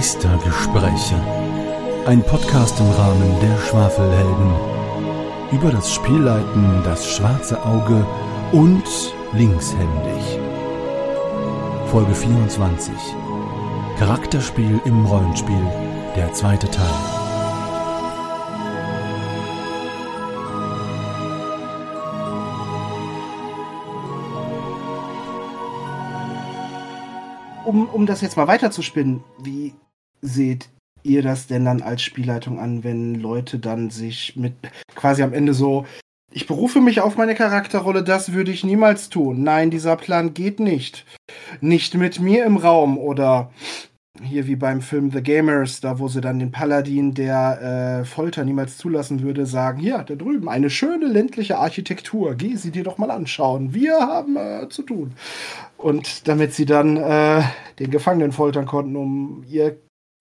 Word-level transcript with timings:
Geistergespräche. 0.00 1.20
Ein 2.06 2.22
Podcast 2.22 2.80
im 2.80 2.90
Rahmen 2.92 3.38
der 3.42 3.60
Schwafelhelden. 3.60 4.50
Über 5.52 5.70
das 5.70 5.92
Spielleiten, 5.92 6.82
das 6.84 7.06
schwarze 7.06 7.62
Auge 7.62 8.06
und 8.50 8.82
linkshändig. 9.34 10.40
Folge 11.88 12.14
24. 12.14 12.94
Charakterspiel 13.98 14.80
im 14.86 15.04
Rollenspiel. 15.04 15.66
Der 16.16 16.32
zweite 16.32 16.70
Teil. 16.70 17.20
um, 27.70 27.88
um 27.88 28.04
das 28.04 28.20
jetzt 28.20 28.36
mal 28.36 28.48
weiterzuspinnen, 28.48 29.22
wie 29.38 29.59
seht 30.30 30.68
ihr 31.02 31.22
das 31.22 31.46
denn 31.46 31.64
dann 31.64 31.82
als 31.82 32.02
Spielleitung 32.02 32.58
an, 32.58 32.84
wenn 32.84 33.14
Leute 33.14 33.58
dann 33.58 33.90
sich 33.90 34.36
mit 34.36 34.54
quasi 34.94 35.22
am 35.22 35.32
Ende 35.32 35.54
so, 35.54 35.86
ich 36.32 36.46
berufe 36.46 36.80
mich 36.80 37.00
auf 37.00 37.16
meine 37.16 37.34
Charakterrolle, 37.34 38.04
das 38.04 38.32
würde 38.32 38.52
ich 38.52 38.62
niemals 38.62 39.08
tun. 39.08 39.42
Nein, 39.42 39.70
dieser 39.70 39.96
Plan 39.96 40.32
geht 40.32 40.60
nicht. 40.60 41.04
Nicht 41.60 41.94
mit 41.94 42.20
mir 42.20 42.44
im 42.44 42.56
Raum 42.56 42.98
oder 42.98 43.50
hier 44.22 44.46
wie 44.46 44.56
beim 44.56 44.80
Film 44.80 45.10
The 45.10 45.22
Gamers, 45.22 45.80
da 45.80 45.98
wo 45.98 46.08
sie 46.08 46.20
dann 46.20 46.38
den 46.38 46.52
Paladin, 46.52 47.14
der 47.14 48.00
äh, 48.02 48.04
Folter 48.04 48.44
niemals 48.44 48.76
zulassen 48.76 49.22
würde, 49.22 49.46
sagen, 49.46 49.80
hier, 49.80 49.98
da 49.98 50.14
drüben, 50.14 50.48
eine 50.48 50.68
schöne 50.70 51.06
ländliche 51.06 51.58
Architektur, 51.58 52.34
geh 52.34 52.56
sie 52.56 52.70
dir 52.70 52.84
doch 52.84 52.98
mal 52.98 53.10
anschauen, 53.10 53.72
wir 53.72 53.98
haben 53.98 54.36
äh, 54.36 54.68
zu 54.68 54.82
tun. 54.82 55.12
Und 55.78 56.28
damit 56.28 56.54
sie 56.54 56.66
dann 56.66 56.96
äh, 56.96 57.42
den 57.78 57.90
Gefangenen 57.90 58.32
foltern 58.32 58.66
konnten, 58.66 58.96
um 58.96 59.44
ihr 59.48 59.78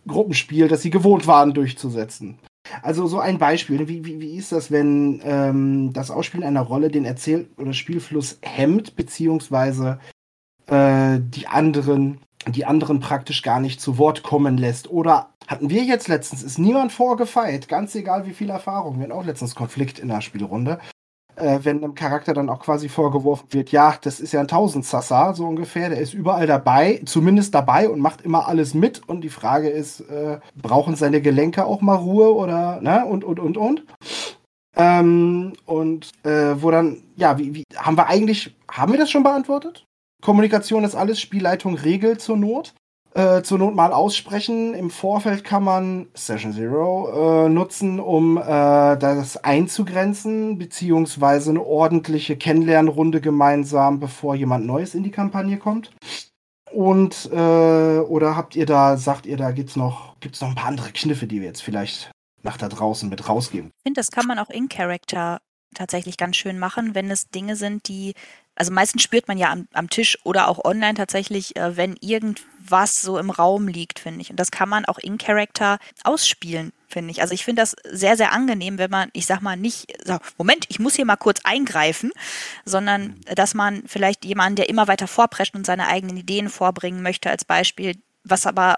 Gruppenspiel, 0.08 0.67
das 0.67 0.81
sie 0.81 0.89
gewohnt 0.89 1.28
waren, 1.28 1.53
durchzusetzen. 1.53 2.39
Also 2.81 3.08
so 3.08 3.19
ein 3.19 3.39
Beispiel, 3.39 3.88
wie, 3.88 4.06
wie, 4.06 4.19
wie 4.19 4.36
ist 4.36 4.52
das, 4.52 4.69
wenn 4.69 5.22
ähm, 5.23 5.91
das 5.94 6.11
Ausspielen 6.11 6.45
einer 6.45 6.61
Rolle 6.61 6.89
den 6.89 7.06
Erzähl- 7.06 7.50
oder 7.58 7.73
Spielfluss 7.73 8.38
hemmt, 8.41 8.95
beziehungsweise 8.95 10.00
äh, 10.67 11.19
die 11.19 11.47
anderen 11.47 12.19
die 12.47 12.66
anderen 12.66 13.00
praktisch 13.00 13.41
gar 13.41 13.59
nicht 13.59 13.81
zu 13.81 13.97
Wort 13.97 14.23
kommen 14.23 14.58
lässt. 14.58 14.89
Oder 14.89 15.33
hatten 15.47 15.69
wir 15.69 15.83
jetzt 15.83 16.08
letztens, 16.08 16.44
ist 16.44 16.58
niemand 16.58 16.91
vorgefeit, 16.91 17.67
ganz 17.67 17.95
egal 17.95 18.25
wie 18.25 18.34
viel 18.34 18.50
Erfahrung, 18.50 18.97
wir 18.97 19.03
hatten 19.03 19.11
auch 19.11 19.25
letztens 19.25 19.56
Konflikt 19.56 20.00
in 20.00 20.08
der 20.08 20.22
Spielrunde, 20.22 20.80
äh, 21.40 21.59
wenn 21.64 21.84
einem 21.84 21.95
Charakter 21.95 22.34
dann 22.34 22.50
auch 22.50 22.59
quasi 22.59 22.90
vorgeworfen 22.90 23.48
wird, 23.52 23.72
ja, 23.72 23.95
das 24.02 24.20
ist 24.20 24.34
ja 24.34 24.40
ein 24.40 24.48
Tausendsassa, 24.48 25.34
so 25.34 25.46
ungefähr, 25.46 25.90
der 25.90 26.00
ist 26.00 26.14
überall 26.14 26.48
dabei, 26.48 27.02
zumindest 27.06 27.56
dabei 27.56 27.90
und 27.90 28.00
macht 28.00 28.22
immer 28.22 28.48
alles 28.48 28.73
mit 28.73 29.08
und 29.08 29.22
die 29.22 29.30
Frage 29.30 29.70
ist, 29.70 30.02
äh, 30.02 30.40
brauchen 30.56 30.96
seine 30.96 31.22
Gelenke 31.22 31.66
auch 31.66 31.81
mal 31.81 31.96
Ruhe 31.96 32.34
oder, 32.34 32.81
ne, 32.81 33.06
und, 33.06 33.23
und, 33.23 33.40
und, 33.40 33.58
und. 33.58 33.86
Ähm, 34.76 35.54
und 35.66 36.12
äh, 36.23 36.62
wo 36.62 36.72
dann, 36.72 37.04
ja, 37.16 37.38
wie, 37.38 37.56
wie, 37.56 37.64
haben 37.76 37.98
wir 37.98 38.08
eigentlich, 38.08 38.56
haben 38.70 38.92
wir 38.92 39.00
das 39.00 39.12
schon 39.12 39.24
beantwortet? 39.24 39.86
Kommunikation 40.22 40.84
ist 40.84 40.96
alles, 40.96 41.20
Spielleitung 41.20 41.76
regelt 41.76 42.22
zur 42.22 42.38
Not. 42.38 42.74
Äh, 43.16 43.42
zur 43.42 43.58
Not 43.58 43.76
mal 43.76 43.92
aussprechen. 43.92 44.76
Im 44.76 44.92
Vorfeld 44.92 45.44
kann 45.44 45.64
man 45.64 46.08
Session 46.14 46.54
Zero 46.54 47.46
äh, 47.46 47.50
nutzen, 47.50 48.00
um 48.00 48.38
äh, 48.38 48.42
das 48.44 49.44
einzugrenzen, 49.44 50.60
beziehungsweise 50.60 51.50
eine 51.50 51.66
ordentliche 51.66 52.38
Kennenlernrunde 52.38 53.20
gemeinsam, 53.20 54.00
bevor 54.00 54.36
jemand 54.36 54.68
Neues 54.68 54.94
in 54.94 55.04
die 55.04 55.12
Kampagne 55.12 55.58
kommt. 55.58 55.92
Und 56.72 57.30
äh, 57.34 58.00
oder 58.00 58.36
habt 58.36 58.56
ihr 58.56 58.68
da, 58.68 58.96
sagt 58.96 59.25
ihr, 59.25 59.38
da 59.38 59.52
gibt's 59.52 59.75
noch, 59.75 60.19
gibt's 60.19 60.40
noch 60.42 60.50
ein 60.50 60.56
paar 60.56 60.69
andere 60.69 60.92
Kniffe, 60.92 61.25
die 61.25 61.42
wir 61.42 61.48
jetzt 61.48 61.64
vielleicht 61.64 62.12
nach 62.44 62.58
da 62.58 62.69
draußen 62.69 63.09
mit 63.09 63.28
rausgeben? 63.28 63.72
Ich 63.78 63.84
finde, 63.88 64.00
das 64.00 64.12
kann 64.12 64.28
man 64.28 64.38
auch 64.38 64.52
in 64.52 64.69
Character 64.69 65.40
tatsächlich 65.74 66.18
ganz 66.18 66.35
schön 66.35 66.59
machen, 66.59 66.96
wenn 66.96 67.12
es 67.12 67.30
Dinge 67.30 67.56
sind, 67.56 67.88
die 67.88 68.13
also 68.59 68.74
meistens 68.74 69.03
spürt 69.03 69.30
man 69.30 69.38
ja 69.38 69.52
am, 69.52 69.69
am 69.72 69.90
Tisch 69.90 70.18
oder 70.25 70.50
auch 70.50 70.66
online 70.66 70.94
tatsächlich, 70.94 71.56
äh, 71.56 71.78
wenn 71.78 71.96
irgendwas 72.02 73.02
so 73.02 73.18
im 73.18 73.30
Raum 73.30 73.69
liegt, 73.69 74.00
finde 74.00 74.19
ich. 74.19 74.31
Und 74.31 74.38
das 74.38 74.52
kann 74.52 74.68
man 74.68 74.84
auch 74.84 74.97
in 74.97 75.18
Character 75.18 75.80
ausspielen, 76.03 76.74
finde 76.90 77.12
ich. 77.12 77.22
Also 77.22 77.34
ich 77.34 77.46
finde 77.46 77.62
das 77.62 77.74
sehr, 77.90 78.18
sehr 78.18 78.34
angenehm, 78.34 78.78
wenn 78.78 78.91
man, 78.91 79.09
ich 79.13 79.25
sag 79.25 79.41
mal, 79.41 79.56
nicht, 79.56 79.94
so, 80.06 80.18
Moment, 80.38 80.66
ich 80.68 80.78
muss 80.78 80.96
hier 80.96 81.06
mal 81.06 81.16
kurz 81.16 81.40
eingreifen, 81.46 82.12
sondern 82.66 83.22
dass 83.34 83.53
man 83.53 83.84
vielleicht 83.88 84.25
jemanden, 84.25 84.57
der 84.57 84.68
immer 84.68 84.90
weiter 84.90 85.07
vorprescht 85.07 85.56
und 85.56 85.66
seine 85.66 85.88
eigenen 85.88 86.18
Ideen 86.18 86.50
vorbringen 86.50 87.01
möchte, 87.01 87.30
als 87.30 87.46
Beispiel, 87.46 87.96
was 88.25 88.46
aber 88.46 88.78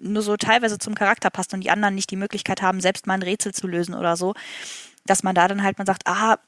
nur 0.00 0.22
so 0.22 0.36
teilweise 0.36 0.78
zum 0.78 0.96
Charakter 0.96 1.30
passt 1.30 1.54
und 1.54 1.60
die 1.60 1.70
anderen 1.70 1.94
nicht 1.94 2.10
die 2.10 2.16
Möglichkeit 2.16 2.62
haben, 2.62 2.80
selbst 2.80 3.06
mal 3.06 3.14
ein 3.14 3.22
Rätsel 3.22 3.54
zu 3.54 3.68
lösen 3.68 3.94
oder 3.94 4.16
so, 4.16 4.34
dass 5.06 5.22
man 5.22 5.34
da 5.34 5.48
dann 5.48 5.62
halt 5.62 5.78
mal 5.78 5.86
sagt, 5.86 6.06
ah, 6.06 6.38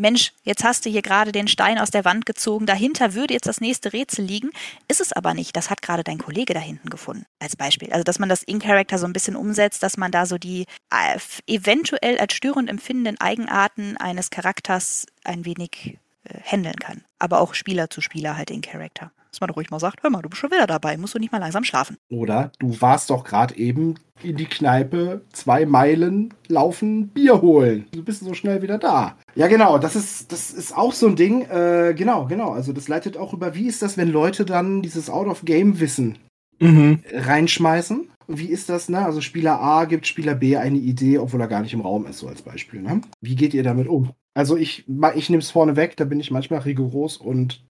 Mensch, 0.00 0.32
jetzt 0.44 0.62
hast 0.62 0.86
du 0.86 0.90
hier 0.90 1.02
gerade 1.02 1.32
den 1.32 1.48
Stein 1.48 1.76
aus 1.76 1.90
der 1.90 2.04
Wand 2.04 2.24
gezogen, 2.24 2.66
dahinter 2.66 3.14
würde 3.14 3.34
jetzt 3.34 3.48
das 3.48 3.60
nächste 3.60 3.92
Rätsel 3.92 4.24
liegen, 4.24 4.50
ist 4.86 5.00
es 5.00 5.12
aber 5.12 5.34
nicht. 5.34 5.56
Das 5.56 5.70
hat 5.70 5.82
gerade 5.82 6.04
dein 6.04 6.18
Kollege 6.18 6.54
da 6.54 6.60
hinten 6.60 6.88
gefunden, 6.88 7.26
als 7.40 7.56
Beispiel. 7.56 7.92
Also, 7.92 8.04
dass 8.04 8.20
man 8.20 8.28
das 8.28 8.44
In-Character 8.44 8.98
so 8.98 9.06
ein 9.06 9.12
bisschen 9.12 9.34
umsetzt, 9.34 9.82
dass 9.82 9.96
man 9.96 10.12
da 10.12 10.24
so 10.24 10.38
die 10.38 10.66
äh, 10.90 11.18
eventuell 11.48 12.16
als 12.18 12.32
störend 12.34 12.70
empfindenden 12.70 13.20
Eigenarten 13.20 13.96
eines 13.96 14.30
Charakters 14.30 15.06
ein 15.24 15.44
wenig 15.44 15.98
äh, 16.22 16.40
handeln 16.44 16.76
kann. 16.76 17.02
Aber 17.18 17.40
auch 17.40 17.54
Spieler 17.54 17.90
zu 17.90 18.00
Spieler 18.00 18.36
halt 18.36 18.52
in 18.52 18.60
Character. 18.60 19.10
Dass 19.30 19.40
man 19.40 19.50
ruhig 19.50 19.70
mal 19.70 19.80
sagt, 19.80 20.02
hör 20.02 20.10
mal, 20.10 20.22
du 20.22 20.28
bist 20.28 20.40
schon 20.40 20.50
wieder 20.50 20.66
dabei, 20.66 20.96
musst 20.96 21.14
du 21.14 21.18
nicht 21.18 21.32
mal 21.32 21.38
langsam 21.38 21.64
schlafen. 21.64 21.96
Oder 22.10 22.52
du 22.58 22.80
warst 22.80 23.10
doch 23.10 23.24
gerade 23.24 23.56
eben 23.56 23.96
in 24.22 24.36
die 24.36 24.46
Kneipe 24.46 25.22
zwei 25.32 25.66
Meilen 25.66 26.34
laufen, 26.48 27.08
Bier 27.08 27.40
holen. 27.40 27.86
Du 27.92 28.02
bist 28.02 28.20
so 28.20 28.34
schnell 28.34 28.62
wieder 28.62 28.78
da. 28.78 29.16
Ja, 29.34 29.46
genau, 29.46 29.78
das 29.78 29.96
ist, 29.96 30.32
das 30.32 30.50
ist 30.50 30.76
auch 30.76 30.92
so 30.92 31.06
ein 31.06 31.16
Ding. 31.16 31.42
Äh, 31.42 31.94
genau, 31.96 32.26
genau. 32.26 32.50
Also 32.50 32.72
das 32.72 32.88
leitet 32.88 33.16
auch 33.16 33.32
über, 33.32 33.54
wie 33.54 33.66
ist 33.66 33.82
das, 33.82 33.96
wenn 33.96 34.10
Leute 34.10 34.44
dann 34.44 34.82
dieses 34.82 35.10
Out-of-Game-Wissen 35.10 36.18
mhm. 36.58 37.02
reinschmeißen? 37.12 38.08
Wie 38.26 38.48
ist 38.48 38.68
das, 38.68 38.90
ne? 38.90 39.04
Also 39.04 39.22
Spieler 39.22 39.60
A 39.60 39.86
gibt 39.86 40.06
Spieler 40.06 40.34
B 40.34 40.56
eine 40.56 40.76
Idee, 40.76 41.18
obwohl 41.18 41.40
er 41.40 41.48
gar 41.48 41.62
nicht 41.62 41.72
im 41.72 41.80
Raum 41.80 42.06
ist, 42.06 42.18
so 42.18 42.28
als 42.28 42.42
Beispiel. 42.42 42.82
Ne? 42.82 43.00
Wie 43.22 43.36
geht 43.36 43.54
ihr 43.54 43.62
damit 43.62 43.88
um? 43.88 44.10
Also 44.34 44.56
ich, 44.56 44.84
ich 45.14 45.30
nehme 45.30 45.40
es 45.40 45.50
vorne 45.50 45.76
weg, 45.76 45.96
da 45.96 46.04
bin 46.04 46.20
ich 46.20 46.30
manchmal 46.30 46.60
rigoros 46.60 47.16
und 47.16 47.64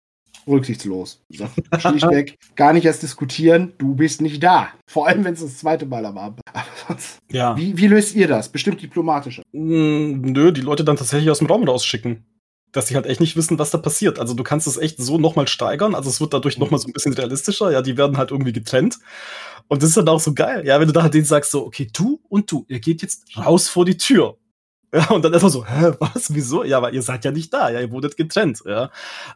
rücksichtslos. 0.46 1.20
Schlichtweg 1.78 2.38
gar 2.56 2.72
nicht 2.72 2.84
erst 2.84 3.02
diskutieren, 3.02 3.72
du 3.78 3.94
bist 3.94 4.20
nicht 4.20 4.42
da. 4.42 4.68
Vor 4.86 5.08
allem, 5.08 5.24
wenn 5.24 5.34
es 5.34 5.40
das 5.40 5.58
zweite 5.58 5.86
Mal 5.86 6.04
am 6.06 6.18
Abend 6.18 6.40
ja. 7.30 7.56
Wie, 7.56 7.76
wie 7.76 7.86
löst 7.86 8.14
ihr 8.14 8.28
das? 8.28 8.48
Bestimmt 8.48 8.82
diplomatischer. 8.82 9.42
Mm, 9.52 10.20
nö, 10.20 10.52
die 10.52 10.60
Leute 10.60 10.84
dann 10.84 10.96
tatsächlich 10.96 11.30
aus 11.30 11.38
dem 11.38 11.48
Raum 11.48 11.64
rausschicken. 11.64 12.24
Dass 12.72 12.88
sie 12.88 12.96
halt 12.96 13.06
echt 13.06 13.20
nicht 13.20 13.34
wissen, 13.34 13.58
was 13.58 13.70
da 13.70 13.78
passiert. 13.78 14.18
Also 14.18 14.34
du 14.34 14.42
kannst 14.42 14.66
es 14.66 14.76
echt 14.76 14.98
so 14.98 15.18
nochmal 15.18 15.48
steigern. 15.48 15.94
Also 15.94 16.10
es 16.10 16.20
wird 16.20 16.34
dadurch 16.34 16.58
mhm. 16.58 16.64
nochmal 16.64 16.80
so 16.80 16.88
ein 16.88 16.92
bisschen 16.92 17.14
realistischer. 17.14 17.70
Ja, 17.70 17.80
die 17.80 17.96
werden 17.96 18.18
halt 18.18 18.30
irgendwie 18.30 18.52
getrennt. 18.52 18.98
Und 19.68 19.82
das 19.82 19.90
ist 19.90 19.96
dann 19.96 20.08
auch 20.08 20.20
so 20.20 20.34
geil. 20.34 20.66
Ja, 20.66 20.78
wenn 20.80 20.86
du 20.86 20.92
da 20.92 21.02
halt 21.02 21.14
denen 21.14 21.24
sagst, 21.24 21.50
so, 21.50 21.64
okay, 21.66 21.88
du 21.92 22.20
und 22.28 22.50
du, 22.50 22.64
ihr 22.68 22.80
geht 22.80 23.02
jetzt 23.02 23.24
raus 23.36 23.68
vor 23.68 23.84
die 23.84 23.96
Tür. 23.96 24.36
Ja, 24.92 25.10
und 25.10 25.22
dann 25.22 25.34
einfach 25.34 25.50
so, 25.50 25.66
hä, 25.66 25.92
was, 26.00 26.32
wieso? 26.34 26.64
Ja, 26.64 26.78
aber 26.78 26.94
ihr 26.94 27.02
seid 27.02 27.24
ja 27.24 27.30
nicht 27.30 27.52
da, 27.52 27.68
ja, 27.68 27.80
ihr 27.80 27.90
wurdet 27.90 28.16
getrennt, 28.16 28.62
ja. 28.64 28.90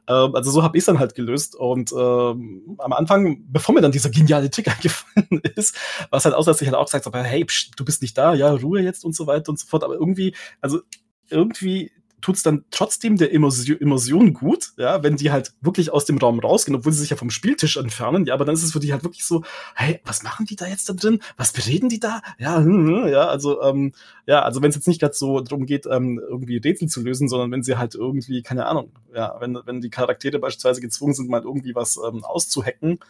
Ähm, 0.09 0.35
also 0.35 0.51
so 0.51 0.63
habe 0.63 0.79
ich 0.79 0.83
es 0.83 0.87
dann 0.87 0.99
halt 0.99 1.15
gelöst. 1.15 1.55
Und 1.57 1.93
ähm, 1.93 2.77
am 2.79 2.93
Anfang, 2.95 3.45
bevor 3.49 3.75
mir 3.75 3.83
dann 3.83 3.93
dieser 3.93 4.09
geniale 4.09 4.49
Trick 4.51 4.69
eingefallen 4.75 5.43
ist, 5.55 5.77
war 6.11 6.19
es 6.19 6.25
halt 6.25 6.35
aus, 6.35 6.47
dass 6.47 6.63
ich 6.63 6.69
halt 6.69 6.77
auch 6.77 6.87
gesagt 6.87 7.05
habe, 7.05 7.23
hey, 7.23 7.45
psch, 7.45 7.71
du 7.77 7.85
bist 7.85 8.01
nicht 8.01 8.17
da, 8.17 8.33
ja, 8.35 8.51
Ruhe 8.51 8.81
jetzt 8.81 9.05
und 9.05 9.15
so 9.15 9.27
weiter 9.27 9.51
und 9.51 9.59
so 9.59 9.67
fort. 9.67 9.85
Aber 9.85 9.95
irgendwie, 9.95 10.35
also 10.63 10.81
irgendwie 11.29 11.93
tut 12.23 12.37
es 12.37 12.43
dann 12.43 12.65
trotzdem 12.71 13.17
der 13.19 13.33
Immersion, 13.33 14.33
gut, 14.33 14.73
ja, 14.79 15.03
wenn 15.03 15.17
die 15.17 15.31
halt 15.31 15.53
wirklich 15.61 15.93
aus 15.93 16.05
dem 16.05 16.19
Raum 16.19 16.39
rausgehen, 16.39 16.77
obwohl 16.77 16.93
sie 16.93 17.01
sich 17.01 17.11
ja 17.11 17.17
vom 17.17 17.31
Spieltisch 17.31 17.77
entfernen, 17.77 18.25
ja, 18.27 18.35
aber 18.35 18.45
dann 18.45 18.55
ist 18.55 18.63
es 18.63 18.73
für 18.73 18.81
die 18.81 18.93
halt 18.93 19.05
wirklich 19.05 19.25
so, 19.25 19.43
hey, 19.75 20.01
was 20.05 20.23
machen 20.23 20.47
die 20.47 20.57
da 20.57 20.67
jetzt 20.67 20.89
da 20.89 20.95
drin? 20.95 21.19
Was 21.37 21.53
bereden 21.53 21.89
die 21.89 22.01
da? 22.01 22.23
Ja, 22.39 22.59
hm, 22.59 22.87
hm, 22.87 23.09
ja, 23.09 23.27
also, 23.27 23.61
ähm, 23.63 23.93
ja, 24.27 24.43
also 24.43 24.63
wenn 24.63 24.71
es 24.71 24.77
jetzt 24.77 24.89
nicht 24.89 25.01
gerade 25.01 25.15
so 25.15 25.41
darum 25.41 25.67
geht, 25.67 25.87
ähm, 25.87 26.21
irgendwie 26.27 26.57
Rätsel 26.57 26.89
zu 26.89 27.03
lösen, 27.03 27.29
sondern 27.29 27.51
wenn 27.51 27.63
sie 27.63 27.77
halt 27.77 27.95
irgendwie, 27.95 28.43
keine 28.43 28.67
Ahnung, 28.67 28.93
ja, 29.15 29.37
wenn, 29.41 29.59
wenn 29.67 29.81
die 29.81 29.91
Charaktere 29.91 30.39
beispielsweise 30.39 30.81
gezwungen 30.81 31.15
sind, 31.15 31.29
mal 31.29 31.43
irgendwie 31.43 31.75
was 31.75 31.99
ähm, 31.99 32.25
auszuhacken, 32.25 33.01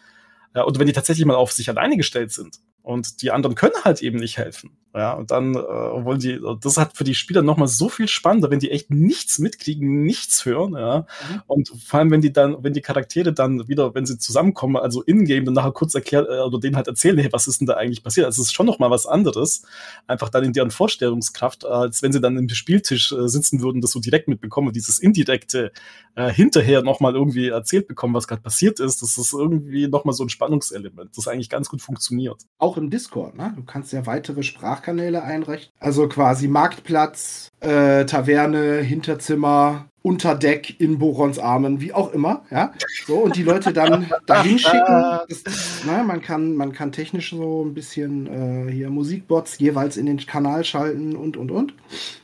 ja, 0.55 0.63
und 0.63 0.79
wenn 0.79 0.87
die 0.87 0.93
tatsächlich 0.93 1.25
mal 1.25 1.35
auf 1.35 1.51
sich 1.51 1.69
alleine 1.69 1.97
gestellt 1.97 2.31
sind 2.31 2.59
und 2.83 3.21
die 3.23 3.31
anderen 3.31 3.55
können 3.55 3.73
halt 3.83 4.03
eben 4.03 4.19
nicht 4.19 4.37
helfen, 4.37 4.77
ja, 4.95 5.13
und 5.13 5.31
dann 5.31 5.55
äh, 5.55 5.57
wollen 5.57 6.19
die, 6.19 6.39
das 6.61 6.77
hat 6.77 6.95
für 6.95 7.03
die 7.03 7.15
Spieler 7.15 7.41
nochmal 7.41 7.67
so 7.67 7.89
viel 7.89 8.07
spannender, 8.07 8.51
wenn 8.51 8.59
die 8.59 8.69
echt 8.69 8.91
nichts 8.91 9.39
mitkriegen, 9.39 10.03
nichts 10.03 10.45
hören, 10.45 10.73
ja. 10.73 10.99
Mhm. 10.99 11.41
Und 11.47 11.71
vor 11.83 11.99
allem, 11.99 12.11
wenn 12.11 12.21
die 12.21 12.31
dann, 12.31 12.63
wenn 12.63 12.73
die 12.73 12.81
Charaktere 12.81 13.33
dann 13.33 13.67
wieder, 13.67 13.95
wenn 13.95 14.05
sie 14.05 14.19
zusammenkommen, 14.19 14.77
also 14.77 15.01
in-game, 15.01 15.45
dann 15.45 15.55
nachher 15.55 15.71
kurz 15.71 15.95
erklärt, 15.95 16.27
äh, 16.29 16.41
oder 16.41 16.59
denen 16.59 16.75
halt 16.75 16.87
erzählen, 16.87 17.17
hey, 17.17 17.29
was 17.31 17.47
ist 17.47 17.59
denn 17.59 17.65
da 17.65 17.73
eigentlich 17.73 18.03
passiert? 18.03 18.27
Also 18.27 18.43
es 18.43 18.49
ist 18.49 18.53
schon 18.53 18.67
nochmal 18.67 18.91
was 18.91 19.07
anderes, 19.07 19.63
einfach 20.05 20.29
dann 20.29 20.43
in 20.43 20.53
deren 20.53 20.69
Vorstellungskraft, 20.69 21.65
als 21.65 22.03
wenn 22.03 22.13
sie 22.13 22.21
dann 22.21 22.37
im 22.37 22.47
Spieltisch 22.49 23.11
äh, 23.13 23.27
sitzen 23.27 23.61
würden, 23.61 23.81
das 23.81 23.91
so 23.91 23.99
direkt 23.99 24.27
mitbekommen, 24.27 24.73
dieses 24.73 24.99
indirekte 24.99 25.71
äh, 26.13 26.31
hinterher 26.31 26.83
nochmal 26.83 27.15
irgendwie 27.15 27.47
erzählt 27.47 27.87
bekommen, 27.87 28.13
was 28.13 28.27
gerade 28.27 28.43
passiert 28.43 28.79
ist. 28.79 29.01
Das 29.01 29.17
ist 29.17 29.33
irgendwie 29.33 29.87
nochmal 29.87 30.13
so 30.13 30.23
ein 30.23 30.29
Spannungselement, 30.29 31.17
das 31.17 31.27
eigentlich 31.27 31.49
ganz 31.49 31.67
gut 31.67 31.81
funktioniert. 31.81 32.43
Auch 32.59 32.72
auch 32.73 32.77
im 32.77 32.89
Discord, 32.89 33.37
ne? 33.37 33.53
Du 33.55 33.63
kannst 33.63 33.93
ja 33.93 34.05
weitere 34.05 34.43
Sprachkanäle 34.43 35.23
einrichten. 35.23 35.71
Also 35.79 36.07
quasi 36.07 36.47
Marktplatz, 36.47 37.51
äh, 37.59 38.05
Taverne, 38.05 38.79
Hinterzimmer, 38.79 39.85
Unterdeck 40.01 40.79
in 40.81 40.97
Borons 40.97 41.39
Armen, 41.39 41.79
wie 41.79 41.93
auch 41.93 42.11
immer, 42.11 42.43
ja. 42.49 42.73
So, 43.05 43.17
und 43.17 43.35
die 43.35 43.43
Leute 43.43 43.71
dann 43.71 44.11
dahin 44.25 44.57
schicken. 44.57 45.19
Das, 45.29 45.43
ne, 45.85 46.03
man, 46.05 46.21
kann, 46.21 46.55
man 46.55 46.73
kann 46.73 46.91
technisch 46.91 47.29
so 47.29 47.63
ein 47.63 47.73
bisschen 47.73 48.27
äh, 48.67 48.71
hier 48.71 48.89
Musikbots 48.89 49.59
jeweils 49.59 49.95
in 49.95 50.07
den 50.07 50.17
Kanal 50.17 50.65
schalten 50.65 51.15
und 51.15 51.37
und 51.37 51.51
und. 51.51 51.73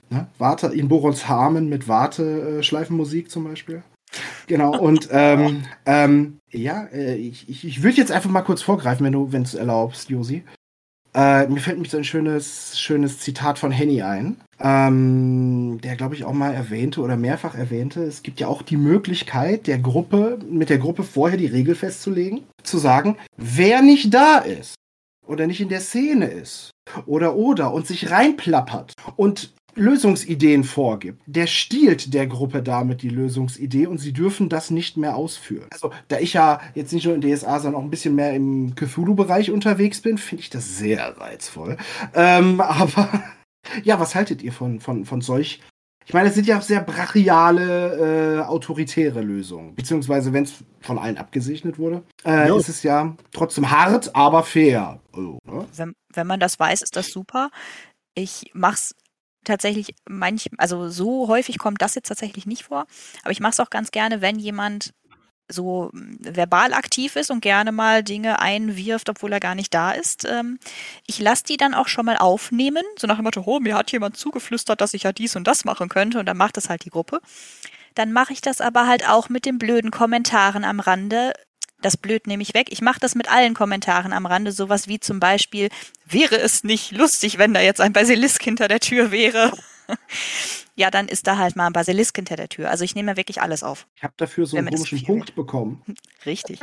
Ne? 0.10 0.28
Warte, 0.40 0.68
in 0.68 0.88
Borons 0.88 1.28
Harmen 1.28 1.70
mit 1.70 1.88
Warteschleifenmusik 1.88 3.30
zum 3.30 3.44
Beispiel. 3.44 3.84
Genau, 4.48 4.78
und 4.78 5.10
ähm, 5.12 5.64
ähm, 5.86 6.40
ja, 6.52 6.86
äh, 6.86 7.16
ich, 7.16 7.48
ich, 7.48 7.66
ich 7.66 7.84
würde 7.84 7.98
jetzt 7.98 8.12
einfach 8.12 8.30
mal 8.30 8.42
kurz 8.42 8.62
vorgreifen, 8.62 9.06
wenn 9.06 9.14
du, 9.14 9.32
wenn 9.32 9.44
es 9.44 9.54
erlaubst, 9.54 10.10
Josi. 10.10 10.44
Äh, 11.14 11.48
mir 11.48 11.60
fällt 11.60 11.80
mich 11.80 11.90
so 11.90 11.98
ein 11.98 12.04
schönes, 12.04 12.80
schönes 12.80 13.20
Zitat 13.20 13.58
von 13.58 13.72
Henny 13.72 14.04
ein, 14.04 14.38
ähm, 14.60 15.80
der, 15.82 15.96
glaube 15.96 16.14
ich, 16.14 16.24
auch 16.24 16.34
mal 16.34 16.54
erwähnte 16.54 17.02
oder 17.02 17.18
mehrfach 17.18 17.56
erwähnte, 17.56 18.04
es 18.04 18.22
gibt 18.22 18.40
ja 18.40 18.48
auch 18.48 18.62
die 18.62 18.78
Möglichkeit, 18.78 19.66
der 19.66 19.80
Gruppe, 19.80 20.38
mit 20.48 20.70
der 20.70 20.78
Gruppe 20.78 21.04
vorher 21.04 21.38
die 21.38 21.48
Regel 21.48 21.74
festzulegen, 21.74 22.44
zu 22.64 22.78
sagen, 22.78 23.18
wer 23.38 23.82
nicht 23.82 24.14
da 24.14 24.38
ist 24.38 24.76
oder 25.26 25.48
nicht 25.48 25.62
in 25.62 25.70
der 25.70 25.82
Szene 25.82 26.28
ist 26.28 26.72
oder 27.08 27.36
oder 27.36 27.74
und 27.74 27.88
sich 27.88 28.12
reinplappert 28.12 28.94
und 29.16 29.54
Lösungsideen 29.76 30.64
vorgibt, 30.64 31.22
der 31.26 31.48
stiehlt 31.48 32.14
der 32.14 32.28
Gruppe 32.28 32.62
damit 32.62 33.02
die 33.02 33.10
Lösungsidee 33.10 33.88
und 33.88 33.98
sie 33.98 34.14
dürfen 34.14 34.50
das 34.50 34.70
nicht 34.72 34.98
mehr 34.98 35.16
ausführen. 35.16 35.68
Also, 35.72 35.92
da 36.08 36.20
ich 36.20 36.34
ja 36.34 36.60
jetzt 36.76 36.94
nicht 36.94 37.06
nur 37.06 37.16
in 37.16 37.22
DSA, 37.22 37.60
sondern 37.60 37.80
auch 37.80 37.84
ein 37.84 37.92
bisschen 37.92 38.16
mehr 38.16 38.34
im 38.34 38.76
Cthulhu-Bereich 38.76 39.52
unterwegs 39.52 40.02
bin, 40.02 40.18
finde 40.18 40.44
ich 40.44 40.50
das 40.50 40.78
sehr 40.78 41.18
reizvoll. 41.20 41.78
Ähm, 42.14 42.62
aber 42.62 43.24
ja, 43.84 44.00
was 44.00 44.16
haltet 44.16 44.42
ihr 44.42 44.54
von, 44.54 44.80
von, 44.80 45.06
von 45.06 45.22
solch 45.22 45.60
ich 46.10 46.14
meine, 46.16 46.30
es 46.30 46.34
sind 46.34 46.48
ja 46.48 46.58
auch 46.58 46.64
sehr 46.64 46.82
brachiale, 46.82 48.40
äh, 48.40 48.42
autoritäre 48.42 49.22
Lösungen. 49.22 49.76
Beziehungsweise, 49.76 50.34
wenn 50.34 50.46
es 50.46 50.56
von 50.80 50.98
allen 50.98 51.20
abgesegnet 51.20 51.78
wurde, 51.78 52.02
äh, 52.26 52.52
ist 52.52 52.68
es 52.68 52.82
ja 52.82 53.16
trotzdem 53.32 53.70
hart, 53.70 54.16
aber 54.16 54.42
fair. 54.42 55.00
Also, 55.14 55.38
ne? 55.46 55.68
wenn, 55.76 55.94
wenn 56.12 56.26
man 56.26 56.40
das 56.40 56.60
weiß, 56.60 56.82
ist 56.82 56.96
das 56.96 57.10
super. 57.10 57.52
Ich 58.16 58.50
mache 58.56 58.74
es 58.74 58.96
tatsächlich 59.44 59.96
manch, 60.08 60.50
also 60.58 60.90
so 60.90 61.28
häufig 61.28 61.58
kommt 61.58 61.82
das 61.82 61.96
jetzt 61.96 62.08
tatsächlich 62.08 62.46
nicht 62.46 62.64
vor, 62.64 62.86
aber 63.24 63.32
ich 63.32 63.40
mache 63.40 63.54
es 63.54 63.60
auch 63.60 63.70
ganz 63.70 63.92
gerne, 63.92 64.22
wenn 64.22 64.40
jemand 64.40 64.94
so 65.52 65.90
hm, 65.92 66.18
verbal 66.22 66.74
aktiv 66.74 67.16
ist 67.16 67.32
und 67.32 67.42
gerne 67.42 67.72
mal 67.72 68.04
Dinge 68.04 68.40
einwirft, 68.40 69.10
obwohl 69.10 69.34
er 69.34 69.40
gar 69.40 69.56
nicht 69.56 69.74
da 69.74 69.92
ist. 69.92 70.26
Ähm, 70.26 70.60
ich 71.08 71.20
lasse 71.20 71.44
die 71.44 71.58
dann 71.58 71.74
auch 71.74 71.88
schon 71.88 72.06
mal 72.06 72.18
aufnehmen, 72.18 72.84
so 72.98 73.08
nach 73.08 73.16
dem 73.16 73.26
Motto, 73.26 73.44
oh, 73.46 73.60
mir 73.60 73.76
hat 73.76 73.92
jemand 73.92 74.16
zugeflüstert, 74.16 74.80
dass 74.80 74.94
ich 74.94 75.04
ja 75.04 75.12
dies 75.12 75.36
und 75.36 75.48
das 75.48 75.66
machen 75.66 75.90
könnte 75.90 76.20
und 76.20 76.26
dann 76.28 76.38
macht 76.38 76.58
das 76.58 76.70
halt 76.70 76.86
die 76.86 76.92
Gruppe. 76.92 77.20
Dann 77.96 78.14
mache 78.14 78.34
ich 78.34 78.42
das 78.42 78.62
aber 78.62 78.88
halt 78.88 79.10
auch 79.10 79.30
mit 79.30 79.46
den 79.46 79.58
blöden 79.58 79.92
Kommentaren 79.92 80.64
am 80.64 80.80
Rande, 80.80 81.34
das 81.82 81.98
blöd 81.98 82.28
nehme 82.28 82.44
ich 82.44 82.54
weg. 82.54 82.68
Ich 82.72 82.82
mache 82.82 83.00
das 83.00 83.16
mit 83.16 83.32
allen 83.32 83.54
Kommentaren 83.54 84.14
am 84.14 84.26
Rande, 84.26 84.52
sowas 84.52 84.88
wie 84.88 85.00
zum 85.00 85.20
Beispiel, 85.20 85.70
wäre 86.06 86.38
es 86.38 86.64
nicht 86.64 86.92
lustig, 86.92 87.38
wenn 87.38 87.54
da 87.54 87.62
jetzt 87.62 87.82
ein 87.82 87.94
Basilisk 87.94 88.44
hinter 88.44 88.68
der 88.68 88.80
Tür 88.80 89.12
wäre? 89.12 89.52
ja, 90.76 90.92
dann 90.92 91.08
ist 91.08 91.28
da 91.28 91.38
halt 91.38 91.56
mal 91.56 91.68
ein 91.68 91.74
Basilisk 91.74 92.16
hinter 92.16 92.36
der 92.36 92.50
Tür. 92.50 92.70
Also 92.70 92.84
ich 92.84 92.96
nehme 92.96 93.18
wirklich 93.18 93.42
alles 93.42 93.64
auf. 93.64 93.88
Ich 93.96 94.04
habe 94.04 94.14
dafür 94.18 94.46
so 94.46 94.58
einen 94.58 94.70
komischen 94.70 95.04
Punkt 95.04 95.36
bekommen. 95.36 95.84
Richtig. 96.26 96.60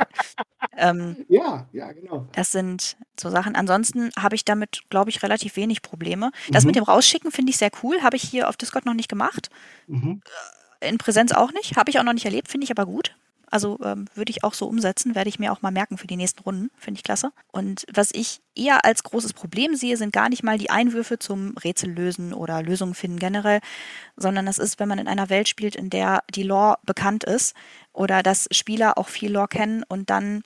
ähm, 0.77 1.25
ja, 1.27 1.67
ja, 1.71 1.91
genau. 1.91 2.27
Das 2.33 2.51
sind 2.51 2.97
so 3.19 3.29
Sachen. 3.29 3.55
Ansonsten 3.55 4.11
habe 4.17 4.35
ich 4.35 4.45
damit, 4.45 4.83
glaube 4.89 5.09
ich, 5.09 5.23
relativ 5.23 5.55
wenig 5.55 5.81
Probleme. 5.81 6.31
Das 6.49 6.63
mhm. 6.63 6.67
mit 6.67 6.75
dem 6.75 6.83
Rausschicken 6.83 7.31
finde 7.31 7.49
ich 7.51 7.57
sehr 7.57 7.71
cool. 7.83 8.01
Habe 8.01 8.15
ich 8.15 8.23
hier 8.23 8.49
auf 8.49 8.57
Discord 8.57 8.85
noch 8.85 8.93
nicht 8.93 9.09
gemacht. 9.09 9.49
Mhm. 9.87 10.21
In 10.79 10.97
Präsenz 10.97 11.31
auch 11.31 11.51
nicht. 11.53 11.75
Habe 11.75 11.89
ich 11.89 11.99
auch 11.99 12.03
noch 12.03 12.13
nicht 12.13 12.25
erlebt, 12.25 12.49
finde 12.49 12.65
ich 12.65 12.71
aber 12.71 12.85
gut. 12.85 13.15
Also 13.49 13.79
ähm, 13.83 14.05
würde 14.13 14.29
ich 14.29 14.43
auch 14.43 14.53
so 14.53 14.67
umsetzen, 14.67 15.15
werde 15.15 15.29
ich 15.29 15.39
mir 15.39 15.51
auch 15.51 15.61
mal 15.61 15.71
merken 15.71 15.97
für 15.97 16.07
die 16.07 16.17
nächsten 16.17 16.43
Runden. 16.43 16.69
Finde 16.77 16.97
ich 16.97 17.03
klasse. 17.03 17.31
Und 17.51 17.85
was 17.93 18.11
ich 18.11 18.41
eher 18.55 18.83
als 18.83 19.03
großes 19.03 19.33
Problem 19.33 19.75
sehe, 19.75 19.97
sind 19.97 20.11
gar 20.11 20.29
nicht 20.29 20.43
mal 20.43 20.57
die 20.57 20.69
Einwürfe 20.69 21.17
zum 21.19 21.55
Rätsel 21.57 21.91
lösen 21.91 22.33
oder 22.33 22.61
Lösungen 22.61 22.93
finden 22.93 23.19
generell, 23.19 23.59
sondern 24.15 24.45
das 24.45 24.57
ist, 24.57 24.79
wenn 24.79 24.89
man 24.89 24.99
in 24.99 25.07
einer 25.07 25.29
Welt 25.29 25.47
spielt, 25.47 25.75
in 25.75 25.89
der 25.89 26.23
die 26.33 26.43
Lore 26.43 26.77
bekannt 26.85 27.23
ist 27.23 27.55
oder 27.93 28.23
dass 28.23 28.47
Spieler 28.51 28.97
auch 28.97 29.07
viel 29.07 29.31
Lore 29.31 29.47
kennen 29.47 29.83
und 29.87 30.09
dann 30.09 30.43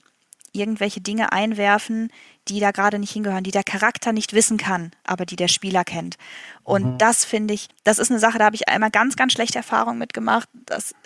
irgendwelche 0.52 1.00
Dinge 1.00 1.32
einwerfen, 1.32 2.10
die 2.48 2.60
da 2.60 2.70
gerade 2.72 2.98
nicht 2.98 3.12
hingehören, 3.12 3.44
die 3.44 3.50
der 3.50 3.64
Charakter 3.64 4.12
nicht 4.12 4.32
wissen 4.32 4.56
kann, 4.56 4.90
aber 5.04 5.26
die 5.26 5.36
der 5.36 5.48
Spieler 5.48 5.84
kennt. 5.84 6.16
Und 6.64 6.84
mhm. 6.84 6.98
das 6.98 7.24
finde 7.24 7.54
ich, 7.54 7.68
das 7.84 7.98
ist 7.98 8.10
eine 8.10 8.20
Sache, 8.20 8.38
da 8.38 8.46
habe 8.46 8.56
ich 8.56 8.68
einmal 8.68 8.90
ganz, 8.90 9.16
ganz 9.16 9.32
schlechte 9.32 9.58
Erfahrungen 9.58 9.98
mitgemacht. 9.98 10.48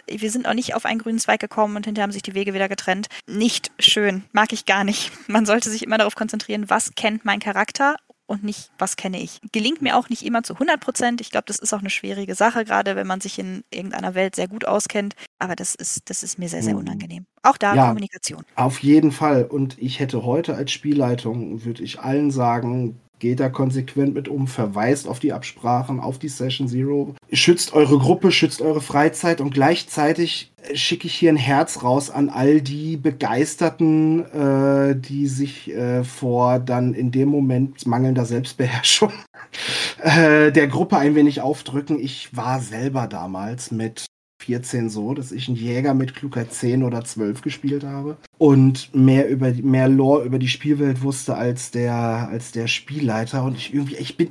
Wir 0.06 0.30
sind 0.30 0.46
auch 0.48 0.54
nicht 0.54 0.74
auf 0.74 0.84
einen 0.84 0.98
grünen 0.98 1.18
Zweig 1.18 1.40
gekommen 1.40 1.76
und 1.76 1.84
hinterher 1.84 2.04
haben 2.04 2.12
sich 2.12 2.22
die 2.22 2.34
Wege 2.34 2.54
wieder 2.54 2.68
getrennt. 2.68 3.08
Nicht 3.26 3.70
schön, 3.78 4.24
mag 4.32 4.52
ich 4.52 4.64
gar 4.64 4.84
nicht. 4.84 5.12
Man 5.28 5.46
sollte 5.46 5.70
sich 5.70 5.82
immer 5.82 5.98
darauf 5.98 6.14
konzentrieren, 6.14 6.70
was 6.70 6.94
kennt 6.94 7.24
mein 7.24 7.40
Charakter 7.40 7.96
und 8.26 8.42
nicht, 8.42 8.70
was 8.78 8.96
kenne 8.96 9.20
ich. 9.20 9.40
Gelingt 9.52 9.82
mir 9.82 9.96
auch 9.96 10.08
nicht 10.08 10.24
immer 10.24 10.42
zu 10.42 10.54
100 10.54 10.80
Prozent. 10.80 11.20
Ich 11.20 11.30
glaube, 11.30 11.44
das 11.46 11.58
ist 11.58 11.72
auch 11.72 11.80
eine 11.80 11.90
schwierige 11.90 12.34
Sache, 12.34 12.64
gerade 12.64 12.96
wenn 12.96 13.06
man 13.06 13.20
sich 13.20 13.38
in 13.38 13.64
irgendeiner 13.70 14.14
Welt 14.14 14.34
sehr 14.34 14.48
gut 14.48 14.66
auskennt. 14.66 15.14
Aber 15.38 15.54
das 15.54 15.74
ist, 15.74 16.10
das 16.10 16.22
ist 16.22 16.38
mir 16.38 16.48
sehr, 16.48 16.62
sehr 16.62 16.74
mhm. 16.74 16.80
unangenehm. 16.80 17.26
Auch 17.42 17.56
da 17.56 17.74
ja, 17.74 17.86
Kommunikation. 17.86 18.44
Auf 18.56 18.80
jeden 18.80 19.12
Fall. 19.12 19.44
Und 19.44 19.78
ich 19.78 20.00
hätte 20.00 20.24
heute 20.24 20.54
als 20.56 20.72
Spielleitung, 20.72 21.64
würde 21.64 21.82
ich 21.82 22.00
allen 22.00 22.30
sagen, 22.30 23.00
Geht 23.18 23.40
da 23.40 23.48
konsequent 23.48 24.14
mit 24.14 24.28
um, 24.28 24.46
verweist 24.46 25.08
auf 25.08 25.20
die 25.20 25.32
Absprachen, 25.32 26.00
auf 26.00 26.18
die 26.18 26.28
Session 26.28 26.68
Zero, 26.68 27.14
schützt 27.32 27.72
eure 27.72 27.98
Gruppe, 27.98 28.30
schützt 28.30 28.60
eure 28.60 28.82
Freizeit 28.82 29.40
und 29.40 29.54
gleichzeitig 29.54 30.52
schicke 30.74 31.06
ich 31.06 31.14
hier 31.14 31.30
ein 31.30 31.36
Herz 31.36 31.82
raus 31.82 32.10
an 32.10 32.28
all 32.28 32.60
die 32.60 32.96
Begeisterten, 32.96 34.24
äh, 34.32 34.96
die 34.96 35.26
sich 35.26 35.72
äh, 35.72 36.04
vor 36.04 36.58
dann 36.58 36.94
in 36.94 37.10
dem 37.10 37.28
Moment 37.28 37.86
mangelnder 37.86 38.24
Selbstbeherrschung 38.24 39.12
äh, 40.02 40.52
der 40.52 40.66
Gruppe 40.66 40.98
ein 40.98 41.14
wenig 41.14 41.40
aufdrücken. 41.40 41.98
Ich 41.98 42.36
war 42.36 42.60
selber 42.60 43.06
damals 43.06 43.70
mit 43.70 44.06
14 44.46 44.88
so, 44.88 45.12
dass 45.12 45.32
ich 45.32 45.48
einen 45.48 45.56
Jäger 45.56 45.92
mit 45.92 46.14
Klugheit 46.14 46.52
10 46.52 46.84
oder 46.84 47.04
12 47.04 47.42
gespielt 47.42 47.82
habe 47.84 48.16
und 48.38 48.94
mehr 48.94 49.28
über 49.28 49.52
mehr 49.52 49.88
Lore 49.88 50.24
über 50.24 50.38
die 50.38 50.48
Spielwelt 50.48 51.02
wusste 51.02 51.36
als 51.36 51.72
der 51.72 51.94
als 52.30 52.52
der 52.52 52.68
Spielleiter 52.68 53.42
und 53.42 53.56
ich 53.56 53.74
irgendwie 53.74 53.96
ich 53.96 54.16
bin 54.16 54.30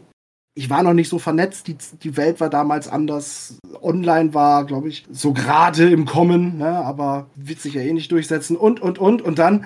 ich 0.58 0.70
war 0.70 0.84
noch 0.84 0.94
nicht 0.94 1.10
so 1.10 1.20
vernetzt, 1.20 1.68
die, 1.68 1.76
die 2.02 2.16
Welt 2.16 2.40
war 2.40 2.50
damals 2.50 2.88
anders. 2.88 3.58
Online 3.82 4.34
war, 4.34 4.66
glaube 4.66 4.88
ich, 4.88 5.06
so 5.12 5.34
gerade 5.34 5.90
im 5.90 6.06
Kommen, 6.06 6.60
ne? 6.60 6.70
aber 6.70 7.28
wird 7.36 7.60
sich 7.60 7.74
ja 7.74 7.82
eh 7.82 7.92
nicht 7.92 8.10
durchsetzen 8.10 8.56
und, 8.56 8.80
und, 8.80 8.98
und. 8.98 9.22
Und 9.22 9.38
dann, 9.38 9.66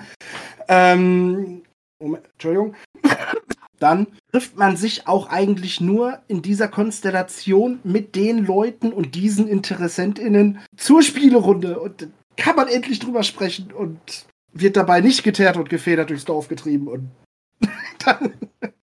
ähm, 0.66 1.62
Moment, 2.02 2.24
Entschuldigung, 2.32 2.74
dann 3.80 4.06
trifft 4.30 4.56
man 4.56 4.76
sich 4.76 5.08
auch 5.08 5.28
eigentlich 5.28 5.80
nur 5.80 6.20
in 6.28 6.42
dieser 6.42 6.68
Konstellation 6.68 7.80
mit 7.82 8.14
den 8.14 8.44
Leuten 8.44 8.92
und 8.92 9.14
diesen 9.14 9.48
InteressentInnen 9.48 10.60
zur 10.76 11.02
Spielerunde. 11.02 11.80
Und 11.80 12.08
kann 12.36 12.56
man 12.56 12.68
endlich 12.68 12.98
drüber 12.98 13.22
sprechen 13.22 13.72
und 13.72 13.98
wird 14.52 14.76
dabei 14.76 15.00
nicht 15.00 15.22
geteert 15.22 15.56
und 15.56 15.68
gefedert 15.68 16.10
durchs 16.10 16.24
Dorf 16.24 16.48
getrieben 16.48 16.88
und 16.88 17.10
dann, 18.04 18.32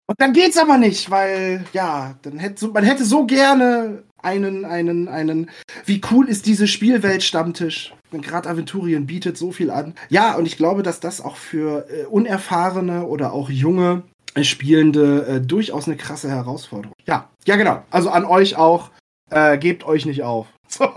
und 0.07 0.21
dann 0.21 0.33
geht's 0.33 0.59
aber 0.59 0.79
nicht, 0.79 1.11
weil 1.11 1.65
ja, 1.73 2.17
dann 2.23 2.39
hätte 2.39 2.69
man 2.69 2.85
hätte 2.85 3.05
so 3.05 3.25
gerne 3.25 4.03
einen 4.19 4.65
einen 4.65 5.09
einen 5.09 5.51
wie 5.85 6.01
cool 6.11 6.29
ist 6.29 6.47
diese 6.47 6.67
Spielwelt 6.67 7.23
Stammtisch. 7.23 7.95
Gerade 8.11 8.49
Aventurien 8.49 9.07
bietet 9.07 9.37
so 9.37 9.51
viel 9.51 9.71
an. 9.71 9.95
Ja, 10.09 10.37
und 10.37 10.47
ich 10.47 10.57
glaube, 10.57 10.85
dass 10.85 11.01
das 11.01 11.21
auch 11.21 11.37
für 11.37 11.89
äh, 11.91 12.05
unerfahrene 12.05 13.07
oder 13.07 13.33
auch 13.33 13.51
junge 13.51 14.05
Spielende 14.43 15.27
äh, 15.27 15.41
durchaus 15.41 15.87
eine 15.87 15.97
krasse 15.97 16.29
Herausforderung. 16.29 16.95
Ja, 17.07 17.31
ja 17.47 17.57
genau. 17.57 17.85
Also 17.91 18.11
an 18.11 18.25
euch 18.25 18.57
auch. 18.57 18.91
Äh, 19.31 19.59
gebt 19.59 19.85
euch 19.85 20.07
nicht 20.07 20.23
auf. 20.23 20.47
So, 20.67 20.89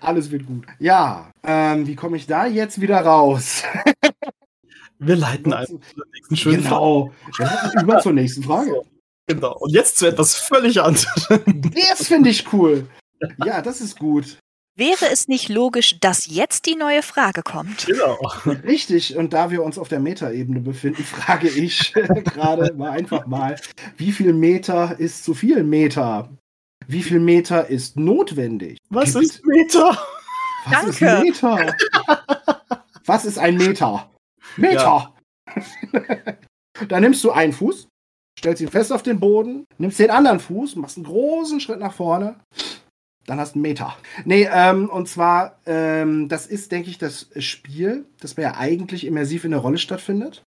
alles 0.00 0.30
wird 0.32 0.46
gut. 0.46 0.66
Ja, 0.80 1.30
ähm, 1.44 1.86
wie 1.86 1.94
komme 1.94 2.16
ich 2.16 2.26
da 2.26 2.46
jetzt 2.46 2.80
wieder 2.80 3.00
raus? 3.02 3.62
Wir 4.98 5.14
leiten 5.14 5.52
einfach 5.52 5.78
zur 5.94 6.06
nächsten 6.12 6.36
schönen 6.36 6.62
genau. 6.64 7.12
Frage. 7.30 7.82
Über 7.82 8.00
zur 8.00 8.12
nächsten 8.12 8.42
Frage. 8.42 8.82
Genau. 9.26 9.56
Und 9.60 9.70
jetzt 9.70 9.98
zu 9.98 10.06
etwas 10.08 10.34
völlig 10.34 10.80
anderem. 10.80 11.62
Das 11.72 12.08
finde 12.08 12.30
ich 12.30 12.52
cool. 12.52 12.88
Ja, 13.44 13.62
das 13.62 13.80
ist 13.80 13.96
gut. 13.96 14.38
Wäre 14.76 15.10
es 15.12 15.28
nicht 15.28 15.48
logisch, 15.48 15.98
dass 16.00 16.26
jetzt 16.26 16.66
die 16.66 16.76
neue 16.76 17.02
Frage 17.02 17.42
kommt? 17.42 17.86
Genau. 17.86 18.16
Richtig, 18.64 19.16
und 19.16 19.32
da 19.32 19.50
wir 19.50 19.62
uns 19.62 19.78
auf 19.78 19.88
der 19.88 20.00
Metaebene 20.00 20.60
befinden, 20.60 21.04
frage 21.04 21.48
ich 21.48 21.92
gerade 22.24 22.72
mal 22.74 22.90
einfach 22.90 23.26
mal, 23.26 23.56
wie 23.96 24.12
viel 24.12 24.32
Meter 24.32 24.98
ist 24.98 25.24
zu 25.24 25.34
viel 25.34 25.64
Meter? 25.64 26.30
Wie 26.86 27.02
viel 27.02 27.20
Meter 27.20 27.68
ist 27.68 27.96
notwendig? 27.96 28.78
Was 28.88 29.12
Gibt 29.12 29.24
ist 29.24 29.46
Meter? 29.46 29.98
Was 30.66 30.72
Danke. 30.72 30.88
ist 30.90 31.24
Meter? 31.24 31.76
Was 33.04 33.24
ist 33.24 33.38
ein 33.38 33.56
Meter? 33.56 34.10
Meter! 34.56 35.14
Ja. 35.54 36.36
da 36.88 37.00
nimmst 37.00 37.22
du 37.24 37.32
einen 37.32 37.52
Fuß, 37.52 37.88
stellst 38.38 38.62
ihn 38.62 38.68
fest 38.68 38.92
auf 38.92 39.02
den 39.02 39.20
Boden, 39.20 39.64
nimmst 39.78 39.98
den 39.98 40.10
anderen 40.10 40.40
Fuß, 40.40 40.76
machst 40.76 40.96
einen 40.96 41.06
großen 41.06 41.60
Schritt 41.60 41.80
nach 41.80 41.92
vorne, 41.92 42.40
dann 43.30 43.38
hast 43.38 43.54
du 43.54 43.58
einen 43.58 43.62
Meter. 43.62 43.96
Nee, 44.24 44.48
ähm, 44.52 44.88
und 44.88 45.08
zwar, 45.08 45.56
ähm, 45.64 46.28
das 46.28 46.46
ist, 46.46 46.72
denke 46.72 46.90
ich, 46.90 46.98
das 46.98 47.28
Spiel, 47.38 48.04
das 48.20 48.34
ja 48.36 48.56
eigentlich 48.56 49.06
immersiv 49.06 49.44
in 49.44 49.52
der 49.52 49.60
Rolle 49.60 49.78
stattfindet. 49.78 50.42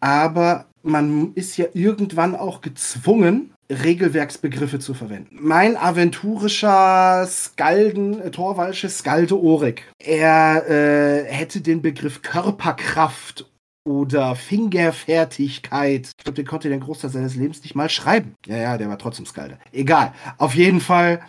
Aber 0.00 0.64
man 0.82 1.34
ist 1.34 1.56
ja 1.58 1.66
irgendwann 1.74 2.34
auch 2.34 2.62
gezwungen, 2.62 3.52
Regelwerksbegriffe 3.70 4.78
zu 4.78 4.94
verwenden. 4.94 5.36
Mein 5.40 5.76
aventurischer 5.76 7.26
Skalden, 7.26 8.20
äh, 8.20 8.30
Torwalsche 8.30 8.88
Skalde 8.88 9.38
Orik, 9.38 9.82
er 9.98 10.68
äh, 10.68 11.24
hätte 11.24 11.60
den 11.60 11.82
Begriff 11.82 12.22
Körperkraft 12.22 13.50
oder 13.86 14.34
Fingerfertigkeit. 14.34 16.10
Ich 16.16 16.24
glaube, 16.24 16.36
den 16.36 16.46
konnte 16.46 16.70
den 16.70 16.80
Großteil 16.80 17.10
seines 17.10 17.36
Lebens 17.36 17.62
nicht 17.62 17.74
mal 17.74 17.90
schreiben. 17.90 18.34
Ja, 18.46 18.56
ja, 18.56 18.78
der 18.78 18.88
war 18.88 18.98
trotzdem 18.98 19.26
Skalde. 19.26 19.58
Egal. 19.72 20.14
Auf 20.38 20.54
jeden 20.54 20.80
Fall 20.80 21.20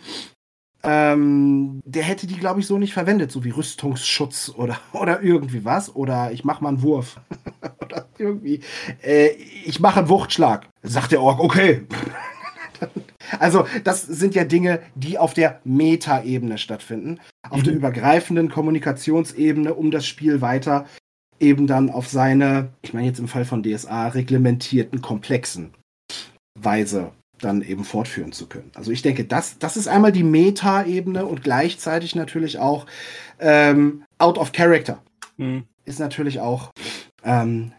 ähm, 0.86 1.82
der 1.86 2.04
hätte 2.04 2.27
die, 2.27 2.38
glaube 2.38 2.60
ich, 2.60 2.68
so 2.68 2.77
nicht 2.77 2.94
verwendet, 2.94 3.32
so 3.32 3.44
wie 3.44 3.50
Rüstungsschutz 3.50 4.54
oder, 4.56 4.80
oder 4.94 5.22
irgendwie 5.22 5.65
was. 5.65 5.96
Oder 5.96 6.32
ich 6.32 6.44
mache 6.44 6.63
mal 6.63 6.70
einen 6.70 6.82
Wurf. 6.82 7.20
oder 7.82 8.08
irgendwie, 8.18 8.62
äh, 9.04 9.30
ich 9.65 9.80
mache 9.80 10.00
einen 10.00 10.10
Wuchtschlag. 10.10 10.68
Sagt 10.84 11.12
der 11.12 11.22
Ork, 11.22 11.39
okay. 11.39 11.84
also, 13.39 13.65
das 13.84 14.04
sind 14.04 14.36
ja 14.36 14.44
Dinge, 14.44 14.82
die 14.96 15.18
auf 15.18 15.34
der 15.34 15.62
Meta-Ebene 15.63 16.58
stattfinden. 16.58 17.20
Auf 17.50 17.60
mhm. 17.60 17.63
der 17.63 17.74
übergreifenden 17.74 18.50
Kommunikationsebene, 18.50 19.74
um 19.74 19.92
das 19.92 20.06
Spiel 20.06 20.42
weiter 20.42 20.86
eben 21.39 21.68
dann 21.68 21.89
auf 21.89 22.08
seine, 22.08 22.70
ich 22.82 22.94
meine 22.94 23.08
jetzt 23.08 23.20
im 23.20 23.27
Fall 23.27 23.44
von 23.44 23.62
DSA, 23.62 24.08
reglementierten, 24.08 25.01
komplexen 25.01 25.74
Weise 26.58 27.12
dann 27.42 27.62
eben 27.62 27.84
fortführen 27.84 28.32
zu 28.32 28.48
können. 28.48 28.72
Also 28.75 28.92
ich 28.92 29.01
denke, 29.01 29.25
das, 29.25 29.60
das 29.60 29.77
ist 29.77 29.88
einmal 29.88 30.12
die 30.12 30.24
Meta-Ebene 30.24 31.25
und 31.25 31.44
gleichzeitig 31.44 32.15
natürlich 32.15 32.60
auch 32.60 32.86
ähm, 33.39 34.04
out 34.18 34.38
of 34.38 34.51
character. 34.51 35.01
Mhm. 35.38 35.65
Ist 35.86 36.00
natürlich 36.00 36.39
auch 36.39 36.72
ähm, 37.24 37.74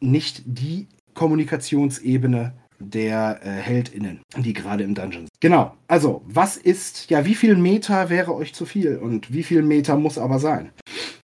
nicht 0.00 0.42
die 0.46 0.88
Kommunikationsebene 1.14 2.54
der 2.78 3.40
äh, 3.42 3.48
HeldInnen, 3.60 4.20
die 4.36 4.52
gerade 4.52 4.84
im 4.84 4.94
Dungeon 4.94 5.22
sind. 5.22 5.40
Genau. 5.40 5.76
Also, 5.86 6.22
was 6.26 6.56
ist, 6.56 7.10
ja, 7.10 7.24
wie 7.24 7.34
viel 7.34 7.56
Meta 7.56 8.10
wäre 8.10 8.34
euch 8.34 8.54
zu 8.54 8.66
viel 8.66 8.96
und 8.96 9.32
wie 9.32 9.42
viel 9.42 9.62
Meta 9.62 9.96
muss 9.96 10.18
aber 10.18 10.38
sein? 10.38 10.72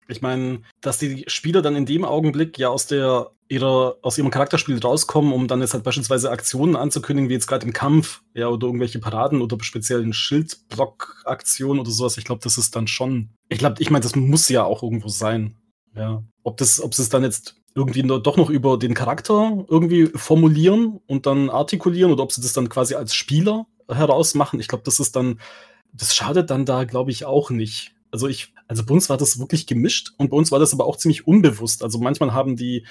Ich 0.08 0.22
meine, 0.22 0.62
dass 0.82 0.98
die 0.98 1.26
Spieler 1.28 1.62
dann 1.62 1.76
in 1.76 1.86
dem 1.86 2.06
Augenblick 2.06 2.58
ja 2.58 2.70
aus 2.70 2.88
der 2.88 3.32
ihrer, 3.50 3.98
aus 4.02 4.18
ihrem 4.18 4.30
Charakterspiel 4.30 4.80
rauskommen, 4.80 5.32
um 5.32 5.48
dann 5.48 5.62
jetzt 5.62 5.74
halt 5.74 5.84
beispielsweise 5.84 6.32
Aktionen 6.32 6.76
anzukündigen, 6.76 7.30
wie 7.30 7.34
jetzt 7.34 7.48
gerade 7.48 7.66
im 7.66 7.74
Kampf, 7.74 8.22
ja, 8.34 8.48
oder 8.48 8.68
irgendwelche 8.68 9.00
Paraden 9.00 9.42
oder 9.42 9.58
speziellen 9.62 10.14
Schildblock-Aktionen 10.14 11.80
oder 11.80 11.92
sowas. 11.92 12.18
Ich 12.18 12.26
glaube, 12.26 12.42
das 12.44 12.58
ist 12.58 12.76
dann 12.76 12.88
schon. 12.88 13.30
Ich 13.50 13.60
glaube, 13.60 13.76
ich 13.80 13.90
meine, 13.90 14.04
das 14.04 14.16
muss 14.16 14.50
ja 14.50 14.64
auch 14.64 14.84
irgendwo 14.84 15.08
sein. 15.08 15.56
Ja. 15.96 16.24
Ob 16.44 16.58
das, 16.58 16.82
ob 16.82 16.94
sie 16.94 17.02
es 17.02 17.10
dann 17.10 17.24
jetzt 17.24 17.56
irgendwie 17.74 18.02
doch 18.02 18.38
noch 18.38 18.50
über 18.50 18.78
den 18.78 18.94
Charakter 18.94 19.66
irgendwie 19.70 20.08
formulieren 20.08 21.00
und 21.06 21.26
dann 21.26 21.50
artikulieren 21.50 22.12
oder 22.12 22.24
ob 22.24 22.32
sie 22.32 22.42
das 22.42 22.54
dann 22.54 22.70
quasi 22.70 22.96
als 22.96 23.14
Spieler 23.14 23.68
herausmachen. 23.88 24.60
Ich 24.60 24.68
glaube, 24.68 24.84
das 24.84 25.00
ist 25.00 25.16
dann, 25.16 25.40
das 25.94 26.16
schadet 26.16 26.50
dann 26.50 26.66
da, 26.66 26.84
glaube 26.84 27.12
ich, 27.12 27.26
auch 27.26 27.50
nicht. 27.50 27.94
Also 28.12 28.28
ich, 28.28 28.54
also 28.68 28.86
bei 28.86 28.94
uns 28.94 29.10
war 29.10 29.18
das 29.18 29.40
wirklich 29.40 29.68
gemischt 29.68 30.14
und 30.18 30.30
bei 30.30 30.38
uns 30.38 30.52
war 30.52 30.60
das 30.60 30.74
aber 30.74 30.86
auch 30.86 30.98
ziemlich 30.98 31.28
unbewusst. 31.28 31.84
Also 31.84 32.00
manchmal 32.00 32.34
haben 32.34 32.56
die 32.56 32.86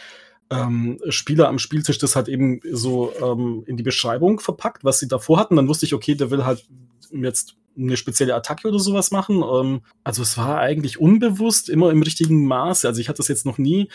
ähm, 0.50 1.00
Spieler 1.08 1.49
am 1.49 1.58
Spieltisch 1.58 1.99
das 1.99 2.16
halt 2.16 2.28
eben 2.28 2.61
so 2.70 3.12
ähm, 3.20 3.64
in 3.66 3.76
die 3.76 3.82
Beschreibung 3.82 4.40
verpackt, 4.40 4.85
was 4.85 4.99
sie 4.99 5.08
davor 5.08 5.38
hatten. 5.38 5.56
Dann 5.56 5.68
wusste 5.68 5.87
ich, 5.87 5.94
okay, 5.94 6.14
der 6.14 6.30
will 6.30 6.44
halt 6.44 6.64
jetzt 7.11 7.56
eine 7.78 7.97
spezielle 7.97 8.35
Attacke 8.35 8.68
oder 8.68 8.78
sowas 8.78 9.11
machen. 9.11 9.42
Ähm, 9.42 9.80
also 10.04 10.23
es 10.23 10.37
war 10.37 10.59
eigentlich 10.59 10.99
unbewusst, 10.99 11.68
immer 11.68 11.90
im 11.90 12.02
richtigen 12.02 12.47
Maße. 12.47 12.87
Also 12.87 13.00
ich 13.00 13.09
hatte 13.09 13.18
das 13.18 13.28
jetzt 13.28 13.47
noch 13.47 13.59
nie 13.59 13.88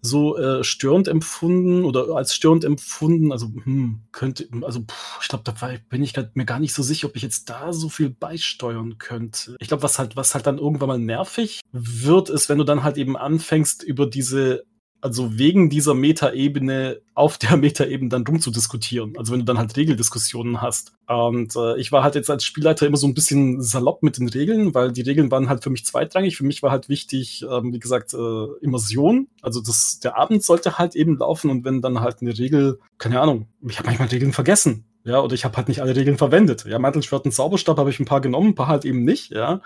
so 0.00 0.36
äh, 0.36 0.62
störend 0.62 1.08
empfunden 1.08 1.84
oder 1.84 2.14
als 2.16 2.34
störend 2.34 2.64
empfunden. 2.64 3.32
Also 3.32 3.46
hm, 3.46 4.00
könnte, 4.12 4.48
also 4.62 4.80
pff, 4.80 5.18
ich 5.22 5.28
glaube, 5.28 5.44
da 5.44 5.54
bin 5.88 6.02
ich 6.02 6.14
mir 6.34 6.44
gar 6.44 6.60
nicht 6.60 6.74
so 6.74 6.82
sicher, 6.82 7.08
ob 7.08 7.16
ich 7.16 7.22
jetzt 7.22 7.48
da 7.50 7.72
so 7.72 7.88
viel 7.88 8.10
beisteuern 8.10 8.98
könnte. 8.98 9.56
Ich 9.60 9.68
glaube, 9.68 9.82
was 9.82 9.98
halt, 9.98 10.16
was 10.16 10.34
halt 10.34 10.46
dann 10.46 10.58
irgendwann 10.58 10.88
mal 10.88 10.98
nervig 10.98 11.60
wird, 11.72 12.30
ist, 12.30 12.48
wenn 12.48 12.58
du 12.58 12.64
dann 12.64 12.82
halt 12.82 12.96
eben 12.96 13.16
anfängst, 13.16 13.82
über 13.82 14.06
diese 14.06 14.64
also 15.00 15.38
wegen 15.38 15.70
dieser 15.70 15.94
Metaebene 15.94 17.00
auf 17.14 17.38
der 17.38 17.56
Metaebene 17.56 18.08
dann 18.08 18.26
rumzudiskutieren. 18.26 19.16
Also 19.16 19.32
wenn 19.32 19.40
du 19.40 19.44
dann 19.44 19.58
halt 19.58 19.76
Regeldiskussionen 19.76 20.60
hast. 20.60 20.92
Und 21.06 21.54
äh, 21.56 21.78
ich 21.78 21.92
war 21.92 22.02
halt 22.02 22.14
jetzt 22.14 22.30
als 22.30 22.44
Spielleiter 22.44 22.86
immer 22.86 22.96
so 22.96 23.06
ein 23.06 23.14
bisschen 23.14 23.62
salopp 23.62 24.02
mit 24.02 24.18
den 24.18 24.28
Regeln, 24.28 24.74
weil 24.74 24.92
die 24.92 25.02
Regeln 25.02 25.30
waren 25.30 25.48
halt 25.48 25.62
für 25.62 25.70
mich 25.70 25.84
zweitrangig. 25.84 26.36
Für 26.36 26.44
mich 26.44 26.62
war 26.62 26.70
halt 26.70 26.88
wichtig, 26.88 27.44
ähm, 27.48 27.72
wie 27.72 27.78
gesagt, 27.78 28.12
äh, 28.14 28.46
Immersion. 28.60 29.28
Also 29.40 29.60
das, 29.60 30.00
der 30.00 30.16
Abend 30.18 30.42
sollte 30.42 30.78
halt 30.78 30.96
eben 30.96 31.16
laufen 31.16 31.50
und 31.50 31.64
wenn 31.64 31.80
dann 31.80 32.00
halt 32.00 32.20
eine 32.20 32.36
Regel, 32.36 32.80
keine 32.98 33.20
Ahnung, 33.20 33.48
ich 33.68 33.78
habe 33.78 33.86
manchmal 33.88 34.08
Regeln 34.08 34.32
vergessen. 34.32 34.84
Ja, 35.04 35.20
oder 35.20 35.34
ich 35.34 35.44
habe 35.44 35.56
halt 35.56 35.68
nicht 35.68 35.80
alle 35.80 35.96
Regeln 35.96 36.18
verwendet. 36.18 36.64
Ja, 36.66 36.78
Mantelschwert 36.78 37.24
und 37.24 37.32
Zauberstab 37.32 37.78
habe 37.78 37.88
ich 37.88 38.00
ein 38.00 38.04
paar 38.04 38.20
genommen, 38.20 38.48
ein 38.48 38.54
paar 38.54 38.66
halt 38.66 38.84
eben 38.84 39.04
nicht, 39.04 39.30
ja. 39.30 39.62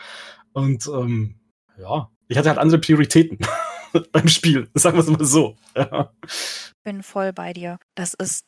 Und 0.53 0.87
ähm, 0.87 1.37
ja, 1.81 2.11
ich 2.29 2.39
hatte 2.39 2.49
halt 2.49 2.59
andere 2.59 2.79
Prioritäten. 2.79 3.39
beim 4.13 4.29
Spiel. 4.29 4.69
Sagen 4.75 4.97
wir 4.97 5.03
es 5.03 5.09
mal 5.09 5.25
so. 5.25 5.57
Ja. 5.77 6.13
Bin 6.85 7.03
voll 7.03 7.33
bei 7.33 7.53
dir. 7.53 7.79
Das 7.95 8.15
ist, 8.15 8.45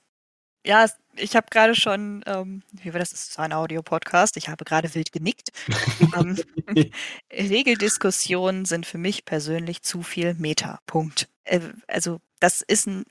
ja, 0.66 0.86
ich 1.16 1.36
habe 1.36 1.46
gerade 1.50 1.74
schon, 1.74 2.22
ähm, 2.26 2.62
wie 2.72 2.92
war 2.92 3.00
das? 3.00 3.10
Das 3.10 3.28
ist 3.28 3.38
ein 3.38 3.52
Audio-Podcast. 3.52 4.36
Ich 4.36 4.48
habe 4.48 4.64
gerade 4.64 4.94
wild 4.94 5.12
genickt. 5.12 5.50
ähm, 6.16 6.38
Regeldiskussionen 7.32 8.64
sind 8.64 8.86
für 8.86 8.98
mich 8.98 9.24
persönlich 9.24 9.82
zu 9.82 10.02
viel 10.02 10.34
Meta. 10.34 10.80
Punkt. 10.86 11.28
Äh, 11.44 11.60
also, 11.86 12.20
das 12.40 12.62
ist 12.62 12.86
ein 12.86 13.04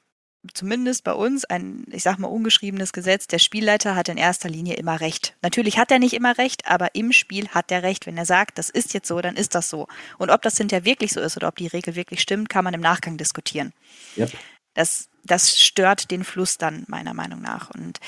zumindest 0.53 1.03
bei 1.03 1.13
uns 1.13 1.45
ein, 1.45 1.85
ich 1.89 2.03
sag 2.03 2.19
mal, 2.19 2.27
ungeschriebenes 2.27 2.91
Gesetz. 2.91 3.27
Der 3.27 3.39
Spielleiter 3.39 3.95
hat 3.95 4.09
in 4.09 4.17
erster 4.17 4.49
Linie 4.49 4.75
immer 4.75 4.99
recht. 4.99 5.35
Natürlich 5.41 5.77
hat 5.77 5.91
er 5.91 5.99
nicht 5.99 6.13
immer 6.13 6.37
recht, 6.37 6.67
aber 6.69 6.95
im 6.95 7.13
Spiel 7.13 7.47
hat 7.49 7.71
er 7.71 7.83
recht. 7.83 8.05
Wenn 8.05 8.17
er 8.17 8.25
sagt, 8.25 8.57
das 8.57 8.69
ist 8.69 8.93
jetzt 8.93 9.07
so, 9.07 9.21
dann 9.21 9.35
ist 9.35 9.55
das 9.55 9.69
so. 9.69 9.87
Und 10.17 10.29
ob 10.29 10.41
das 10.41 10.57
hinterher 10.57 10.85
wirklich 10.85 11.13
so 11.13 11.21
ist 11.21 11.37
oder 11.37 11.47
ob 11.47 11.55
die 11.55 11.67
Regel 11.67 11.95
wirklich 11.95 12.21
stimmt, 12.21 12.49
kann 12.49 12.65
man 12.65 12.73
im 12.73 12.81
Nachgang 12.81 13.17
diskutieren. 13.17 13.73
Yep. 14.17 14.33
Das, 14.73 15.07
das 15.23 15.59
stört 15.59 16.11
den 16.11 16.23
Fluss 16.23 16.57
dann, 16.57 16.83
meiner 16.87 17.13
Meinung 17.13 17.41
nach. 17.41 17.69
Und 17.69 17.99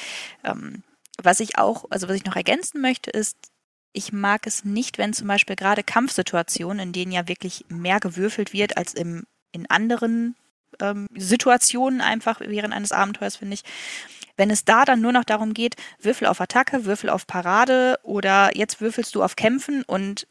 ähm, 0.44 0.84
was 1.22 1.40
ich 1.40 1.58
auch, 1.58 1.86
also 1.90 2.10
was 2.10 2.16
ich 2.16 2.26
noch 2.26 2.36
ergänzen 2.36 2.82
möchte, 2.82 3.12
ist, 3.12 3.38
ich 3.94 4.12
mag 4.12 4.46
es 4.46 4.66
nicht, 4.66 4.98
wenn 4.98 5.14
zum 5.14 5.28
Beispiel 5.28 5.56
gerade 5.56 5.84
Kampfsituationen, 5.84 6.88
in 6.88 6.92
denen 6.92 7.14
ja 7.14 7.30
wirklich 7.30 7.64
mehr 7.70 8.02
gewürfelt 8.02 8.52
wird 8.52 8.76
als 8.76 8.94
im, 8.94 9.24
in 9.54 9.70
anderen 9.70 10.36
ähm, 10.82 11.08
Situationen 11.16 12.02
einfach 12.02 12.40
während 12.42 12.74
eines 12.74 12.92
Abenteuers, 12.92 13.38
finde 13.38 13.56
ich. 13.56 13.64
Wenn 14.38 14.50
es 14.50 14.66
da 14.66 14.86
dann 14.86 15.02
nur 15.02 15.12
noch 15.12 15.24
darum 15.24 15.54
geht, 15.54 15.76
Würfel 16.00 16.28
auf 16.28 16.42
Attacke, 16.42 16.86
Würfel 16.86 17.10
auf 17.10 17.28
Parade 17.28 18.00
oder 18.04 18.56
jetzt 18.56 18.82
würfelst 18.82 19.16
du 19.16 19.24
auf 19.24 19.36
Kämpfen 19.36 19.84
und 19.84 20.28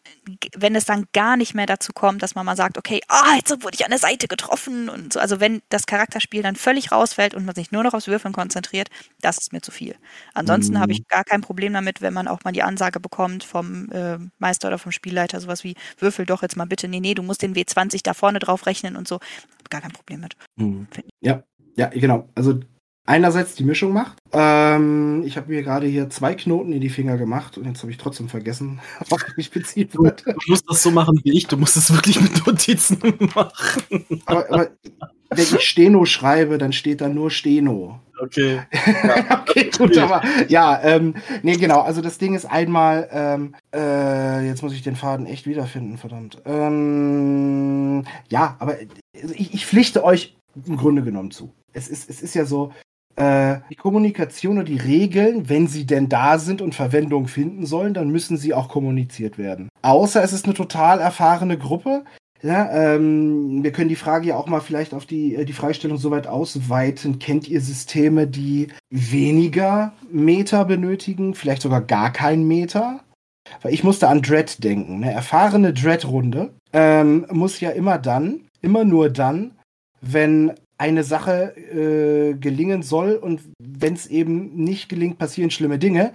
wenn 0.56 0.74
es 0.74 0.84
dann 0.84 1.06
gar 1.12 1.36
nicht 1.36 1.54
mehr 1.54 1.66
dazu 1.66 1.92
kommt, 1.92 2.22
dass 2.22 2.34
man 2.34 2.46
mal 2.46 2.56
sagt, 2.56 2.78
okay, 2.78 3.00
ah, 3.08 3.34
jetzt 3.36 3.50
wurde 3.62 3.74
ich 3.74 3.84
an 3.84 3.90
der 3.90 3.98
Seite 3.98 4.28
getroffen 4.28 4.88
und 4.88 5.12
so, 5.12 5.20
also 5.20 5.40
wenn 5.40 5.62
das 5.68 5.86
Charakterspiel 5.86 6.42
dann 6.42 6.56
völlig 6.56 6.92
rausfällt 6.92 7.34
und 7.34 7.44
man 7.44 7.54
sich 7.54 7.72
nur 7.72 7.82
noch 7.82 7.94
aufs 7.94 8.06
Würfeln 8.06 8.34
konzentriert, 8.34 8.88
das 9.20 9.38
ist 9.38 9.52
mir 9.52 9.60
zu 9.60 9.70
viel. 9.70 9.94
Ansonsten 10.34 10.74
mhm. 10.74 10.80
habe 10.80 10.92
ich 10.92 11.06
gar 11.08 11.24
kein 11.24 11.40
Problem 11.40 11.72
damit, 11.72 12.02
wenn 12.02 12.14
man 12.14 12.28
auch 12.28 12.44
mal 12.44 12.52
die 12.52 12.62
Ansage 12.62 13.00
bekommt 13.00 13.44
vom 13.44 13.90
äh, 13.90 14.18
Meister 14.38 14.68
oder 14.68 14.78
vom 14.78 14.92
Spielleiter, 14.92 15.40
sowas 15.40 15.64
wie, 15.64 15.74
würfel 15.98 16.26
doch 16.26 16.42
jetzt 16.42 16.56
mal 16.56 16.66
bitte, 16.66 16.88
nee, 16.88 17.00
nee, 17.00 17.14
du 17.14 17.22
musst 17.22 17.42
den 17.42 17.54
W20 17.54 18.00
da 18.02 18.14
vorne 18.14 18.38
drauf 18.38 18.66
rechnen 18.66 18.96
und 18.96 19.08
so. 19.08 19.20
Gar 19.70 19.80
kein 19.80 19.92
Problem 19.92 20.20
mit. 20.20 20.36
Mhm. 20.56 20.86
Ja, 21.20 21.42
ja, 21.76 21.88
genau. 21.88 22.28
Also 22.34 22.60
einerseits 23.06 23.54
die 23.54 23.64
Mischung 23.64 23.92
macht. 23.92 24.18
Ähm, 24.32 25.22
ich 25.26 25.36
habe 25.36 25.52
mir 25.52 25.62
gerade 25.62 25.86
hier 25.86 26.08
zwei 26.10 26.34
Knoten 26.34 26.72
in 26.72 26.80
die 26.80 26.88
Finger 26.88 27.16
gemacht 27.16 27.58
und 27.58 27.66
jetzt 27.66 27.82
habe 27.82 27.92
ich 27.92 27.98
trotzdem 27.98 28.28
vergessen, 28.28 28.80
worauf 29.08 29.26
ich 29.28 29.36
mich 29.36 29.50
beziehen 29.50 29.90
wollte. 29.94 30.32
Du 30.32 30.50
musst 30.50 30.64
das 30.68 30.82
so 30.82 30.90
machen 30.90 31.20
wie 31.22 31.36
ich, 31.36 31.46
du 31.46 31.56
musst 31.56 31.76
es 31.76 31.92
wirklich 31.92 32.20
mit 32.20 32.46
Notizen 32.46 32.98
machen. 33.34 34.06
Aber, 34.26 34.50
aber 34.50 34.68
wenn 35.30 35.44
ich 35.44 35.60
Steno 35.62 36.04
schreibe, 36.04 36.58
dann 36.58 36.72
steht 36.72 37.00
da 37.00 37.08
nur 37.08 37.30
Steno. 37.30 38.00
Okay. 38.20 38.60
Ja. 39.04 39.42
okay, 39.42 39.70
gut, 39.76 39.98
aber 39.98 40.22
ja, 40.48 40.80
ähm, 40.82 41.14
nee, 41.42 41.56
genau. 41.56 41.80
Also 41.80 42.00
das 42.00 42.18
Ding 42.18 42.34
ist 42.34 42.46
einmal, 42.46 43.08
ähm, 43.12 43.54
äh, 43.74 44.46
jetzt 44.46 44.62
muss 44.62 44.72
ich 44.72 44.82
den 44.82 44.96
Faden 44.96 45.26
echt 45.26 45.46
wiederfinden, 45.46 45.98
verdammt. 45.98 46.40
Ähm, 46.44 48.04
ja, 48.30 48.56
aber 48.60 48.80
ich, 49.12 49.52
ich 49.54 49.66
pflichte 49.66 50.04
euch 50.04 50.36
im 50.66 50.76
Grunde 50.76 51.02
genommen 51.02 51.32
zu. 51.32 51.52
Es 51.72 51.88
ist, 51.88 52.08
es 52.08 52.22
ist 52.22 52.34
ja 52.34 52.44
so, 52.44 52.72
äh, 53.16 53.58
die 53.70 53.76
Kommunikation 53.76 54.58
und 54.58 54.68
die 54.68 54.76
Regeln, 54.76 55.48
wenn 55.48 55.66
sie 55.66 55.86
denn 55.86 56.08
da 56.08 56.38
sind 56.38 56.60
und 56.60 56.74
Verwendung 56.74 57.28
finden 57.28 57.66
sollen, 57.66 57.94
dann 57.94 58.10
müssen 58.10 58.36
sie 58.36 58.54
auch 58.54 58.68
kommuniziert 58.68 59.38
werden. 59.38 59.68
Außer 59.82 60.22
es 60.22 60.32
ist 60.32 60.46
eine 60.46 60.54
total 60.54 61.00
erfahrene 61.00 61.58
Gruppe, 61.58 62.04
Ja, 62.44 62.70
ähm, 62.70 63.64
wir 63.64 63.72
können 63.72 63.88
die 63.88 63.96
Frage 63.96 64.28
ja 64.28 64.36
auch 64.36 64.46
mal 64.48 64.60
vielleicht 64.60 64.92
auf 64.92 65.06
die, 65.06 65.34
äh, 65.34 65.46
die 65.46 65.54
Fragestellung 65.54 65.96
soweit 65.96 66.26
ausweiten. 66.26 67.18
Kennt 67.18 67.48
ihr 67.48 67.62
Systeme, 67.62 68.26
die 68.26 68.68
weniger 68.90 69.94
Meter 70.10 70.66
benötigen, 70.66 71.34
vielleicht 71.34 71.62
sogar 71.62 71.80
gar 71.80 72.12
kein 72.12 72.46
Meter? 72.46 73.00
Weil 73.62 73.72
ich 73.72 73.82
musste 73.82 74.08
an 74.08 74.20
Dread 74.20 74.62
denken. 74.62 75.02
Eine 75.02 75.12
erfahrene 75.12 75.72
Dread-Runde 75.72 76.52
ähm, 76.74 77.26
muss 77.30 77.60
ja 77.60 77.70
immer 77.70 77.96
dann, 77.96 78.42
immer 78.60 78.84
nur 78.84 79.08
dann, 79.08 79.52
wenn 80.02 80.52
eine 80.84 81.02
Sache 81.02 81.56
äh, 81.56 82.34
gelingen 82.34 82.82
soll 82.82 83.14
und 83.14 83.40
wenn 83.58 83.94
es 83.94 84.06
eben 84.06 84.54
nicht 84.54 84.90
gelingt, 84.90 85.18
passieren 85.18 85.50
schlimme 85.50 85.78
Dinge, 85.78 86.12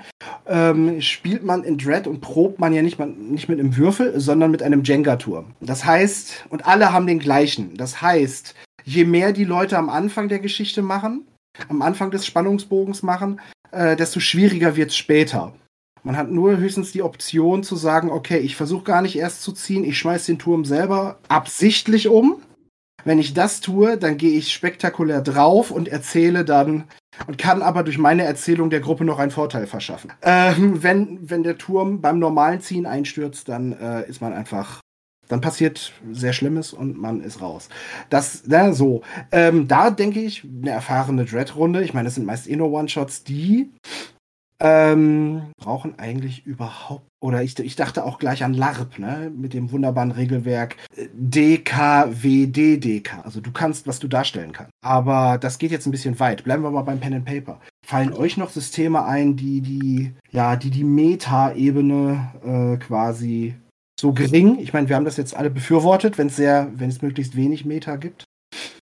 ähm, 0.48 1.02
spielt 1.02 1.44
man 1.44 1.64
in 1.64 1.80
Dread 1.80 2.06
und 2.06 2.22
probt 2.22 2.60
man 2.60 2.72
ja 2.72 2.84
nicht, 2.84 3.00
man, 3.00 3.32
nicht 3.32 3.50
mit 3.50 3.60
einem 3.60 3.76
Würfel, 3.76 4.20
sondern 4.20 4.52
mit 4.52 4.62
einem 4.62 4.84
Jenga-Turm. 4.84 5.54
Das 5.60 5.86
heißt, 5.86 6.46
und 6.50 6.68
alle 6.68 6.94
haben 6.94 7.08
den 7.08 7.18
gleichen. 7.18 7.76
Das 7.78 8.00
heißt, 8.00 8.54
je 8.86 9.06
mehr 9.06 9.34
die 9.34 9.44
Leute 9.44 9.76
am 9.76 9.90
Anfang 9.90 10.30
der 10.30 10.40
Geschichte 10.40 10.84
machen, 10.84 11.26
am 11.68 11.82
Anfang 11.82 12.12
des 12.12 12.28
Spannungsbogens 12.28 13.02
machen, 13.02 13.42
äh, 13.72 13.96
desto 13.96 14.20
schwieriger 14.20 14.76
wird 14.76 14.92
es 14.92 14.98
später. 14.98 15.54
Man 16.04 16.16
hat 16.16 16.30
nur 16.30 16.58
höchstens 16.58 16.92
die 16.92 17.02
Option 17.02 17.64
zu 17.64 17.76
sagen, 17.76 18.12
okay, 18.12 18.38
ich 18.38 18.56
versuche 18.56 18.84
gar 18.84 19.02
nicht 19.02 19.18
erst 19.18 19.42
zu 19.42 19.52
ziehen, 19.52 19.84
ich 19.84 19.98
schmeiß 19.98 20.28
den 20.28 20.40
Turm 20.40 20.64
selber 20.64 21.18
absichtlich 21.28 22.08
um 22.08 22.42
wenn 23.06 23.20
ich 23.20 23.34
das 23.34 23.62
tue, 23.62 23.98
dann 23.98 24.18
gehe 24.18 24.38
ich 24.38 24.54
spektakulär 24.54 25.22
drauf 25.22 25.72
und 25.72 25.88
erzähle 25.88 26.46
dann 26.46 26.86
und 27.28 27.38
kann 27.38 27.62
aber 27.62 27.84
durch 27.84 27.98
meine 27.98 28.24
Erzählung 28.24 28.70
der 28.70 28.80
Gruppe 28.80 29.06
noch 29.06 29.20
einen 29.20 29.32
Vorteil 29.32 29.68
verschaffen. 29.68 30.12
Ähm, 30.22 30.84
wenn, 30.84 31.30
wenn 31.30 31.44
der 31.44 31.58
Turm 31.58 32.02
beim 32.02 32.20
normalen 32.20 32.62
Ziehen 32.62 32.86
einstürzt, 32.86 33.50
dann 33.50 33.74
äh, 33.74 34.08
ist 34.08 34.22
man 34.22 34.34
einfach 34.34 34.80
dann 35.30 35.42
passiert 35.42 35.94
sehr 36.12 36.34
Schlimmes 36.34 36.74
und 36.74 36.98
man 36.98 37.22
ist 37.22 37.40
raus. 37.40 37.70
Das, 38.10 38.44
na, 38.48 38.74
so. 38.74 39.04
Ähm, 39.32 39.68
da 39.68 39.92
denke 39.92 40.20
ich, 40.20 40.44
eine 40.44 40.72
erfahrene 40.72 41.24
Dread-Runde, 41.24 41.84
ich 41.84 41.94
meine, 41.94 42.06
das 42.06 42.16
sind 42.16 42.26
meist 42.26 42.50
eh 42.50 42.56
nur 42.56 42.72
One-Shots, 42.72 43.24
die 43.24 43.72
ähm, 44.62 45.52
brauchen 45.58 45.98
eigentlich 45.98 46.46
überhaupt, 46.46 47.06
oder 47.22 47.44
ich, 47.44 47.58
ich 47.60 47.76
dachte 47.76 48.04
auch 48.04 48.20
gleich 48.20 48.44
an 48.44 48.54
LARP, 48.54 49.00
ne, 49.00 49.32
mit 49.36 49.54
dem 49.54 49.72
wunderbaren 49.72 50.12
Regelwerk 50.12 50.76
DKWDDK. 51.14 53.20
Also 53.24 53.42
du 53.42 53.52
kannst, 53.52 53.88
was 53.88 54.00
du 54.00 54.08
darstellen 54.08 54.52
kannst. 54.52 54.72
Aber 54.82 55.38
das 55.38 55.60
geht 55.60 55.72
jetzt 55.72 55.86
ein 55.86 55.92
bisschen 55.92 56.20
weit. 56.20 56.44
Bleiben 56.44 56.64
wir 56.64 56.72
mal 56.72 56.82
beim 56.82 57.00
Pen 57.00 57.14
and 57.14 57.26
Paper. 57.26 57.60
Fallen 57.86 58.14
euch 58.14 58.38
noch 58.38 58.50
Systeme 58.50 59.06
ein, 59.06 59.36
die 59.36 59.62
die, 59.62 60.14
ja, 60.32 60.56
die 60.56 60.72
die 60.72 60.84
Meta-Ebene 60.84 62.32
äh, 62.46 62.78
quasi 62.78 63.56
so 64.00 64.14
gering, 64.14 64.60
ich 64.60 64.72
meine, 64.72 64.88
wir 64.88 64.96
haben 64.96 65.06
das 65.06 65.18
jetzt 65.18 65.36
alle 65.36 65.50
befürwortet, 65.50 66.18
wenn 66.18 66.28
es 66.28 66.38
sehr, 66.38 66.72
wenn 66.74 66.90
es 66.90 67.02
möglichst 67.02 67.36
wenig 67.36 67.66
Meta 67.66 67.98
gibt. 67.98 68.24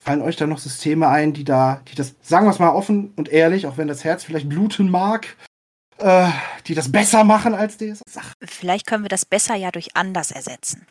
Fallen 0.02 0.22
euch 0.22 0.36
da 0.36 0.46
noch 0.46 0.58
Systeme 0.58 1.08
ein, 1.08 1.34
die 1.34 1.44
da, 1.44 1.82
die 1.88 1.94
das, 1.94 2.14
sagen 2.22 2.46
wir 2.46 2.50
es 2.50 2.58
mal 2.58 2.70
offen 2.70 3.12
und 3.16 3.28
ehrlich, 3.28 3.66
auch 3.66 3.76
wenn 3.76 3.88
das 3.88 4.04
Herz 4.04 4.24
vielleicht 4.24 4.48
bluten 4.48 4.90
mag, 4.90 5.36
äh, 6.02 6.30
die 6.66 6.74
das 6.74 6.90
besser 6.90 7.24
machen 7.24 7.54
als 7.54 7.78
DSA. 7.78 8.22
Vielleicht 8.42 8.86
können 8.86 9.04
wir 9.04 9.08
das 9.08 9.24
besser 9.24 9.54
ja 9.54 9.70
durch 9.70 9.96
anders 9.96 10.30
ersetzen. 10.30 10.86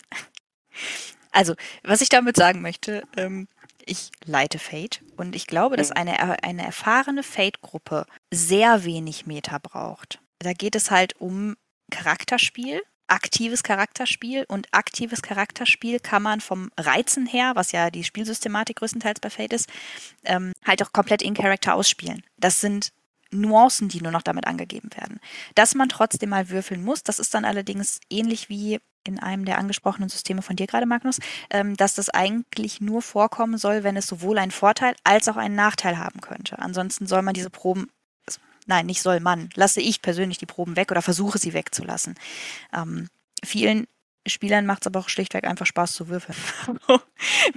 Also, 1.32 1.56
was 1.84 2.02
ich 2.02 2.10
damit 2.10 2.36
sagen 2.36 2.62
möchte, 2.62 3.04
ähm, 3.16 3.48
ich 3.86 4.12
leite 4.26 4.60
Fate 4.60 5.02
und 5.18 5.36
ich 5.36 5.48
glaube, 5.48 5.78
dass 5.78 5.90
mhm. 5.90 5.98
eine, 5.98 6.44
eine 6.44 6.66
erfahrene 6.66 7.24
Fate-Gruppe 7.24 8.06
sehr 8.32 8.84
wenig 8.84 9.26
Meta 9.26 9.58
braucht. 9.58 10.20
Da 10.40 10.54
geht 10.54 10.76
es 10.76 10.92
halt 10.92 11.20
um 11.20 11.56
Charakterspiel, 11.90 12.82
aktives 13.08 13.64
Charakterspiel 13.64 14.46
und 14.48 14.68
aktives 14.72 15.22
Charakterspiel 15.22 16.00
kann 16.00 16.24
man 16.24 16.42
vom 16.42 16.72
Reizen 16.78 17.26
her, 17.26 17.52
was 17.56 17.72
ja 17.72 17.92
die 17.92 18.04
Spielsystematik 18.04 18.78
größtenteils 18.78 19.20
bei 19.20 19.30
Fate 19.30 19.54
ist, 19.54 19.70
ähm, 20.24 20.54
halt 20.66 20.82
auch 20.82 20.94
komplett 20.94 21.22
in 21.22 21.34
Character 21.34 21.76
ausspielen. 21.76 22.24
Das 22.38 22.62
sind 22.62 22.92
Nuancen, 23.32 23.88
die 23.88 24.02
nur 24.02 24.12
noch 24.12 24.22
damit 24.22 24.48
angegeben 24.48 24.90
werden. 24.96 25.20
Dass 25.56 25.76
man 25.76 25.90
trotzdem 25.90 26.30
mal 26.30 26.50
würfeln 26.50 26.84
muss, 26.84 27.04
das 27.04 27.20
ist 27.20 27.34
dann 27.34 27.46
allerdings 27.46 28.00
ähnlich 28.10 28.50
wie 28.50 28.80
in 29.04 29.20
einem 29.20 29.46
der 29.46 29.58
angesprochenen 29.58 30.10
Systeme 30.10 30.42
von 30.42 30.56
dir 30.56 30.68
gerade, 30.68 30.86
Magnus, 30.86 31.20
ähm, 31.50 31.76
dass 31.76 31.96
das 31.96 32.10
eigentlich 32.10 32.82
nur 32.82 33.02
vorkommen 33.02 33.58
soll, 33.58 33.84
wenn 33.84 33.98
es 33.98 34.08
sowohl 34.08 34.38
einen 34.38 34.52
Vorteil 34.52 34.96
als 35.04 35.28
auch 35.28 35.38
einen 35.38 35.56
Nachteil 35.56 35.98
haben 35.98 36.22
könnte. 36.22 36.60
Ansonsten 36.60 37.08
soll 37.08 37.22
man 37.22 37.34
diese 37.34 37.50
Proben, 37.50 37.90
nein, 38.68 38.86
nicht 38.86 39.02
soll 39.02 39.20
man, 39.20 39.50
lasse 39.56 39.82
ich 39.82 40.02
persönlich 40.02 40.38
die 40.38 40.46
Proben 40.46 40.76
weg 40.76 40.92
oder 40.92 41.02
versuche 41.02 41.40
sie 41.40 41.54
wegzulassen. 41.54 42.16
Ähm, 42.74 43.08
vielen 43.44 43.88
Spielern 44.28 44.66
macht 44.66 44.84
es 44.84 44.88
aber 44.88 45.00
auch 45.00 45.10
schlichtweg 45.10 45.46
einfach 45.46 45.66
Spaß 45.66 45.94
zu 45.94 46.08
würfeln. 46.08 46.38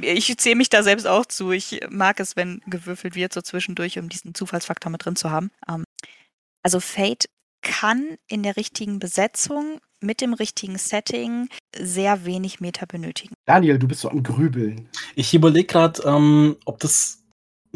ich 0.00 0.36
zähle 0.38 0.56
mich 0.56 0.70
da 0.70 0.82
selbst 0.82 1.06
auch 1.06 1.26
zu. 1.26 1.50
Ich 1.50 1.80
mag 1.90 2.20
es, 2.20 2.36
wenn 2.36 2.62
gewürfelt 2.66 3.14
wird, 3.14 3.32
so 3.32 3.42
zwischendurch, 3.42 3.98
um 3.98 4.08
diesen 4.08 4.34
Zufallsfaktor 4.34 4.90
mit 4.90 5.04
drin 5.04 5.16
zu 5.16 5.30
haben. 5.30 5.50
Ähm, 5.68 5.84
also 6.62 6.80
Fate 6.80 7.26
kann 7.60 8.16
in 8.28 8.42
der 8.42 8.56
richtigen 8.56 8.98
Besetzung 8.98 9.80
mit 10.00 10.20
dem 10.20 10.34
richtigen 10.34 10.78
Setting 10.78 11.48
sehr 11.76 12.24
wenig 12.24 12.60
Meter 12.60 12.86
benötigen. 12.86 13.34
Daniel, 13.46 13.78
du 13.78 13.88
bist 13.88 14.02
so 14.02 14.10
am 14.10 14.22
Grübeln. 14.22 14.88
Ich 15.14 15.34
überlege 15.34 15.66
gerade, 15.66 16.02
ähm, 16.04 16.56
ob 16.64 16.78
das 16.80 17.24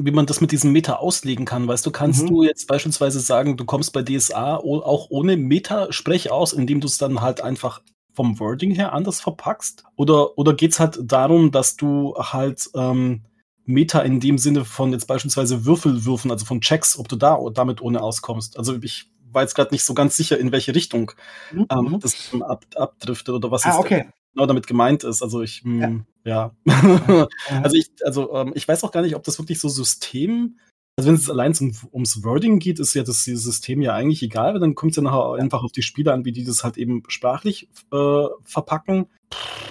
wie 0.00 0.12
man 0.12 0.26
das 0.26 0.40
mit 0.40 0.52
diesem 0.52 0.72
Meta 0.72 0.94
auslegen 0.94 1.44
kann. 1.44 1.66
Weißt 1.66 1.84
du, 1.84 1.90
kannst 1.90 2.22
mhm. 2.22 2.28
du 2.28 2.42
jetzt 2.44 2.68
beispielsweise 2.68 3.20
sagen, 3.20 3.56
du 3.56 3.64
kommst 3.64 3.92
bei 3.92 4.02
DSA 4.02 4.56
auch 4.56 5.10
ohne 5.10 5.36
Meta-Sprech 5.36 6.30
aus, 6.30 6.52
indem 6.52 6.80
du 6.80 6.86
es 6.86 6.98
dann 6.98 7.20
halt 7.20 7.40
einfach 7.40 7.82
vom 8.18 8.40
Wording 8.40 8.72
her 8.72 8.92
anders 8.92 9.20
verpackst? 9.20 9.84
Oder, 9.94 10.36
oder 10.36 10.52
geht 10.52 10.72
es 10.72 10.80
halt 10.80 10.98
darum, 11.00 11.52
dass 11.52 11.76
du 11.76 12.16
halt 12.18 12.68
ähm, 12.74 13.22
Meta 13.64 14.00
in 14.00 14.18
dem 14.18 14.38
Sinne 14.38 14.64
von 14.64 14.90
jetzt 14.90 15.06
beispielsweise 15.06 15.64
Würfelwürfen, 15.64 16.32
also 16.32 16.44
von 16.44 16.60
Checks, 16.60 16.98
ob 16.98 17.06
du 17.06 17.14
da 17.14 17.38
damit 17.54 17.80
ohne 17.80 18.02
auskommst? 18.02 18.58
Also 18.58 18.76
ich 18.82 19.12
war 19.30 19.42
jetzt 19.42 19.54
gerade 19.54 19.72
nicht 19.72 19.84
so 19.84 19.94
ganz 19.94 20.16
sicher, 20.16 20.36
in 20.36 20.50
welche 20.50 20.74
Richtung 20.74 21.12
mhm. 21.52 21.66
ähm, 21.70 21.84
mhm. 21.92 22.00
das 22.00 22.32
ab, 22.40 22.64
abdriftet 22.74 23.36
oder 23.36 23.52
was 23.52 23.64
ah, 23.66 23.78
okay. 23.78 24.08
genau 24.34 24.46
damit 24.46 24.66
gemeint 24.66 25.04
ist. 25.04 25.22
Also 25.22 25.40
ich, 25.40 25.62
mh, 25.64 25.86
hm, 25.86 26.06
ja. 26.24 26.52
ja. 26.66 27.28
also 27.62 27.76
ich, 27.76 27.88
also 28.02 28.34
ähm, 28.34 28.50
ich 28.56 28.66
weiß 28.66 28.82
auch 28.82 28.90
gar 28.90 29.02
nicht, 29.02 29.14
ob 29.14 29.22
das 29.22 29.38
wirklich 29.38 29.60
so 29.60 29.68
System 29.68 30.58
also 30.98 31.10
wenn 31.10 31.14
es 31.14 31.30
allein 31.30 31.54
um, 31.60 31.72
ums 31.92 32.24
Wording 32.24 32.58
geht, 32.58 32.80
ist 32.80 32.94
ja 32.94 33.04
das 33.04 33.22
System 33.22 33.80
ja 33.82 33.94
eigentlich 33.94 34.20
egal, 34.20 34.52
weil 34.52 34.60
dann 34.60 34.74
kommt 34.74 34.90
es 34.90 34.96
ja 34.96 35.02
nachher 35.04 35.34
einfach 35.34 35.62
auf 35.62 35.70
die 35.70 35.82
Spieler 35.82 36.12
an, 36.12 36.24
wie 36.24 36.32
die 36.32 36.42
das 36.42 36.64
halt 36.64 36.76
eben 36.76 37.04
sprachlich 37.06 37.68
äh, 37.92 38.24
verpacken. 38.42 39.06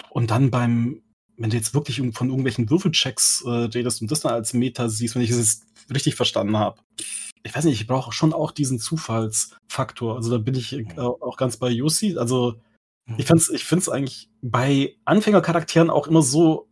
Und 0.10 0.32
dann 0.32 0.52
beim, 0.52 1.02
wenn 1.36 1.50
du 1.50 1.58
jetzt 1.58 1.74
wirklich 1.74 1.98
von 2.14 2.30
irgendwelchen 2.30 2.70
Würfelchecks 2.70 3.44
äh, 3.46 3.50
redest 3.50 4.02
und 4.02 4.10
das 4.10 4.22
dann 4.22 4.32
als 4.32 4.54
Meta 4.54 4.88
siehst, 4.88 5.16
wenn 5.16 5.22
ich 5.22 5.32
es 5.32 5.38
jetzt 5.38 5.66
richtig 5.94 6.16
verstanden 6.16 6.56
habe. 6.56 6.80
Ich 7.44 7.54
weiß 7.54 7.66
nicht, 7.66 7.82
ich 7.82 7.88
brauche 7.88 8.14
schon 8.14 8.32
auch 8.32 8.52
diesen 8.52 8.80
Zufallsfaktor. 8.80 10.16
Also 10.16 10.32
da 10.32 10.38
bin 10.38 10.56
ich 10.56 10.72
äh, 10.72 10.98
auch 10.98 11.36
ganz 11.36 11.58
bei 11.58 11.70
Yossi. 11.70 12.18
Also 12.18 12.56
ich 13.18 13.26
finde 13.26 13.44
es 13.44 13.50
ich 13.50 13.66
find's 13.66 13.90
eigentlich 13.90 14.30
bei 14.42 14.96
Anfängercharakteren 15.04 15.90
auch 15.90 16.08
immer 16.08 16.22
so, 16.22 16.70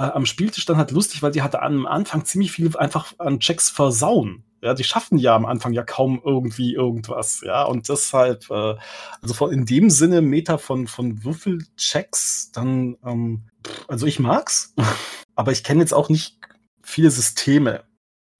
äh, 0.00 0.12
am 0.12 0.24
Spieltisch 0.24 0.64
dann 0.64 0.78
halt 0.78 0.92
lustig, 0.92 1.22
weil 1.22 1.32
die 1.32 1.42
hatte 1.42 1.62
am 1.62 1.86
Anfang 1.86 2.24
ziemlich 2.24 2.52
viel 2.52 2.74
einfach 2.76 3.12
an 3.18 3.38
Checks 3.38 3.68
versauen. 3.68 4.44
Ja, 4.62 4.74
die 4.74 4.84
schaffen 4.84 5.18
ja 5.18 5.36
am 5.36 5.46
Anfang 5.46 5.72
ja 5.72 5.82
kaum 5.82 6.20
irgendwie 6.24 6.74
irgendwas, 6.74 7.42
ja, 7.42 7.64
und 7.64 7.88
deshalb, 7.88 8.50
äh, 8.50 8.76
also 9.22 9.34
von, 9.34 9.52
in 9.52 9.64
dem 9.64 9.88
Sinne 9.88 10.20
Meta 10.20 10.58
von, 10.58 10.86
von 10.86 11.24
Würfelchecks, 11.24 12.50
dann, 12.52 12.96
ähm, 13.04 13.44
also 13.88 14.06
ich 14.06 14.18
mag's, 14.18 14.74
aber 15.34 15.52
ich 15.52 15.64
kenne 15.64 15.80
jetzt 15.80 15.94
auch 15.94 16.08
nicht 16.10 16.38
viele 16.82 17.10
Systeme, 17.10 17.84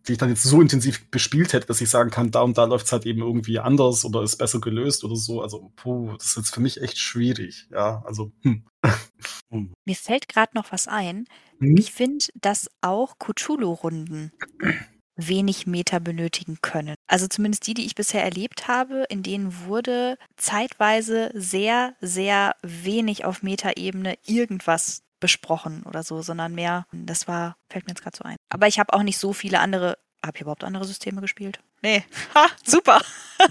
die 0.06 0.12
ich 0.12 0.18
dann 0.18 0.30
jetzt 0.30 0.42
so 0.42 0.60
intensiv 0.60 1.10
bespielt 1.10 1.52
hätte, 1.52 1.66
dass 1.66 1.80
ich 1.80 1.90
sagen 1.90 2.10
kann, 2.10 2.30
da 2.30 2.42
und 2.42 2.56
da 2.56 2.64
läuft's 2.64 2.92
halt 2.92 3.06
eben 3.06 3.20
irgendwie 3.20 3.58
anders 3.58 4.04
oder 4.04 4.22
ist 4.22 4.36
besser 4.36 4.60
gelöst 4.60 5.04
oder 5.04 5.16
so. 5.16 5.42
Also, 5.42 5.72
puh, 5.76 6.12
das 6.16 6.28
ist 6.28 6.36
jetzt 6.36 6.54
für 6.54 6.60
mich 6.60 6.80
echt 6.80 6.98
schwierig. 6.98 7.68
Ja, 7.70 8.02
also, 8.06 8.32
hm. 8.42 8.64
Mir 9.84 9.96
fällt 9.96 10.28
gerade 10.28 10.52
noch 10.54 10.72
was 10.72 10.88
ein. 10.88 11.26
Mhm. 11.58 11.76
Ich 11.76 11.92
finde, 11.92 12.24
dass 12.34 12.70
auch 12.80 13.18
Cthulhu-Runden 13.18 14.32
wenig 15.16 15.66
Meter 15.66 16.00
benötigen 16.00 16.58
können. 16.62 16.94
Also 17.06 17.26
zumindest 17.26 17.66
die, 17.66 17.74
die 17.74 17.84
ich 17.84 17.94
bisher 17.94 18.24
erlebt 18.24 18.68
habe, 18.68 19.04
in 19.10 19.22
denen 19.22 19.66
wurde 19.66 20.16
zeitweise 20.36 21.30
sehr, 21.34 21.94
sehr 22.00 22.56
wenig 22.62 23.24
auf 23.24 23.42
Metaebene 23.42 24.16
irgendwas 24.24 25.02
besprochen 25.20 25.82
oder 25.84 26.02
so, 26.02 26.22
sondern 26.22 26.54
mehr, 26.54 26.86
das 26.92 27.28
war, 27.28 27.56
fällt 27.68 27.86
mir 27.86 27.92
jetzt 27.92 28.02
gerade 28.02 28.16
so 28.16 28.24
ein. 28.24 28.36
Aber 28.48 28.66
ich 28.66 28.78
habe 28.78 28.92
auch 28.92 29.02
nicht 29.02 29.18
so 29.18 29.32
viele 29.32 29.60
andere, 29.60 29.98
habe 30.24 30.36
ich 30.36 30.42
überhaupt 30.42 30.64
andere 30.64 30.84
Systeme 30.84 31.20
gespielt? 31.20 31.60
Nee. 31.82 32.02
Ha, 32.34 32.46
super. 32.64 33.00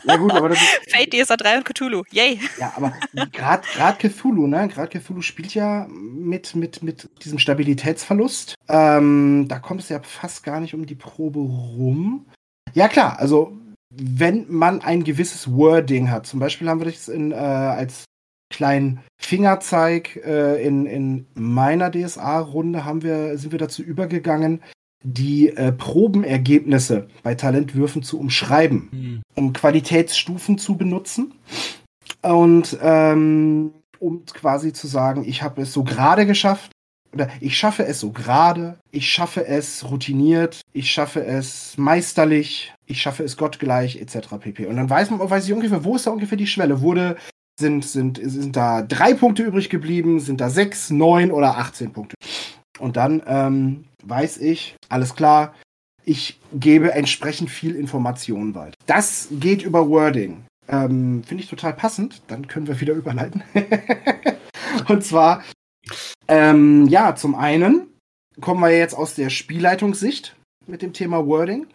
Ja 0.06 0.16
gut, 0.16 0.32
aber 0.32 0.50
das 0.50 0.60
ist, 0.62 0.92
Fate 0.96 1.14
DSA 1.14 1.36
3 1.36 1.58
und 1.58 1.66
Cthulhu. 1.66 2.04
Yay. 2.12 2.40
Ja, 2.58 2.74
aber 2.76 2.94
gerade 3.32 3.64
Cthulhu, 3.98 4.48
ne? 4.48 4.68
Gerade 4.68 5.00
Cthulhu 5.00 5.22
spielt 5.22 5.54
ja 5.54 5.88
mit, 5.90 6.56
mit, 6.56 6.82
mit 6.82 7.10
diesem 7.24 7.40
Stabilitätsverlust. 7.40 8.56
Ähm, 8.70 9.48
da 9.48 9.60
kommt 9.60 9.82
es 9.82 9.90
ja 9.90 10.02
fast 10.02 10.44
gar 10.44 10.60
nicht 10.60 10.74
um 10.74 10.86
die 10.86 10.96
Probe 10.96 11.40
rum. 11.40 12.28
Ja, 12.74 12.88
klar, 12.88 13.20
also 13.20 13.58
wenn 13.90 14.46
man 14.50 14.82
ein 14.82 15.04
gewisses 15.04 15.52
Wording 15.52 16.10
hat, 16.12 16.28
zum 16.28 16.40
Beispiel 16.40 16.70
haben 16.70 16.80
wir 16.80 16.86
das 16.86 17.08
in, 17.08 17.32
äh, 17.32 17.36
als 17.36 18.06
kleinen 18.50 19.00
Fingerzeig 19.18 20.16
äh, 20.26 20.62
in, 20.64 20.86
in 20.86 21.26
meiner 21.36 21.92
DSA-Runde 21.92 22.86
haben 22.86 23.04
wir, 23.04 23.38
sind 23.38 23.52
wir 23.52 23.60
dazu 23.60 23.84
übergegangen, 23.84 24.62
die 25.04 25.50
äh, 25.50 25.72
Probenergebnisse 25.72 27.08
bei 27.24 27.36
Talentwürfen 27.36 28.04
zu 28.04 28.20
umschreiben, 28.20 28.90
hm. 28.92 29.22
um 29.36 29.54
Qualitätsstufen 29.54 30.58
zu 30.58 30.76
benutzen 30.76 31.34
und 32.22 32.78
ähm, 32.82 33.74
um 34.00 34.26
quasi 34.26 34.74
zu 34.74 34.88
sagen, 34.88 35.24
ich 35.26 35.44
habe 35.44 35.62
es 35.62 35.74
so 35.74 35.84
gerade 35.84 36.26
geschafft 36.26 36.72
oder 37.14 37.30
ich 37.40 37.58
schaffe 37.58 37.86
es 37.86 38.00
so 38.00 38.12
gerade, 38.12 38.78
ich 38.92 39.12
schaffe 39.12 39.46
es 39.46 39.90
routiniert, 39.90 40.62
ich 40.74 40.92
schaffe 40.92 41.24
es 41.24 41.78
meisterlich, 41.78 42.74
ich 42.86 43.02
schaffe 43.02 43.24
es 43.24 43.38
gottgleich 43.38 43.98
etc. 43.98 44.38
pp. 44.40 44.68
Und 44.68 44.76
dann 44.76 44.90
weiß 44.90 45.10
man, 45.10 45.20
weiß 45.20 45.46
ich 45.46 45.54
ungefähr, 45.54 45.84
wo 45.84 45.96
ist 45.96 46.08
da 46.08 46.12
ungefähr 46.12 46.38
die 46.38 46.48
Schwelle? 46.48 46.82
Wurde 46.82 47.18
sind, 47.60 47.86
sind, 47.86 48.20
sind 48.24 48.56
da 48.56 48.82
drei 48.82 49.14
Punkte 49.14 49.44
übrig 49.44 49.70
geblieben? 49.70 50.20
Sind 50.20 50.42
da 50.42 50.50
sechs, 50.50 50.90
neun 50.90 51.32
oder 51.32 51.58
18 51.58 51.94
Punkte? 51.94 52.16
Und 52.80 52.98
dann 52.98 53.22
ähm, 53.28 53.86
weiß 54.04 54.38
ich, 54.38 54.76
alles 54.88 55.16
klar, 55.16 55.54
ich 56.04 56.40
gebe 56.54 56.94
entsprechend 56.94 57.52
viel 57.52 57.76
Informationen 57.76 58.56
weiter. 58.56 58.76
Das 58.88 59.28
geht 59.32 59.62
über 59.62 59.88
Wording. 59.90 60.46
Ähm, 60.68 61.24
Finde 61.24 61.44
ich 61.44 61.50
total 61.50 61.74
passend. 61.74 62.22
Dann 62.28 62.48
können 62.48 62.68
wir 62.68 62.80
wieder 62.80 62.94
überleiten. 62.96 63.44
Und 64.88 65.04
zwar, 65.04 65.44
ähm, 66.28 66.88
ja, 66.88 67.16
zum 67.16 67.36
einen 67.36 67.88
kommen 68.42 68.62
wir 68.62 68.76
jetzt 68.76 68.96
aus 68.96 69.16
der 69.16 69.30
Spielleitungssicht 69.30 70.36
mit 70.66 70.82
dem 70.82 70.94
Thema 70.94 71.26
Wording. 71.28 71.68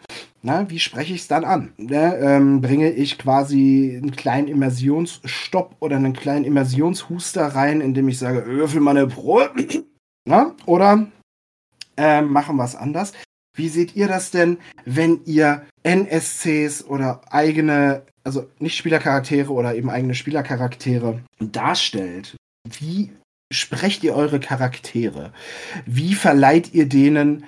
Na, 0.45 0.69
wie 0.69 0.77
spreche 0.77 1.15
ich 1.15 1.21
es 1.21 1.27
dann 1.27 1.43
an? 1.43 1.73
Ne, 1.77 2.17
ähm, 2.17 2.61
bringe 2.61 2.91
ich 2.91 3.17
quasi 3.17 3.99
einen 3.99 4.11
kleinen 4.11 4.47
Immersionsstopp 4.47 5.75
oder 5.79 5.95
einen 5.95 6.13
kleinen 6.13 6.45
Immersionshuster 6.45 7.47
rein, 7.47 7.81
indem 7.81 8.09
ich 8.09 8.19
sage, 8.19 8.45
würfel 8.45 8.79
mal 8.79 8.95
eine 8.95 9.07
Probe. 9.07 9.49
Na? 10.27 10.55
Oder 10.67 11.07
ähm, 11.97 12.31
machen 12.31 12.57
wir 12.57 12.63
es 12.63 12.75
anders. 12.75 13.13
Wie 13.57 13.69
seht 13.69 13.95
ihr 13.95 14.07
das 14.07 14.29
denn, 14.29 14.59
wenn 14.85 15.21
ihr 15.25 15.65
NSCs 15.81 16.83
oder 16.83 17.21
eigene, 17.33 18.03
also 18.23 18.47
nicht 18.59 18.77
Spielercharaktere 18.77 19.51
oder 19.51 19.73
eben 19.73 19.89
eigene 19.89 20.13
Spielercharaktere 20.13 21.23
darstellt? 21.39 22.35
Wie 22.69 23.13
sprecht 23.51 24.03
ihr 24.03 24.15
eure 24.15 24.39
Charaktere? 24.39 25.33
Wie 25.87 26.13
verleiht 26.13 26.71
ihr 26.75 26.87
denen 26.87 27.45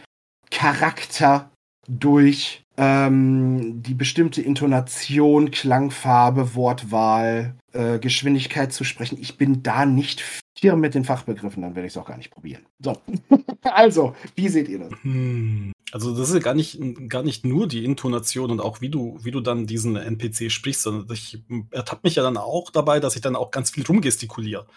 Charakter 0.50 1.52
durch 1.88 2.64
ähm, 2.78 3.82
die 3.82 3.96
bestimmte 3.96 4.42
Intonation, 4.42 5.52
Klangfarbe, 5.52 6.56
Wortwahl, 6.56 7.56
äh, 7.74 8.00
Geschwindigkeit 8.00 8.72
zu 8.72 8.84
sprechen? 8.84 9.18
Ich 9.20 9.38
bin 9.38 9.64
da 9.64 9.86
nicht 9.86 10.24
hier 10.60 10.76
mit 10.76 10.96
den 10.96 11.06
Fachbegriffen, 11.06 11.62
dann 11.62 11.76
werde 11.76 11.88
ich 11.88 11.94
es 11.94 11.98
auch 11.98 12.08
gar 12.08 12.18
nicht 12.18 12.32
probieren. 12.32 12.66
So. 12.80 12.98
also, 13.64 14.16
wie 14.36 14.50
seht 14.50 14.70
ihr 14.70 14.80
das? 14.80 14.92
Hm. 15.02 15.72
Also, 15.92 16.16
das 16.16 16.30
ist 16.30 16.36
ja 16.36 16.42
gar 16.42 16.54
nicht, 16.54 16.80
gar 17.10 17.24
nicht 17.24 17.46
nur 17.46 17.68
die 17.68 17.86
Intonation 17.86 18.52
und 18.52 18.60
auch 18.60 18.82
wie 18.82 18.90
du, 18.90 19.20
wie 19.24 19.32
du 19.32 19.40
dann 19.40 19.68
diesen 19.68 19.96
NPC 19.96 20.52
sprichst, 20.52 20.84
sondern 20.84 21.12
ich 21.12 21.44
ertappe 21.72 22.02
mich 22.04 22.16
ja 22.16 22.24
dann 22.24 22.38
auch 22.38 22.72
dabei, 22.72 23.00
dass 23.00 23.16
ich 23.16 23.22
dann 23.22 23.36
auch 23.36 23.52
ganz 23.52 23.72
viel 23.72 23.86
rumgestikuliere. 23.86 24.68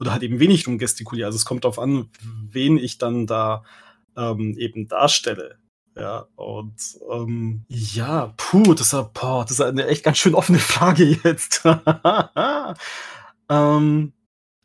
Oder 0.00 0.12
halt 0.12 0.22
eben 0.22 0.40
wenig 0.40 0.66
rumgestikuliere. 0.66 1.26
Also, 1.26 1.36
es 1.36 1.44
kommt 1.44 1.64
darauf 1.64 1.78
an, 1.78 2.08
wen 2.50 2.78
ich 2.78 2.98
dann 2.98 3.26
da 3.26 3.64
ähm, 4.16 4.56
eben 4.58 4.88
darstelle. 4.88 5.56
Ja, 5.94 6.26
und 6.36 6.74
ähm, 7.10 7.64
ja, 7.68 8.32
puh, 8.36 8.74
das 8.74 8.92
ist, 8.92 9.12
boah, 9.12 9.42
das 9.42 9.52
ist 9.52 9.60
eine 9.60 9.86
echt 9.86 10.04
ganz 10.04 10.18
schön 10.18 10.34
offene 10.34 10.58
Frage 10.60 11.04
jetzt. 11.04 11.62
ähm, 13.48 14.12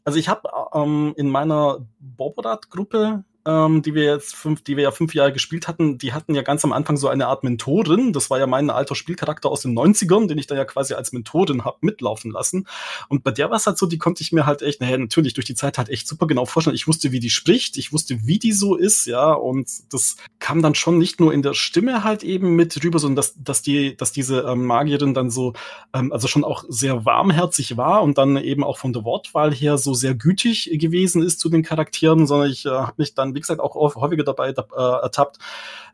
also 0.05 0.19
ich 0.19 0.29
habe 0.29 0.49
ähm, 0.73 1.13
in 1.17 1.29
meiner 1.29 1.85
Boborat-Gruppe 1.99 3.25
ähm, 3.47 3.81
die 3.81 3.95
wir 3.95 4.03
jetzt 4.03 4.35
fünf, 4.35 4.61
die 4.61 4.75
wir 4.75 4.83
ja 4.83 4.91
fünf 4.91 5.15
Jahre 5.15 5.31
gespielt 5.31 5.69
hatten, 5.69 5.97
die 5.97 6.11
hatten 6.11 6.35
ja 6.35 6.41
ganz 6.41 6.65
am 6.65 6.73
Anfang 6.73 6.97
so 6.97 7.07
eine 7.07 7.27
Art 7.27 7.45
Mentorin. 7.45 8.11
Das 8.11 8.29
war 8.29 8.39
ja 8.39 8.45
mein 8.45 8.69
alter 8.69 8.93
Spielcharakter 8.93 9.49
aus 9.49 9.61
den 9.61 9.73
90ern, 9.73 10.27
den 10.27 10.37
ich 10.37 10.47
da 10.47 10.55
ja 10.55 10.65
quasi 10.65 10.93
als 10.93 11.13
Mentorin 11.13 11.63
hab 11.63 11.81
mitlaufen 11.81 12.31
lassen. 12.31 12.67
Und 13.07 13.23
bei 13.23 13.31
der 13.31 13.49
war 13.49 13.55
es 13.55 13.65
halt 13.65 13.77
so, 13.77 13.85
die 13.85 13.97
konnte 13.97 14.21
ich 14.21 14.33
mir 14.33 14.45
halt 14.45 14.61
echt, 14.61 14.81
naja, 14.81 14.97
natürlich 14.97 15.33
durch 15.33 15.45
die 15.45 15.55
Zeit 15.55 15.77
halt 15.77 15.87
echt 15.87 16.07
super 16.09 16.27
genau 16.27 16.45
vorstellen. 16.45 16.75
Ich 16.75 16.87
wusste, 16.87 17.13
wie 17.13 17.21
die 17.21 17.29
spricht, 17.29 17.77
ich 17.77 17.93
wusste, 17.93 18.19
wie 18.27 18.37
die 18.37 18.51
so 18.51 18.75
ist, 18.75 19.05
ja, 19.07 19.31
und 19.31 19.69
das 19.93 20.17
kam 20.39 20.61
dann 20.61 20.75
schon 20.75 20.97
nicht 20.97 21.21
nur 21.21 21.33
in 21.33 21.41
der 21.41 21.53
Stimme 21.53 22.03
halt 22.03 22.23
eben 22.23 22.55
mit 22.55 22.83
rüber, 22.83 22.99
sondern 22.99 23.15
dass, 23.15 23.35
dass 23.41 23.61
die, 23.61 23.95
dass 23.95 24.11
diese 24.11 24.41
ähm, 24.41 24.65
Magierin 24.65 25.13
dann 25.13 25.29
so, 25.29 25.53
ähm, 25.93 26.11
also 26.11 26.27
schon 26.27 26.43
auch 26.43 26.65
sehr 26.67 27.05
warmherzig 27.05 27.77
war 27.77 28.03
und 28.03 28.17
dann 28.17 28.35
eben 28.35 28.65
auch 28.65 28.77
von 28.77 28.91
der 28.91 29.05
Wortwahl 29.05 29.53
her 29.53 29.77
so 29.77 29.93
sehr 29.93 30.15
gütig 30.15 30.69
gewesen 30.73 31.23
ist 31.23 31.39
zu 31.39 31.47
den 31.47 31.63
Charakteren, 31.63 32.27
sondern 32.27 32.51
ich 32.51 32.65
äh, 32.65 32.69
habe 32.69 32.95
mich 32.97 33.13
dann 33.13 33.36
wie 33.37 33.41
gesagt, 33.41 33.61
auch 33.61 33.95
häufiger 33.95 34.23
dabei 34.23 34.49
äh, 34.49 34.53
ertappt, 35.01 35.37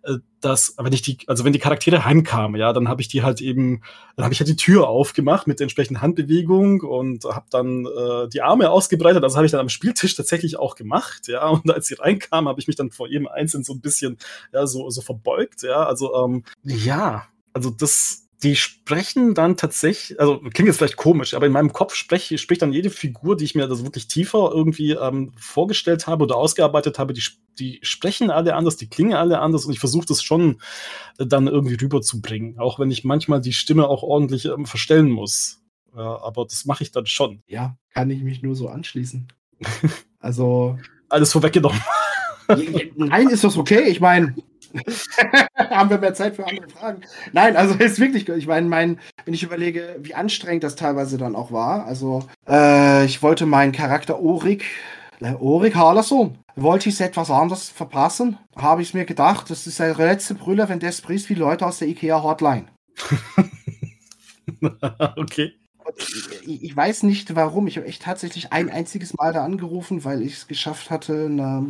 äh, 0.03 0.15
dass, 0.41 0.75
wenn 0.77 0.93
ich 0.93 1.01
die, 1.01 1.17
also 1.27 1.45
wenn 1.45 1.53
die 1.53 1.59
Charaktere 1.59 2.05
heimkamen, 2.05 2.59
ja, 2.59 2.73
dann 2.73 2.87
habe 2.87 3.01
ich 3.01 3.07
die 3.09 3.21
halt 3.21 3.41
eben, 3.41 3.81
dann 4.15 4.23
habe 4.23 4.33
ich 4.33 4.39
halt 4.39 4.49
die 4.49 4.55
Tür 4.55 4.87
aufgemacht 4.87 5.45
mit 5.45 5.59
der 5.59 5.65
entsprechenden 5.65 6.01
Handbewegung 6.01 6.81
und 6.81 7.25
habe 7.25 7.45
dann 7.49 7.85
äh, 7.85 8.27
die 8.29 8.41
Arme 8.41 8.69
ausgebreitet. 8.69 9.23
Das 9.23 9.35
habe 9.35 9.45
ich 9.45 9.51
dann 9.51 9.61
am 9.61 9.69
Spieltisch 9.69 10.15
tatsächlich 10.15 10.57
auch 10.57 10.75
gemacht, 10.75 11.27
ja. 11.27 11.47
Und 11.47 11.69
als 11.71 11.87
sie 11.87 11.95
reinkamen, 11.95 12.49
habe 12.49 12.59
ich 12.59 12.67
mich 12.67 12.75
dann 12.75 12.91
vor 12.91 13.07
jedem 13.07 13.27
Einzelnen 13.27 13.63
so 13.63 13.73
ein 13.73 13.81
bisschen, 13.81 14.17
ja, 14.51 14.65
so, 14.65 14.89
so 14.89 15.01
verbeugt, 15.01 15.63
ja. 15.63 15.85
Also, 15.85 16.15
ähm, 16.15 16.43
ja, 16.63 17.27
also 17.53 17.69
das, 17.69 18.22
die 18.43 18.57
sprechen 18.57 19.33
dann 19.33 19.55
tatsächlich, 19.55 20.19
also 20.19 20.39
klingt 20.39 20.67
jetzt 20.67 20.77
vielleicht 20.77 20.97
komisch, 20.97 21.33
aber 21.33 21.45
in 21.45 21.53
meinem 21.53 21.71
Kopf 21.71 21.95
sprech, 21.95 22.33
spricht 22.39 22.61
dann 22.61 22.73
jede 22.73 22.89
Figur, 22.89 23.37
die 23.37 23.45
ich 23.45 23.55
mir 23.55 23.67
das 23.67 23.83
wirklich 23.83 24.07
tiefer 24.07 24.51
irgendwie 24.53 24.91
ähm, 24.91 25.31
vorgestellt 25.37 26.07
habe 26.07 26.25
oder 26.25 26.35
ausgearbeitet 26.35 26.99
habe, 26.99 27.13
die, 27.13 27.23
die 27.57 27.79
sprechen 27.83 28.29
alle 28.29 28.55
anders, 28.55 28.75
die 28.75 28.89
klingen 28.89 29.13
alle 29.13 29.39
anders 29.39 29.65
und 29.65 29.71
ich 29.71 29.79
versuche 29.79 30.05
das 30.05 30.21
schon 30.21 30.59
äh, 31.17 31.25
dann 31.25 31.47
irgendwie 31.47 31.75
rüberzubringen, 31.75 32.59
auch 32.59 32.79
wenn 32.79 32.91
ich 32.91 33.05
manchmal 33.05 33.39
die 33.39 33.53
Stimme 33.53 33.87
auch 33.87 34.03
ordentlich 34.03 34.45
ähm, 34.45 34.65
verstellen 34.65 35.09
muss. 35.09 35.61
Ja, 35.95 36.21
aber 36.21 36.45
das 36.45 36.65
mache 36.65 36.83
ich 36.83 36.91
dann 36.91 37.05
schon. 37.05 37.43
Ja, 37.47 37.77
kann 37.93 38.09
ich 38.09 38.23
mich 38.23 38.41
nur 38.41 38.55
so 38.55 38.67
anschließen. 38.67 39.27
also. 40.19 40.77
Alles 41.07 41.31
vorweggenommen. 41.31 41.79
Nein, 42.95 43.29
ist 43.29 43.43
das 43.43 43.57
okay? 43.57 43.83
Ich 43.83 43.99
meine, 43.99 44.35
haben 45.57 45.89
wir 45.89 45.97
mehr 45.97 46.13
Zeit 46.13 46.35
für 46.35 46.47
andere 46.47 46.69
Fragen? 46.69 47.01
Nein, 47.31 47.55
also 47.55 47.75
ist 47.75 47.99
wirklich, 47.99 48.27
ich 48.27 48.47
meine, 48.47 48.67
mein, 48.67 48.99
wenn 49.25 49.33
ich 49.33 49.43
überlege, 49.43 49.97
wie 49.99 50.15
anstrengend 50.15 50.63
das 50.63 50.75
teilweise 50.75 51.17
dann 51.17 51.35
auch 51.35 51.51
war. 51.51 51.85
Also, 51.85 52.27
äh, 52.47 53.05
ich 53.05 53.21
wollte 53.21 53.45
meinen 53.45 53.71
Charakter 53.71 54.19
Orik, 54.19 54.65
Orik 55.39 55.75
Harlerson, 55.75 56.37
wollte 56.55 56.89
ich 56.89 56.95
es 56.95 57.01
etwas 57.01 57.31
anders 57.31 57.69
verpassen, 57.69 58.37
habe 58.55 58.81
ich 58.81 58.93
mir 58.93 59.05
gedacht, 59.05 59.49
das 59.49 59.67
ist 59.67 59.79
der 59.79 59.95
letzte 59.95 60.35
Brüller, 60.35 60.69
wenn 60.69 60.79
der 60.79 60.91
spricht 60.91 61.29
wie 61.29 61.35
Leute 61.35 61.65
aus 61.65 61.79
der 61.79 61.87
IKEA 61.87 62.21
Hotline. 62.21 62.65
okay. 65.15 65.53
Ich, 66.45 66.63
ich, 66.63 66.75
weiß 66.75 67.03
nicht 67.03 67.35
warum. 67.35 67.67
Ich 67.67 67.77
habe 67.77 67.87
echt 67.87 68.03
tatsächlich 68.03 68.51
ein 68.51 68.69
einziges 68.69 69.13
Mal 69.13 69.33
da 69.33 69.43
angerufen, 69.43 70.03
weil 70.03 70.21
ich 70.21 70.33
es 70.33 70.47
geschafft 70.47 70.89
hatte, 70.89 71.25
eine 71.25 71.67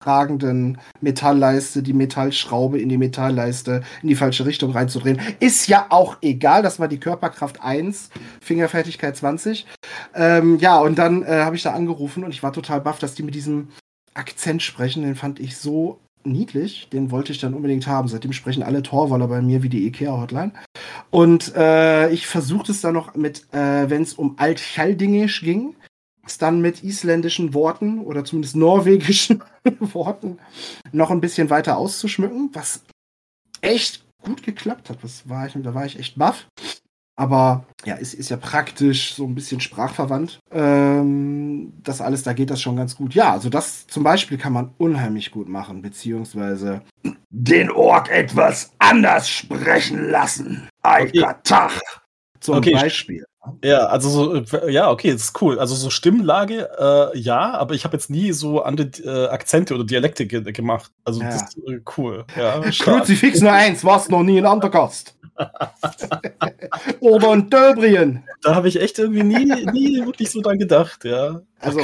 tragenden 0.00 0.78
Metallleiste 1.00 1.82
die 1.82 1.92
Metallschraube 1.92 2.78
in 2.78 2.88
die 2.88 2.98
Metallleiste 2.98 3.82
in 4.02 4.08
die 4.08 4.14
falsche 4.14 4.44
Richtung 4.44 4.72
reinzudrehen. 4.72 5.20
Ist 5.40 5.68
ja 5.68 5.86
auch 5.88 6.18
egal, 6.22 6.62
das 6.62 6.78
war 6.78 6.88
die 6.88 7.00
Körperkraft 7.00 7.62
1, 7.62 8.10
Fingerfertigkeit 8.40 9.16
20. 9.16 9.66
Ähm, 10.14 10.58
ja, 10.58 10.78
und 10.78 10.98
dann 10.98 11.22
äh, 11.22 11.42
habe 11.42 11.56
ich 11.56 11.62
da 11.62 11.72
angerufen 11.72 12.24
und 12.24 12.30
ich 12.30 12.42
war 12.42 12.52
total 12.52 12.80
baff, 12.80 12.98
dass 12.98 13.14
die 13.14 13.22
mit 13.22 13.34
diesem 13.34 13.68
Akzent 14.14 14.62
sprechen. 14.62 15.02
Den 15.02 15.16
fand 15.16 15.40
ich 15.40 15.56
so 15.56 15.98
niedlich, 16.24 16.88
den 16.92 17.10
wollte 17.10 17.32
ich 17.32 17.38
dann 17.38 17.54
unbedingt 17.54 17.86
haben. 17.86 18.08
Seitdem 18.08 18.32
sprechen 18.32 18.62
alle 18.62 18.82
Torwaller 18.82 19.28
bei 19.28 19.40
mir 19.40 19.62
wie 19.62 19.68
die 19.68 19.86
IKEA-Hotline. 19.86 20.52
Und 21.10 21.54
äh, 21.56 22.10
ich 22.10 22.26
versuchte 22.26 22.72
es 22.72 22.80
dann 22.80 22.94
noch 22.94 23.14
mit, 23.14 23.46
äh, 23.52 23.88
wenn 23.88 24.02
es 24.02 24.14
um 24.14 24.34
Altchaldingisch 24.38 25.42
ging, 25.42 25.74
es 26.26 26.38
dann 26.38 26.60
mit 26.60 26.82
isländischen 26.82 27.54
Worten 27.54 28.00
oder 28.00 28.24
zumindest 28.24 28.56
norwegischen 28.56 29.42
Worten 29.80 30.38
noch 30.92 31.10
ein 31.10 31.20
bisschen 31.20 31.50
weiter 31.50 31.76
auszuschmücken, 31.76 32.50
was 32.52 32.82
echt 33.60 34.04
gut 34.22 34.42
geklappt 34.42 34.90
hat. 34.90 34.98
Das 35.02 35.28
war 35.28 35.46
ich, 35.46 35.54
da 35.56 35.74
war 35.74 35.86
ich 35.86 35.98
echt 35.98 36.18
baff. 36.18 36.46
Aber 37.18 37.64
ja, 37.86 37.94
ist, 37.94 38.12
ist 38.12 38.28
ja 38.28 38.36
praktisch 38.36 39.14
so 39.14 39.24
ein 39.24 39.34
bisschen 39.34 39.60
sprachverwandt. 39.60 40.38
Ähm, 40.50 41.72
das 41.82 42.02
alles, 42.02 42.22
da 42.22 42.34
geht 42.34 42.50
das 42.50 42.60
schon 42.60 42.76
ganz 42.76 42.94
gut. 42.94 43.14
Ja, 43.14 43.32
also 43.32 43.48
das 43.48 43.86
zum 43.86 44.02
Beispiel 44.02 44.36
kann 44.36 44.52
man 44.52 44.74
unheimlich 44.76 45.30
gut 45.30 45.48
machen, 45.48 45.80
beziehungsweise 45.80 46.82
den 47.30 47.70
Ork 47.70 48.10
etwas 48.10 48.72
anders 48.78 49.30
sprechen 49.30 50.10
lassen. 50.10 50.68
Ein 50.82 51.08
okay. 51.08 51.24
Zum 52.40 52.56
okay. 52.56 52.72
Beispiel. 52.72 53.24
Ja, 53.64 53.86
also 53.86 54.08
so, 54.08 54.34
äh, 54.58 54.72
ja, 54.72 54.90
okay, 54.90 55.12
das 55.12 55.22
ist 55.24 55.42
cool. 55.42 55.58
Also 55.58 55.74
so 55.74 55.90
Stimmlage, 55.90 56.68
äh, 56.78 57.18
ja, 57.18 57.52
aber 57.54 57.74
ich 57.74 57.84
habe 57.84 57.96
jetzt 57.96 58.10
nie 58.10 58.32
so 58.32 58.62
andere 58.62 58.88
äh, 59.04 59.28
Akzente 59.28 59.74
oder 59.74 59.84
Dialekte 59.84 60.26
ge 60.26 60.40
gemacht. 60.52 60.92
Also 61.04 61.20
Ja. 61.22 61.28
das 61.30 61.42
ist 61.54 61.58
äh, 61.68 61.80
cool. 61.96 62.24
Ja, 62.36 62.60
Kruzifix 62.80 63.40
nur 63.40 63.52
eins, 63.52 63.84
warst 63.84 64.10
noch 64.10 64.22
nie 64.22 64.38
ein 64.38 64.46
Andergast. 64.46 65.16
Oder 67.00 67.32
ein 67.32 67.50
Döbrien. 67.50 68.24
Da 68.42 68.54
habe 68.54 68.68
ich 68.68 68.80
echt 68.80 68.98
irgendwie 68.98 69.22
nie, 69.22 69.44
nie 69.72 70.04
wirklich 70.04 70.30
so 70.30 70.40
dran 70.40 70.58
gedacht, 70.58 71.04
ja. 71.04 71.42
Also, 71.60 71.80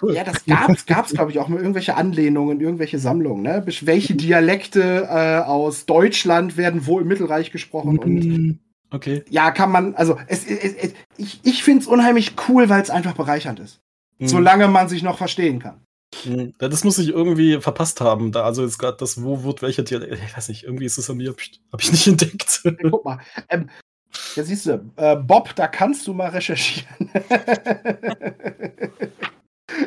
cool. 0.00 0.14
ja, 0.14 0.24
das 0.24 0.44
gab's, 0.44 0.86
gab's, 0.86 1.12
glaube 1.12 1.30
ich, 1.30 1.38
auch 1.38 1.48
mal 1.48 1.58
irgendwelche 1.58 1.96
Anlehnungen, 1.96 2.60
irgendwelche 2.60 2.98
Sammlungen, 2.98 3.42
ne? 3.42 3.64
Welche 3.82 4.14
Dialekte 4.14 5.08
äh, 5.10 5.38
aus 5.38 5.86
Deutschland 5.86 6.56
werden 6.56 6.86
wo 6.86 7.00
im 7.00 7.08
Mittelreich 7.08 7.50
gesprochen 7.50 7.98
und 7.98 8.24
Mm, 8.24 8.58
Okay. 8.92 9.24
ja, 9.30 9.50
kann 9.50 9.70
man, 9.70 9.94
also 9.94 10.18
es, 10.26 10.44
es, 10.44 10.74
es, 10.74 10.92
ich, 11.16 11.40
ich 11.42 11.64
finde 11.64 11.82
es 11.82 11.86
unheimlich 11.86 12.34
cool, 12.48 12.68
weil 12.68 12.82
es 12.82 12.90
einfach 12.90 13.14
bereichernd 13.14 13.58
ist. 13.58 13.80
Mm, 14.18 14.26
Solange 14.26 14.68
man 14.68 14.88
sich 14.88 15.02
noch 15.02 15.18
verstehen 15.18 15.58
kann. 15.58 15.80
Ja, 16.24 16.68
das 16.68 16.84
muss 16.84 16.98
ich 16.98 17.08
irgendwie 17.08 17.58
verpasst 17.60 18.02
haben. 18.02 18.32
Da, 18.32 18.44
also 18.44 18.62
jetzt 18.62 18.78
gerade 18.78 18.98
das, 18.98 19.22
wo 19.22 19.44
wird 19.44 19.62
welcher 19.62 19.82
Dialekt, 19.82 20.22
ich 20.22 20.36
weiß 20.36 20.50
nicht, 20.50 20.64
irgendwie 20.64 20.84
ist 20.84 20.98
es 20.98 21.08
an 21.08 21.16
mir, 21.16 21.30
habe 21.30 21.82
ich 21.82 21.90
nicht 21.90 22.06
entdeckt. 22.06 22.62
Guck 22.90 23.04
mal, 23.04 23.18
ähm, 23.48 23.70
ja, 24.36 24.44
siehst 24.44 24.66
du, 24.66 24.92
äh, 24.96 25.16
Bob, 25.16 25.54
da 25.54 25.68
kannst 25.68 26.06
du 26.06 26.12
mal 26.12 26.28
recherchieren. 26.28 27.10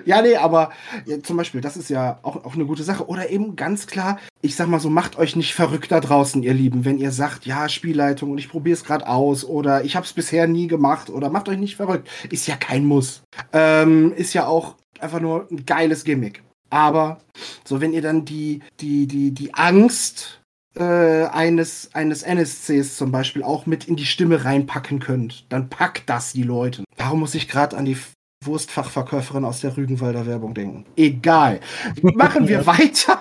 ja, 0.06 0.22
nee, 0.22 0.36
aber 0.36 0.72
ja, 1.06 1.22
zum 1.22 1.38
Beispiel, 1.38 1.62
das 1.62 1.78
ist 1.78 1.90
ja 1.90 2.20
auch, 2.22 2.46
auch 2.46 2.56
eine 2.56 2.66
gute 2.66 2.84
Sache. 2.84 3.08
Oder 3.08 3.30
eben 3.30 3.56
ganz 3.56 3.88
klar, 3.88 4.20
ich 4.42 4.56
sag 4.56 4.68
mal 4.68 4.80
so, 4.80 4.90
macht 4.90 5.18
euch 5.18 5.36
nicht 5.36 5.54
verrückt 5.54 5.92
da 5.92 6.00
draußen, 6.00 6.44
ihr 6.44 6.54
Lieben, 6.54 6.86
wenn 6.86 6.98
ihr 6.98 7.12
sagt, 7.12 7.46
ja, 7.46 7.68
Spielleitung 7.70 8.32
und 8.32 8.38
ich 8.38 8.50
probiere 8.50 8.76
es 8.76 8.84
gerade 8.84 9.08
aus 9.08 9.44
oder 9.44 9.84
ich 9.84 9.96
habe 9.96 10.06
es 10.06 10.14
bisher 10.14 10.48
nie 10.48 10.68
gemacht 10.68 11.10
oder 11.10 11.30
macht 11.30 11.50
euch 11.50 11.58
nicht 11.58 11.76
verrückt. 11.76 12.10
Ist 12.30 12.48
ja 12.48 12.56
kein 12.56 12.86
Muss. 12.86 13.24
Ähm, 13.54 14.14
ist 14.16 14.34
ja 14.34 14.46
auch 14.46 14.76
einfach 15.00 15.20
nur 15.20 15.48
ein 15.52 15.66
geiles 15.66 16.04
Gimmick. 16.04 16.44
Aber 16.70 17.20
so, 17.64 17.82
wenn 17.82 17.94
ihr 17.94 18.02
dann 18.02 18.26
die, 18.26 18.62
die, 18.80 19.08
die, 19.08 19.32
die 19.32 19.54
Angst 19.54 20.42
äh, 20.76 21.26
eines, 21.26 21.90
eines 21.94 22.24
NSCs 22.24 22.98
zum 22.98 23.12
Beispiel 23.12 23.44
auch 23.44 23.66
mit 23.66 23.88
in 23.88 23.96
die 23.96 24.06
Stimme 24.06 24.44
reinpacken 24.44 25.00
könnt, 25.00 25.46
dann 25.50 25.70
packt 25.70 26.10
das 26.10 26.34
die 26.34 26.44
Leute. 26.44 26.84
Darum 26.98 27.20
muss 27.22 27.36
ich 27.36 27.48
gerade 27.48 27.78
an 27.78 27.86
die 27.86 27.98
Wurstfachverkäuferin 28.46 29.46
aus 29.46 29.62
der 29.62 29.76
Rügenwalder 29.76 30.26
Werbung 30.26 30.54
denken. 30.54 30.86
Egal. 30.96 31.60
Machen 32.02 32.48
wir 32.48 32.66
weiter. 32.66 33.20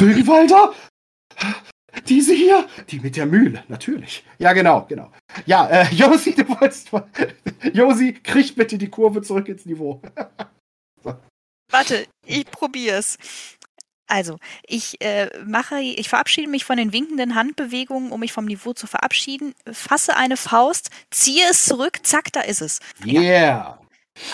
Rügenwalder? 0.00 0.72
Diese 2.08 2.34
hier? 2.34 2.66
Die 2.88 3.00
mit 3.00 3.16
der 3.16 3.26
Mühle, 3.26 3.64
natürlich. 3.68 4.24
Ja, 4.38 4.52
genau, 4.52 4.84
genau. 4.88 5.10
Ja, 5.46 5.66
äh, 5.68 5.94
Josi, 5.94 6.34
du 6.34 6.48
wolltest. 6.48 6.90
Josi, 7.72 8.12
krieg 8.12 8.54
bitte 8.54 8.78
die 8.78 8.88
Kurve 8.88 9.22
zurück 9.22 9.48
ins 9.48 9.66
Niveau. 9.66 10.00
Warte, 11.70 12.06
ich 12.24 12.46
probier's. 12.46 13.16
Also, 14.06 14.38
ich 14.66 15.00
äh, 15.00 15.28
mache, 15.44 15.80
ich 15.80 16.08
verabschiede 16.08 16.48
mich 16.48 16.64
von 16.64 16.76
den 16.76 16.92
winkenden 16.92 17.34
Handbewegungen, 17.34 18.12
um 18.12 18.20
mich 18.20 18.32
vom 18.32 18.44
Niveau 18.44 18.72
zu 18.72 18.86
verabschieden, 18.86 19.54
fasse 19.70 20.16
eine 20.16 20.36
Faust, 20.36 20.90
ziehe 21.10 21.44
es 21.50 21.64
zurück, 21.64 22.00
zack, 22.04 22.32
da 22.32 22.40
ist 22.40 22.60
es. 22.62 22.80
Yeah. 23.04 23.78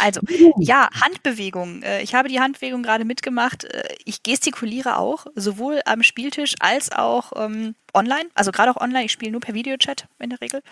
Also, 0.00 0.20
ja, 0.58 0.88
Handbewegungen. 1.00 1.82
Äh, 1.82 2.02
Ich 2.02 2.14
habe 2.14 2.28
die 2.28 2.40
Handbewegung 2.40 2.82
gerade 2.82 3.04
mitgemacht. 3.04 3.64
Äh, 3.64 3.82
Ich 4.04 4.22
gestikuliere 4.22 4.96
auch, 4.98 5.26
sowohl 5.34 5.80
am 5.86 6.02
Spieltisch 6.02 6.54
als 6.60 6.92
auch 6.92 7.32
ähm, 7.36 7.74
online. 7.94 8.28
Also 8.34 8.52
gerade 8.52 8.70
auch 8.70 8.80
online. 8.80 9.04
Ich 9.06 9.12
spiele 9.12 9.32
nur 9.32 9.40
per 9.40 9.54
Videochat 9.54 10.06
in 10.18 10.30
der 10.30 10.40
Regel. 10.40 10.62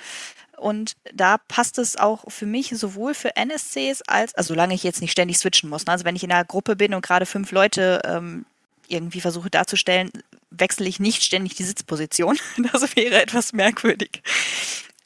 Und 0.57 0.93
da 1.15 1.39
passt 1.49 1.79
es 1.79 1.97
auch 1.97 2.31
für 2.31 2.47
mich 2.47 2.69
sowohl 2.77 3.15
für 3.15 3.35
NSCs 3.35 4.03
als, 4.03 4.35
also 4.35 4.49
solange 4.49 4.75
ich 4.75 4.83
jetzt 4.85 5.01
nicht 5.01 5.13
ständig 5.13 5.39
switchen 5.39 5.71
muss. 5.71 5.87
Ne? 5.87 5.93
Also 5.93 6.05
wenn 6.05 6.17
ich 6.17 6.23
in 6.25 6.31
einer 6.33 6.45
Gruppe 6.45 6.77
bin 6.77 6.95
und 6.95 7.03
gerade 7.05 7.27
fünf 7.27 7.51
Leute 7.51 8.03
ähm, 8.05 8.45
irgendwie 8.91 9.21
versuche 9.21 9.51
darzustellen, 9.51 10.11
wechsle 10.51 10.87
ich 10.87 11.01
nicht 11.01 11.23
ständig 11.23 11.55
die 11.55 11.65
Sitzposition. 11.65 12.39
Das 12.73 12.95
wäre 12.97 13.23
etwas 13.23 13.53
merkwürdig. 13.53 14.23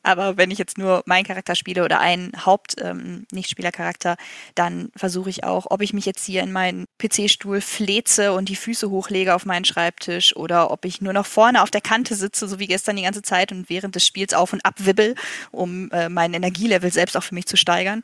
Aber 0.05 0.37
wenn 0.37 0.51
ich 0.51 0.59
jetzt 0.59 0.77
nur 0.77 1.03
meinen 1.07 1.25
Charakter 1.25 1.55
spiele 1.55 1.83
oder 1.83 1.99
einen 1.99 2.33
Haupt-Nichtspielercharakter, 2.45 4.17
dann 4.55 4.91
versuche 4.95 5.31
ich 5.31 5.45
auch, 5.45 5.67
ob 5.71 5.81
ich 5.81 5.95
mich 5.95 6.05
jetzt 6.05 6.25
hier 6.27 6.43
in 6.43 6.53
meinen 6.53 6.87
PC-Stuhl 6.99 7.63
fleze 7.63 8.35
und 8.35 8.51
die 8.51 8.57
Füße 8.57 8.91
hochlege 8.91 9.35
auf 9.35 9.47
meinen 9.47 9.65
Schreibtisch 9.65 10.37
oder 10.37 10.71
ob 10.71 10.85
ich 10.85 11.01
nur 11.01 11.15
noch 11.15 11.25
vorne 11.25 11.63
auf 11.63 11.71
der 11.71 11.81
Kante 11.81 12.15
sitze, 12.15 12.47
so 12.47 12.59
wie 12.59 12.67
gestern 12.67 12.97
die 12.97 13.03
ganze 13.03 13.23
Zeit 13.23 13.51
und 13.51 13.71
während 13.71 13.95
des 13.95 14.07
Spiels 14.07 14.35
auf 14.35 14.53
und 14.53 14.65
ab 14.67 14.75
wibbel, 14.77 15.15
um 15.51 15.91
äh, 15.91 16.11
mein 16.11 16.35
Energielevel 16.35 16.93
selbst 16.93 17.17
auch 17.17 17.25
für 17.25 17.35
mich 17.35 17.47
zu 17.47 17.57
steigern. 17.57 18.03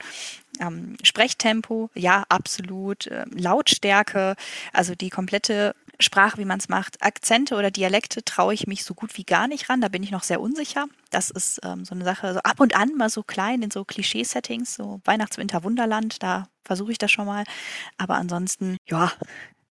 Ähm, 0.60 0.96
Sprechtempo, 1.02 1.90
ja, 1.94 2.24
absolut. 2.28 3.08
Ähm, 3.10 3.30
Lautstärke, 3.34 4.36
also 4.72 4.94
die 4.94 5.10
komplette 5.10 5.74
Sprache, 5.98 6.38
wie 6.38 6.44
man 6.44 6.58
es 6.58 6.68
macht. 6.68 7.02
Akzente 7.02 7.56
oder 7.56 7.70
Dialekte 7.70 8.24
traue 8.24 8.54
ich 8.54 8.66
mich 8.66 8.84
so 8.84 8.94
gut 8.94 9.16
wie 9.16 9.24
gar 9.24 9.48
nicht 9.48 9.68
ran. 9.68 9.80
Da 9.80 9.88
bin 9.88 10.02
ich 10.02 10.10
noch 10.10 10.22
sehr 10.22 10.40
unsicher. 10.40 10.86
Das 11.10 11.30
ist 11.30 11.60
ähm, 11.64 11.84
so 11.84 11.94
eine 11.94 12.04
Sache, 12.04 12.32
so 12.34 12.40
ab 12.40 12.60
und 12.60 12.76
an 12.76 12.94
mal 12.96 13.10
so 13.10 13.22
klein 13.22 13.62
in 13.62 13.70
so 13.70 13.84
Klischee-Settings, 13.84 14.74
so 14.74 15.00
Weihnachts-, 15.04 15.38
Winter-, 15.38 15.64
Wunderland. 15.64 16.22
Da 16.22 16.48
versuche 16.64 16.92
ich 16.92 16.98
das 16.98 17.10
schon 17.10 17.26
mal. 17.26 17.44
Aber 17.98 18.14
ansonsten, 18.16 18.76
ja, 18.86 19.12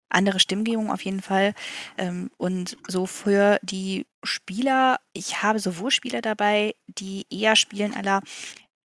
andere 0.08 0.40
Stimmgebung 0.40 0.90
auf 0.90 1.04
jeden 1.04 1.22
Fall. 1.22 1.54
Ähm, 1.98 2.30
und 2.36 2.76
so 2.88 3.06
für 3.06 3.58
die 3.62 4.06
Spieler, 4.22 4.98
ich 5.12 5.42
habe 5.42 5.58
sowohl 5.58 5.90
Spieler 5.90 6.22
dabei, 6.22 6.74
die 6.86 7.26
eher 7.30 7.56
spielen 7.56 7.94
aller 7.94 8.22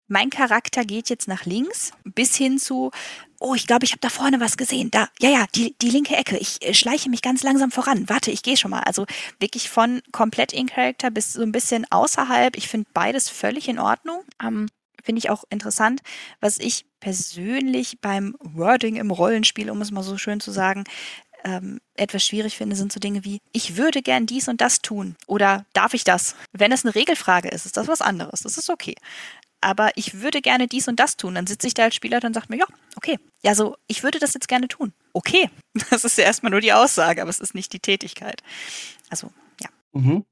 mein 0.09 0.29
Charakter 0.29 0.83
geht 0.83 1.09
jetzt 1.09 1.27
nach 1.27 1.45
links 1.45 1.91
bis 2.03 2.35
hin 2.35 2.59
zu, 2.59 2.91
oh, 3.39 3.55
ich 3.55 3.67
glaube, 3.67 3.85
ich 3.85 3.91
habe 3.91 4.01
da 4.01 4.09
vorne 4.09 4.39
was 4.39 4.57
gesehen. 4.57 4.91
Da, 4.91 5.07
ja, 5.19 5.29
ja, 5.29 5.45
die, 5.55 5.75
die 5.81 5.89
linke 5.89 6.15
Ecke. 6.15 6.37
Ich 6.37 6.61
äh, 6.61 6.73
schleiche 6.73 7.09
mich 7.09 7.21
ganz 7.21 7.43
langsam 7.43 7.71
voran. 7.71 8.09
Warte, 8.09 8.31
ich 8.31 8.43
gehe 8.43 8.57
schon 8.57 8.71
mal. 8.71 8.81
Also 8.81 9.05
wirklich 9.39 9.69
von 9.69 10.01
komplett 10.11 10.51
in 10.51 10.67
Character 10.67 11.11
bis 11.11 11.33
so 11.33 11.41
ein 11.41 11.51
bisschen 11.51 11.85
außerhalb. 11.89 12.57
Ich 12.57 12.67
finde 12.67 12.89
beides 12.93 13.29
völlig 13.29 13.69
in 13.69 13.79
Ordnung. 13.79 14.23
Ähm, 14.43 14.67
finde 15.03 15.19
ich 15.19 15.29
auch 15.29 15.45
interessant, 15.49 16.01
was 16.41 16.57
ich 16.57 16.85
persönlich 16.99 17.99
beim 18.01 18.35
Wording 18.39 18.97
im 18.97 19.11
Rollenspiel, 19.11 19.69
um 19.69 19.81
es 19.81 19.91
mal 19.91 20.03
so 20.03 20.17
schön 20.17 20.41
zu 20.41 20.51
sagen, 20.51 20.83
ähm, 21.43 21.79
etwas 21.95 22.25
schwierig 22.25 22.57
finde, 22.57 22.75
sind 22.75 22.91
so 22.91 22.99
Dinge 22.99 23.23
wie, 23.23 23.39
ich 23.51 23.77
würde 23.77 24.01
gern 24.01 24.25
dies 24.25 24.47
und 24.47 24.61
das 24.61 24.81
tun 24.81 25.15
oder 25.27 25.65
darf 25.73 25.93
ich 25.93 26.03
das? 26.03 26.35
Wenn 26.51 26.71
es 26.71 26.85
eine 26.85 26.95
Regelfrage 26.95 27.49
ist, 27.49 27.65
ist 27.65 27.77
das 27.77 27.87
was 27.87 28.01
anderes. 28.01 28.41
Das 28.41 28.57
ist 28.57 28.69
okay. 28.69 28.95
Aber 29.61 29.91
ich 29.95 30.21
würde 30.21 30.41
gerne 30.41 30.67
dies 30.67 30.87
und 30.87 30.99
das 30.99 31.17
tun. 31.17 31.35
Dann 31.35 31.47
sitze 31.47 31.67
ich 31.67 31.73
da 31.73 31.83
als 31.83 31.95
Spieler 31.95 32.23
und 32.23 32.33
sagt 32.33 32.49
mir, 32.49 32.57
ja, 32.57 32.65
okay. 32.95 33.19
Ja, 33.41 33.55
so, 33.55 33.75
ich 33.87 34.03
würde 34.03 34.19
das 34.19 34.33
jetzt 34.33 34.47
gerne 34.47 34.67
tun. 34.67 34.93
Okay. 35.13 35.49
Das 35.89 36.03
ist 36.03 36.17
ja 36.17 36.25
erstmal 36.25 36.51
nur 36.51 36.61
die 36.61 36.73
Aussage, 36.73 37.21
aber 37.21 37.29
es 37.29 37.39
ist 37.39 37.55
nicht 37.55 37.71
die 37.73 37.79
Tätigkeit. 37.79 38.41
Also, 39.09 39.31
ja. 39.61 39.69
Mhm. 39.93 40.25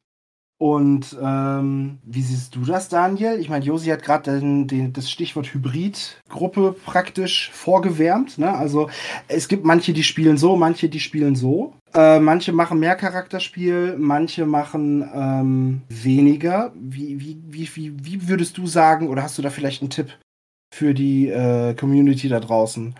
Und 0.60 1.16
ähm, 1.22 2.00
wie 2.04 2.22
siehst 2.24 2.56
du 2.56 2.62
das, 2.62 2.90
Daniel? 2.90 3.40
Ich 3.40 3.48
meine, 3.48 3.64
Josi 3.64 3.90
hat 3.90 4.02
gerade 4.02 4.64
das 4.92 5.12
Stichwort 5.12 5.54
Hybrid-Gruppe 5.54 6.76
praktisch 6.84 7.52
vorgewärmt. 7.54 8.40
Ne? 8.40 8.52
Also 8.52 8.90
es 9.28 9.48
gibt 9.48 9.66
manche, 9.66 9.94
die 9.94 10.04
spielen 10.04 10.38
so, 10.38 10.56
manche, 10.56 10.90
die 10.90 11.00
spielen 11.00 11.36
so. 11.36 11.74
Äh, 11.94 12.20
manche 12.20 12.54
machen 12.54 12.80
mehr 12.80 12.96
Charakterspiel, 12.96 13.98
manche 14.00 14.48
machen 14.48 15.08
ähm, 15.14 15.82
weniger. 15.90 16.74
Wie, 16.76 17.20
wie, 17.20 17.38
wie, 17.48 17.76
wie, 17.76 17.94
wie 18.04 18.28
würdest 18.28 18.58
du 18.58 18.66
sagen, 18.66 19.10
oder 19.10 19.22
hast 19.22 19.38
du 19.38 19.44
da 19.44 19.52
vielleicht 19.52 19.84
einen 19.84 19.92
Tipp 19.92 20.10
für 20.74 20.96
die 20.96 21.30
äh, 21.30 21.76
Community 21.76 22.30
da 22.30 22.40
draußen? 22.40 22.96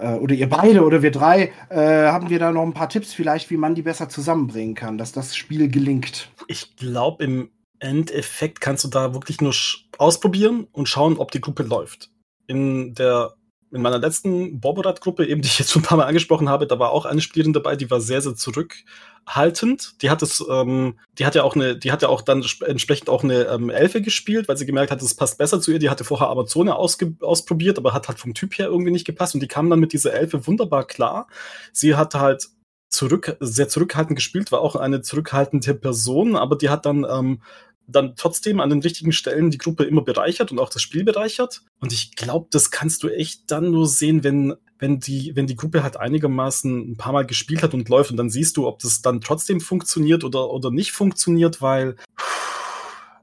Äh, 0.00 0.14
oder 0.14 0.34
ihr 0.34 0.48
beide 0.48 0.84
oder 0.84 1.02
wir 1.02 1.10
drei, 1.10 1.52
äh, 1.68 2.06
haben 2.06 2.30
wir 2.30 2.38
da 2.38 2.52
noch 2.52 2.62
ein 2.62 2.74
paar 2.74 2.88
Tipps 2.88 3.12
vielleicht, 3.12 3.50
wie 3.50 3.56
man 3.56 3.74
die 3.74 3.82
besser 3.82 4.08
zusammenbringen 4.08 4.74
kann, 4.74 4.98
dass 4.98 5.12
das 5.12 5.36
Spiel 5.36 5.68
gelingt. 5.68 6.30
Ich 6.46 6.76
glaube, 6.76 7.24
im 7.24 7.50
Endeffekt 7.80 8.60
kannst 8.60 8.84
du 8.84 8.88
da 8.88 9.14
wirklich 9.14 9.40
nur 9.40 9.54
ausprobieren 9.98 10.66
und 10.72 10.88
schauen, 10.88 11.16
ob 11.16 11.30
die 11.30 11.40
Gruppe 11.40 11.62
läuft. 11.62 12.10
In 12.46 12.94
der 12.94 13.34
in 13.70 13.82
meiner 13.82 13.98
letzten 13.98 14.60
Borborat-Gruppe, 14.60 15.26
eben 15.26 15.42
die 15.42 15.48
ich 15.48 15.58
jetzt 15.58 15.72
schon 15.72 15.82
ein 15.82 15.84
paar 15.84 15.98
Mal 15.98 16.06
angesprochen 16.06 16.48
habe, 16.48 16.66
da 16.66 16.78
war 16.78 16.90
auch 16.90 17.04
eine 17.04 17.20
Spielerin 17.20 17.52
dabei, 17.52 17.76
die 17.76 17.90
war 17.90 18.00
sehr, 18.00 18.20
sehr 18.22 18.34
zurückhaltend. 18.34 20.02
Die 20.02 20.10
hat 20.10 20.22
es, 20.22 20.44
ähm, 20.48 20.98
die 21.18 21.26
hat 21.26 21.34
ja 21.34 21.42
auch 21.42 21.54
eine, 21.54 21.76
die 21.76 21.92
hat 21.92 22.02
ja 22.02 22.08
auch 22.08 22.22
dann 22.22 22.44
entsprechend 22.66 23.08
auch 23.08 23.22
eine 23.22 23.44
ähm, 23.44 23.70
Elfe 23.70 24.00
gespielt, 24.00 24.48
weil 24.48 24.56
sie 24.56 24.66
gemerkt 24.66 24.90
hat, 24.90 25.02
es 25.02 25.14
passt 25.14 25.38
besser 25.38 25.60
zu 25.60 25.72
ihr. 25.72 25.78
Die 25.78 25.90
hatte 25.90 26.04
vorher 26.04 26.28
Amazone 26.28 26.74
ausprobiert, 26.74 27.78
aber 27.78 27.92
hat 27.92 28.08
halt 28.08 28.18
vom 28.18 28.34
Typ 28.34 28.58
her 28.58 28.66
irgendwie 28.66 28.92
nicht 28.92 29.06
gepasst 29.06 29.34
und 29.34 29.40
die 29.40 29.48
kam 29.48 29.68
dann 29.70 29.80
mit 29.80 29.92
dieser 29.92 30.14
Elfe 30.14 30.46
wunderbar 30.46 30.86
klar. 30.86 31.28
Sie 31.72 31.94
hatte 31.94 32.20
halt 32.20 32.48
zurück, 32.88 33.36
sehr 33.40 33.68
zurückhaltend 33.68 34.16
gespielt, 34.16 34.50
war 34.50 34.60
auch 34.60 34.76
eine 34.76 35.02
zurückhaltende 35.02 35.74
Person, 35.74 36.36
aber 36.36 36.56
die 36.56 36.70
hat 36.70 36.86
dann 36.86 37.06
ähm, 37.08 37.42
dann 37.88 38.14
trotzdem 38.16 38.60
an 38.60 38.68
den 38.68 38.82
richtigen 38.82 39.12
Stellen 39.12 39.50
die 39.50 39.58
Gruppe 39.58 39.84
immer 39.84 40.02
bereichert 40.02 40.52
und 40.52 40.58
auch 40.58 40.68
das 40.68 40.82
Spiel 40.82 41.04
bereichert. 41.04 41.62
Und 41.80 41.92
ich 41.92 42.14
glaube, 42.14 42.46
das 42.50 42.70
kannst 42.70 43.02
du 43.02 43.08
echt 43.08 43.50
dann 43.50 43.70
nur 43.70 43.88
sehen, 43.88 44.22
wenn, 44.22 44.54
wenn, 44.78 45.00
die, 45.00 45.34
wenn 45.34 45.46
die 45.46 45.56
Gruppe 45.56 45.82
halt 45.82 45.96
einigermaßen 45.96 46.92
ein 46.92 46.96
paar 46.98 47.14
Mal 47.14 47.26
gespielt 47.26 47.62
hat 47.62 47.72
und 47.72 47.88
läuft. 47.88 48.10
Und 48.10 48.18
dann 48.18 48.28
siehst 48.28 48.58
du, 48.58 48.66
ob 48.66 48.78
das 48.80 49.00
dann 49.00 49.22
trotzdem 49.22 49.60
funktioniert 49.60 50.22
oder, 50.22 50.50
oder 50.50 50.70
nicht 50.70 50.92
funktioniert, 50.92 51.62
weil 51.62 51.96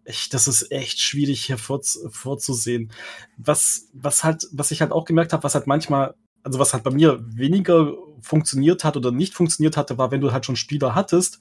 echt, 0.04 0.34
das 0.34 0.48
ist 0.48 0.72
echt 0.72 1.00
schwierig 1.00 1.48
hervorzusehen. 1.50 2.92
Was, 3.38 3.90
was 3.94 4.24
halt, 4.24 4.48
was 4.52 4.72
ich 4.72 4.82
halt 4.82 4.92
auch 4.92 5.06
gemerkt 5.06 5.32
habe, 5.32 5.44
was 5.44 5.54
halt 5.54 5.68
manchmal, 5.68 6.16
also 6.42 6.58
was 6.58 6.74
halt 6.74 6.84
bei 6.84 6.92
mir 6.92 7.24
weniger 7.24 7.94
funktioniert 8.22 8.84
hat 8.84 8.98
oder 8.98 9.12
nicht 9.12 9.36
funktioniert 9.36 9.78
hatte, 9.78 10.00
war, 10.00 10.10
wenn 10.10 10.22
du 10.22 10.32
halt 10.32 10.46
schon 10.46 10.56
Spieler 10.56 10.96
hattest, 10.96 11.38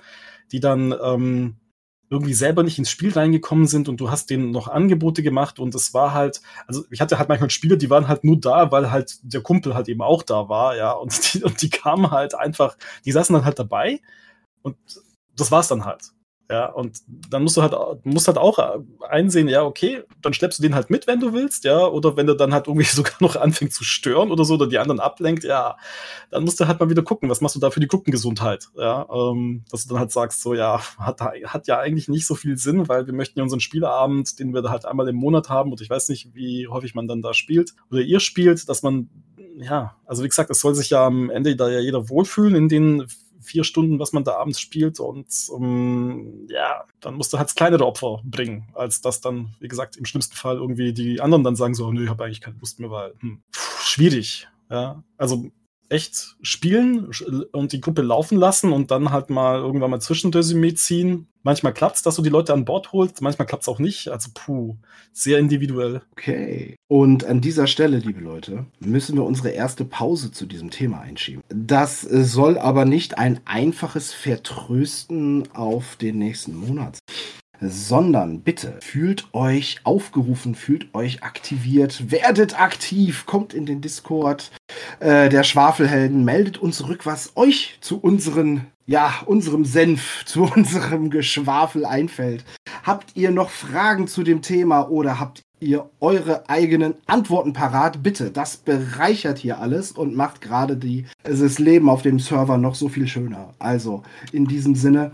die 0.53 0.61
dann 0.61 0.95
ähm, 1.03 1.57
irgendwie 2.11 2.35
selber 2.35 2.63
nicht 2.63 2.79
ins 2.79 2.91
Spiel 2.91 3.13
reingekommen 3.13 3.67
sind 3.67 3.89
und 3.89 4.01
du 4.01 4.11
hast 4.11 4.31
denen 4.31 4.51
noch 4.51 4.69
Angebote 4.69 5.23
gemacht 5.23 5.59
und 5.59 5.75
es 5.75 5.95
war 5.95 6.15
halt, 6.15 6.43
also 6.67 6.85
ich 6.91 7.01
hatte 7.01 7.19
halt 7.19 7.29
manchmal 7.29 7.51
Spieler, 7.51 7.77
die 7.77 7.91
waren 7.91 8.09
halt 8.09 8.25
nur 8.25 8.39
da, 8.39 8.71
weil 8.71 8.91
halt 8.91 9.19
der 9.23 9.41
Kumpel 9.41 9.75
halt 9.75 9.89
eben 9.89 10.03
auch 10.03 10.23
da 10.23 10.49
war, 10.49 10.77
ja, 10.77 10.93
und 10.93 11.35
die, 11.35 11.43
und 11.43 11.61
die 11.63 11.71
kamen 11.71 12.11
halt 12.11 12.35
einfach, 12.35 12.77
die 13.05 13.13
saßen 13.13 13.35
dann 13.35 13.45
halt 13.45 13.59
dabei 13.59 14.01
und 14.63 14.77
das 15.37 15.51
war's 15.51 15.69
dann 15.69 15.85
halt. 15.85 16.14
Ja, 16.51 16.67
und 16.67 16.99
dann 17.31 17.43
musst 17.43 17.57
du 17.57 17.63
halt, 17.63 17.73
musst 18.05 18.29
halt 18.29 18.37
auch 18.37 18.59
einsehen, 19.09 19.49
ja, 19.49 19.63
okay, 19.63 20.03
dann 20.21 20.35
schleppst 20.35 20.59
du 20.59 20.63
den 20.63 20.75
halt 20.75 20.91
mit, 20.91 21.07
wenn 21.07 21.19
du 21.19 21.33
willst, 21.33 21.65
ja, 21.65 21.87
oder 21.87 22.19
wenn 22.19 22.27
der 22.27 22.35
dann 22.35 22.53
halt 22.53 22.67
irgendwie 22.67 22.85
sogar 22.95 23.15
noch 23.21 23.37
anfängt 23.37 23.73
zu 23.73 23.83
stören 23.83 24.31
oder 24.31 24.45
so, 24.45 24.55
oder 24.55 24.67
die 24.67 24.79
anderen 24.79 25.01
ablenkt, 25.01 25.45
ja, 25.45 25.77
dann 26.31 26.45
musst 26.45 26.61
du 26.61 26.69
halt 26.69 26.81
mal 26.81 26.91
wieder 26.91 27.03
gucken, 27.03 27.31
was 27.31 27.41
machst 27.41 27.57
du 27.57 27.61
da 27.61 27.71
für 27.71 27.81
die 27.81 27.89
Gruppengesundheit, 27.89 28.69
ja, 28.77 29.07
ähm, 29.11 29.65
dass 29.71 29.85
du 29.85 29.91
dann 29.91 30.01
halt 30.01 30.13
sagst, 30.13 30.43
so, 30.43 30.53
ja, 30.53 30.83
hat, 30.99 31.23
hat 31.23 31.67
ja 31.67 31.79
eigentlich 31.79 32.09
nicht 32.09 32.27
so 32.27 32.35
viel 32.35 32.59
Sinn, 32.59 32.89
weil 32.89 33.07
wir 33.07 33.15
möchten 33.15 33.39
ja 33.39 33.43
unseren 33.43 33.61
Spieleabend, 33.61 34.39
den 34.39 34.53
wir 34.53 34.61
da 34.61 34.71
halt 34.71 34.85
einmal 34.85 35.09
im 35.09 35.17
Monat 35.17 35.49
haben, 35.49 35.71
und 35.71 35.81
ich 35.81 35.89
weiß 35.89 36.11
nicht, 36.11 36.35
wie 36.35 36.69
häufig 36.69 36.95
man 36.95 37.09
dann 37.09 37.23
da 37.23 37.33
spielt, 37.33 37.73
oder 37.91 38.03
ihr 38.03 38.21
spielt, 38.21 38.69
dass 38.69 38.83
man 38.83 39.09
ja, 39.57 39.97
also 40.05 40.25
wie 40.25 40.29
gesagt, 40.29 40.51
es 40.51 40.61
soll 40.61 40.75
sich 40.75 40.91
ja 40.91 41.07
am 41.07 41.31
Ende 41.31 41.55
da 41.55 41.69
ja 41.71 41.79
jeder 41.79 42.09
wohlfühlen 42.09 42.57
in 42.57 42.69
den 42.69 43.07
vier 43.45 43.65
Stunden, 43.65 43.99
was 43.99 44.13
man 44.13 44.25
da 44.25 44.37
abends 44.37 44.61
spielt. 44.61 45.01
Und 45.01 45.27
um, 45.51 46.47
ja, 46.49 46.85
dann 47.01 47.15
musst 47.15 47.33
du 47.33 47.39
halt 47.39 47.55
kleinere 47.55 47.87
Opfer 47.87 48.21
bringen, 48.25 48.69
als 48.75 49.01
dass 49.01 49.21
dann, 49.21 49.55
wie 49.61 49.69
gesagt, 49.69 49.97
im 49.97 50.05
schlimmsten 50.05 50.37
Fall 50.37 50.57
irgendwie 50.57 50.93
die 50.93 51.21
anderen 51.21 51.45
dann 51.45 51.57
sagen 51.57 51.75
so, 51.75 51.93
nö, 51.93 52.05
ich 52.05 52.11
habe 52.11 52.25
eigentlich 52.25 52.41
keine 52.41 52.59
Lust 52.59 52.81
mehr, 52.81 52.91
weil 52.91 53.15
hm, 53.21 53.43
schwierig. 53.53 54.49
Ja, 54.71 55.05
also 55.19 55.51
echt 55.95 56.37
spielen 56.43 57.11
und 57.53 57.73
die 57.73 57.81
Gruppe 57.81 58.03
laufen 58.03 58.37
lassen 58.37 58.73
und 58.73 58.91
dann 58.91 59.11
halt 59.11 59.31
mal 59.31 59.59
irgendwann 59.59 59.91
mal 59.91 60.01
Zwischenresümee 60.01 60.75
ziehen. 60.75 61.29
Manchmal 61.45 61.73
klappt 61.75 61.97
es, 61.97 62.03
dass 62.03 62.17
du 62.17 62.23
die 62.23 62.31
Leute 62.31 62.53
an 62.53 62.65
Bord 62.65 62.93
holst, 62.93 63.21
manchmal 63.21 63.47
klappt 63.47 63.63
es 63.63 63.69
auch 63.69 63.79
nicht. 63.79 64.09
Also 64.09 64.31
puh, 64.35 64.77
sehr 65.13 65.39
individuell. 65.39 66.03
Okay. 66.13 66.77
Und 66.89 67.25
an 67.25 67.41
dieser 67.41 67.67
Stelle, 67.67 67.99
liebe 67.99 68.21
Leute, 68.21 68.67
müssen 68.81 69.17
wir 69.17 69.25
unsere 69.25 69.51
erste 69.51 69.85
Pause 69.85 70.33
zu 70.33 70.47
diesem 70.47 70.71
Thema 70.71 71.01
einschieben. 71.01 71.43
Das 71.49 72.01
soll 72.01 72.59
aber 72.59 72.85
nicht 72.85 73.19
ein 73.19 73.41
einfaches 73.45 74.13
Vertrösten 74.13 75.49
auf 75.55 75.97
den 75.97 76.19
nächsten 76.19 76.57
Monat 76.57 76.99
sondern 77.69 78.41
bitte 78.41 78.75
fühlt 78.81 79.27
euch 79.33 79.81
aufgerufen, 79.85 80.55
fühlt 80.55 80.95
euch 80.95 81.23
aktiviert, 81.23 82.11
werdet 82.11 82.61
aktiv, 82.61 83.27
kommt 83.27 83.55
in 83.55 83.67
den 83.67 83.81
Discord 83.81 84.51
äh, 85.01 85.29
der 85.29 85.43
Schwafelhelden, 85.43 86.25
meldet 86.25 86.59
uns 86.59 86.79
zurück, 86.79 87.07
was 87.07 87.37
euch 87.37 87.79
zu 87.81 87.99
unseren, 87.99 88.67
ja, 88.87 89.13
unserem 89.27 89.65
Senf, 89.65 90.25
zu 90.27 90.45
unserem 90.45 91.11
Geschwafel 91.11 91.85
einfällt. 91.85 92.45
Habt 92.83 93.17
ihr 93.17 93.31
noch 93.31 93.51
Fragen 93.51 94.07
zu 94.09 94.23
dem 94.23 94.43
Thema 94.43 94.89
oder 94.91 95.19
habt 95.19 95.43
ihr 95.61 95.89
eure 96.01 96.49
eigenen 96.49 96.95
Antworten 97.07 97.53
parat? 97.53 98.03
Bitte, 98.03 98.31
das 98.31 98.59
bereichert 98.59 99.39
hier 99.39 99.59
alles 99.59 99.93
und 99.93 100.15
macht 100.15 100.41
gerade 100.41 100.79
das 101.23 101.59
Leben 101.59 101.89
auf 101.89 102.03
dem 102.03 102.19
Server 102.19 102.59
noch 102.59 102.75
so 102.75 102.89
viel 102.89 103.09
schöner. 103.09 103.55
Also, 103.59 104.03
in 104.33 104.47
diesem 104.47 104.75
Sinne, 104.75 105.13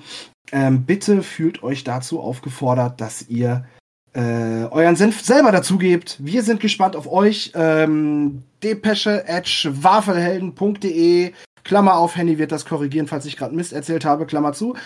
ähm, 0.52 0.84
bitte 0.84 1.22
fühlt 1.22 1.62
euch 1.62 1.84
dazu 1.84 2.20
aufgefordert, 2.20 3.00
dass 3.00 3.28
ihr 3.28 3.64
äh, 4.12 4.64
euren 4.70 4.96
Senf 4.96 5.20
selber 5.20 5.52
dazugebt. 5.52 6.16
Wir 6.20 6.42
sind 6.42 6.60
gespannt 6.60 6.96
auf 6.96 7.10
euch. 7.10 7.52
Ähm, 7.54 8.42
Depesche 8.62 9.24
at 9.28 9.48
schwafelhelden.de 9.48 11.32
Klammer 11.62 11.96
auf, 11.96 12.16
Henny 12.16 12.38
wird 12.38 12.52
das 12.52 12.64
korrigieren, 12.64 13.06
falls 13.06 13.26
ich 13.26 13.36
gerade 13.36 13.54
Mist 13.54 13.72
erzählt 13.72 14.04
habe, 14.04 14.26
Klammer 14.26 14.52
zu. 14.52 14.76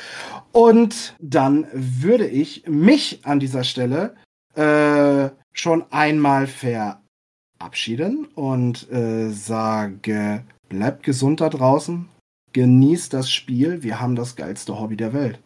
Und 0.53 1.15
dann 1.21 1.67
würde 1.73 2.27
ich 2.27 2.67
mich 2.67 3.21
an 3.25 3.41
dieser 3.41 3.65
Stelle 3.65 4.15
äh, 4.55 5.31
schon 5.53 5.85
einmal 5.91 6.47
verabschieden 6.47 8.27
und 8.35 8.91
äh, 8.91 9.31
sage, 9.31 10.45
bleibt 10.69 11.05
gesund 11.05 11.41
da 11.41 11.49
draußen, 11.49 12.09
genießt 12.53 13.13
das 13.13 13.31
Spiel, 13.31 13.83
wir 13.83 14.01
haben 14.01 14.17
das 14.17 14.37
geilste 14.37 14.79
Hobby 14.79 14.97
der 14.97 15.13
Welt. 15.13 15.41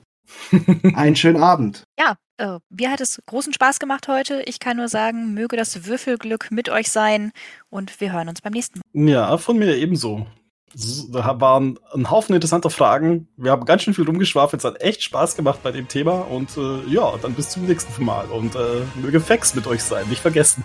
Einen 0.95 1.17
schönen 1.17 1.43
Abend. 1.43 1.85
Ja, 1.99 2.17
äh, 2.39 2.59
mir 2.71 2.91
hat 2.91 3.01
es 3.01 3.21
großen 3.27 3.53
Spaß 3.53 3.79
gemacht 3.79 4.09
heute. 4.09 4.43
Ich 4.47 4.61
kann 4.61 4.77
nur 4.77 4.89
sagen, 4.89 5.35
möge 5.35 5.57
das 5.57 5.87
Würfelglück 5.87 6.51
mit 6.51 6.69
euch 6.69 6.91
sein 6.91 7.33
und 7.71 8.01
wir 8.01 8.13
hören 8.13 8.29
uns 8.29 8.41
beim 8.41 8.53
nächsten 8.53 8.81
Mal. 8.81 9.09
Ja, 9.09 9.39
von 9.39 9.59
mir 9.59 9.77
ebenso. 9.77 10.27
Da 11.11 11.41
waren 11.41 11.79
ein 11.95 12.11
Haufen 12.11 12.35
interessanter 12.35 12.71
Fragen. 12.71 13.29
Wir 13.37 13.51
haben 13.51 13.65
ganz 13.65 13.83
schön 13.83 13.95
viel 13.95 14.05
rumgeschwafelt. 14.05 14.61
Es 14.61 14.65
hat 14.65 14.83
echt 14.83 15.03
Spaß 15.03 15.35
gemacht 15.35 15.61
bei 15.63 15.73
dem 15.73 15.89
Thema. 15.89 16.21
Und 16.21 16.57
äh, 16.57 16.85
ja, 16.87 17.15
dann 17.23 17.33
bis 17.33 17.49
zum 17.49 17.65
nächsten 17.67 18.05
Mal. 18.05 18.27
Und 18.27 18.55
äh, 18.55 18.83
möge 18.95 19.21
Fex 19.21 19.55
mit 19.55 19.67
euch 19.67 19.83
sein. 19.83 20.07
Nicht 20.09 20.21
vergessen. 20.21 20.65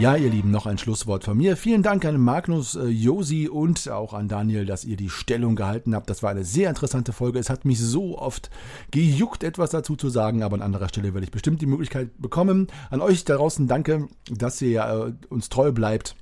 Ja, 0.00 0.16
ihr 0.16 0.30
Lieben, 0.30 0.50
noch 0.50 0.64
ein 0.64 0.78
Schlusswort 0.78 1.24
von 1.24 1.36
mir. 1.36 1.58
Vielen 1.58 1.82
Dank 1.82 2.06
an 2.06 2.18
Magnus, 2.18 2.74
äh, 2.74 2.86
Josi 2.86 3.48
und 3.48 3.90
auch 3.90 4.14
an 4.14 4.28
Daniel, 4.28 4.64
dass 4.64 4.86
ihr 4.86 4.96
die 4.96 5.10
Stellung 5.10 5.56
gehalten 5.56 5.94
habt. 5.94 6.08
Das 6.08 6.22
war 6.22 6.30
eine 6.30 6.42
sehr 6.42 6.70
interessante 6.70 7.12
Folge. 7.12 7.38
Es 7.38 7.50
hat 7.50 7.66
mich 7.66 7.78
so 7.80 8.18
oft 8.18 8.48
gejuckt, 8.92 9.44
etwas 9.44 9.68
dazu 9.68 9.96
zu 9.96 10.08
sagen, 10.08 10.42
aber 10.42 10.54
an 10.54 10.62
anderer 10.62 10.88
Stelle 10.88 11.12
werde 11.12 11.26
ich 11.26 11.30
bestimmt 11.30 11.60
die 11.60 11.66
Möglichkeit 11.66 12.08
bekommen. 12.16 12.68
An 12.88 13.02
euch 13.02 13.26
da 13.26 13.36
draußen 13.36 13.68
danke, 13.68 14.08
dass 14.30 14.62
ihr 14.62 14.80
äh, 14.80 15.26
uns 15.28 15.50
treu 15.50 15.70
bleibt 15.70 16.16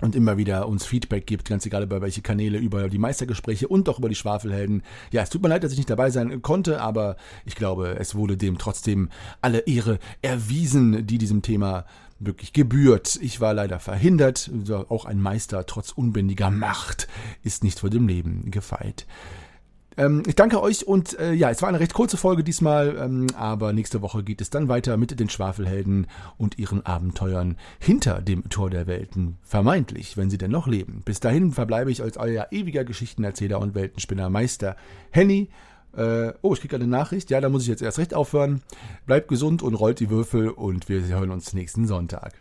und 0.00 0.14
immer 0.14 0.36
wieder 0.36 0.68
uns 0.68 0.86
Feedback 0.86 1.26
gibt, 1.26 1.48
ganz 1.48 1.66
egal 1.66 1.82
über 1.82 2.00
welche 2.00 2.22
Kanäle, 2.22 2.58
über 2.58 2.88
die 2.88 2.98
Meistergespräche 2.98 3.66
und 3.66 3.88
auch 3.88 3.98
über 3.98 4.08
die 4.08 4.14
Schwafelhelden. 4.14 4.84
Ja, 5.10 5.22
es 5.22 5.30
tut 5.30 5.42
mir 5.42 5.48
leid, 5.48 5.64
dass 5.64 5.72
ich 5.72 5.78
nicht 5.78 5.90
dabei 5.90 6.10
sein 6.10 6.40
konnte, 6.40 6.80
aber 6.80 7.16
ich 7.44 7.56
glaube, 7.56 7.96
es 7.98 8.14
wurde 8.14 8.36
dem 8.36 8.58
trotzdem 8.58 9.08
alle 9.40 9.58
Ehre 9.66 9.98
erwiesen, 10.22 11.04
die 11.04 11.18
diesem 11.18 11.42
Thema 11.42 11.84
wirklich 12.18 12.52
gebührt. 12.52 13.18
Ich 13.20 13.40
war 13.40 13.54
leider 13.54 13.80
verhindert. 13.80 14.50
Auch 14.88 15.04
ein 15.04 15.20
Meister 15.20 15.66
trotz 15.66 15.92
unbändiger 15.92 16.50
Macht 16.50 17.08
ist 17.42 17.64
nicht 17.64 17.80
vor 17.80 17.90
dem 17.90 18.08
Leben 18.08 18.50
gefeit. 18.50 19.06
Ähm, 19.98 20.22
ich 20.26 20.36
danke 20.36 20.62
euch 20.62 20.86
und 20.86 21.18
äh, 21.18 21.32
ja, 21.32 21.50
es 21.50 21.60
war 21.60 21.68
eine 21.68 21.80
recht 21.80 21.92
kurze 21.92 22.16
Folge 22.16 22.44
diesmal, 22.44 22.96
ähm, 22.96 23.26
aber 23.36 23.72
nächste 23.72 24.00
Woche 24.00 24.22
geht 24.22 24.40
es 24.40 24.48
dann 24.48 24.68
weiter 24.68 24.96
mit 24.96 25.18
den 25.18 25.28
Schwafelhelden 25.28 26.06
und 26.36 26.56
ihren 26.56 26.86
Abenteuern 26.86 27.56
hinter 27.80 28.22
dem 28.22 28.48
Tor 28.48 28.70
der 28.70 28.86
Welten. 28.86 29.38
Vermeintlich, 29.42 30.16
wenn 30.16 30.30
sie 30.30 30.38
denn 30.38 30.52
noch 30.52 30.68
leben. 30.68 31.02
Bis 31.04 31.18
dahin 31.18 31.50
verbleibe 31.50 31.90
ich 31.90 32.00
als 32.00 32.16
euer 32.16 32.46
ewiger 32.52 32.84
Geschichtenerzähler 32.84 33.58
und 33.58 33.74
Weltenspinner 33.74 34.30
Meister 34.30 34.76
Henny. 35.10 35.50
Äh, 35.98 36.32
oh, 36.42 36.54
ich 36.54 36.60
kriege 36.60 36.76
eine 36.76 36.86
Nachricht. 36.86 37.30
Ja, 37.30 37.40
da 37.40 37.48
muss 37.48 37.62
ich 37.62 37.68
jetzt 37.68 37.82
erst 37.82 37.98
recht 37.98 38.14
aufhören. 38.14 38.62
Bleibt 39.06 39.28
gesund 39.28 39.62
und 39.62 39.74
rollt 39.74 39.98
die 39.98 40.10
Würfel 40.10 40.48
und 40.48 40.88
wir 40.88 41.04
hören 41.06 41.30
uns 41.30 41.52
nächsten 41.54 41.86
Sonntag. 41.86 42.34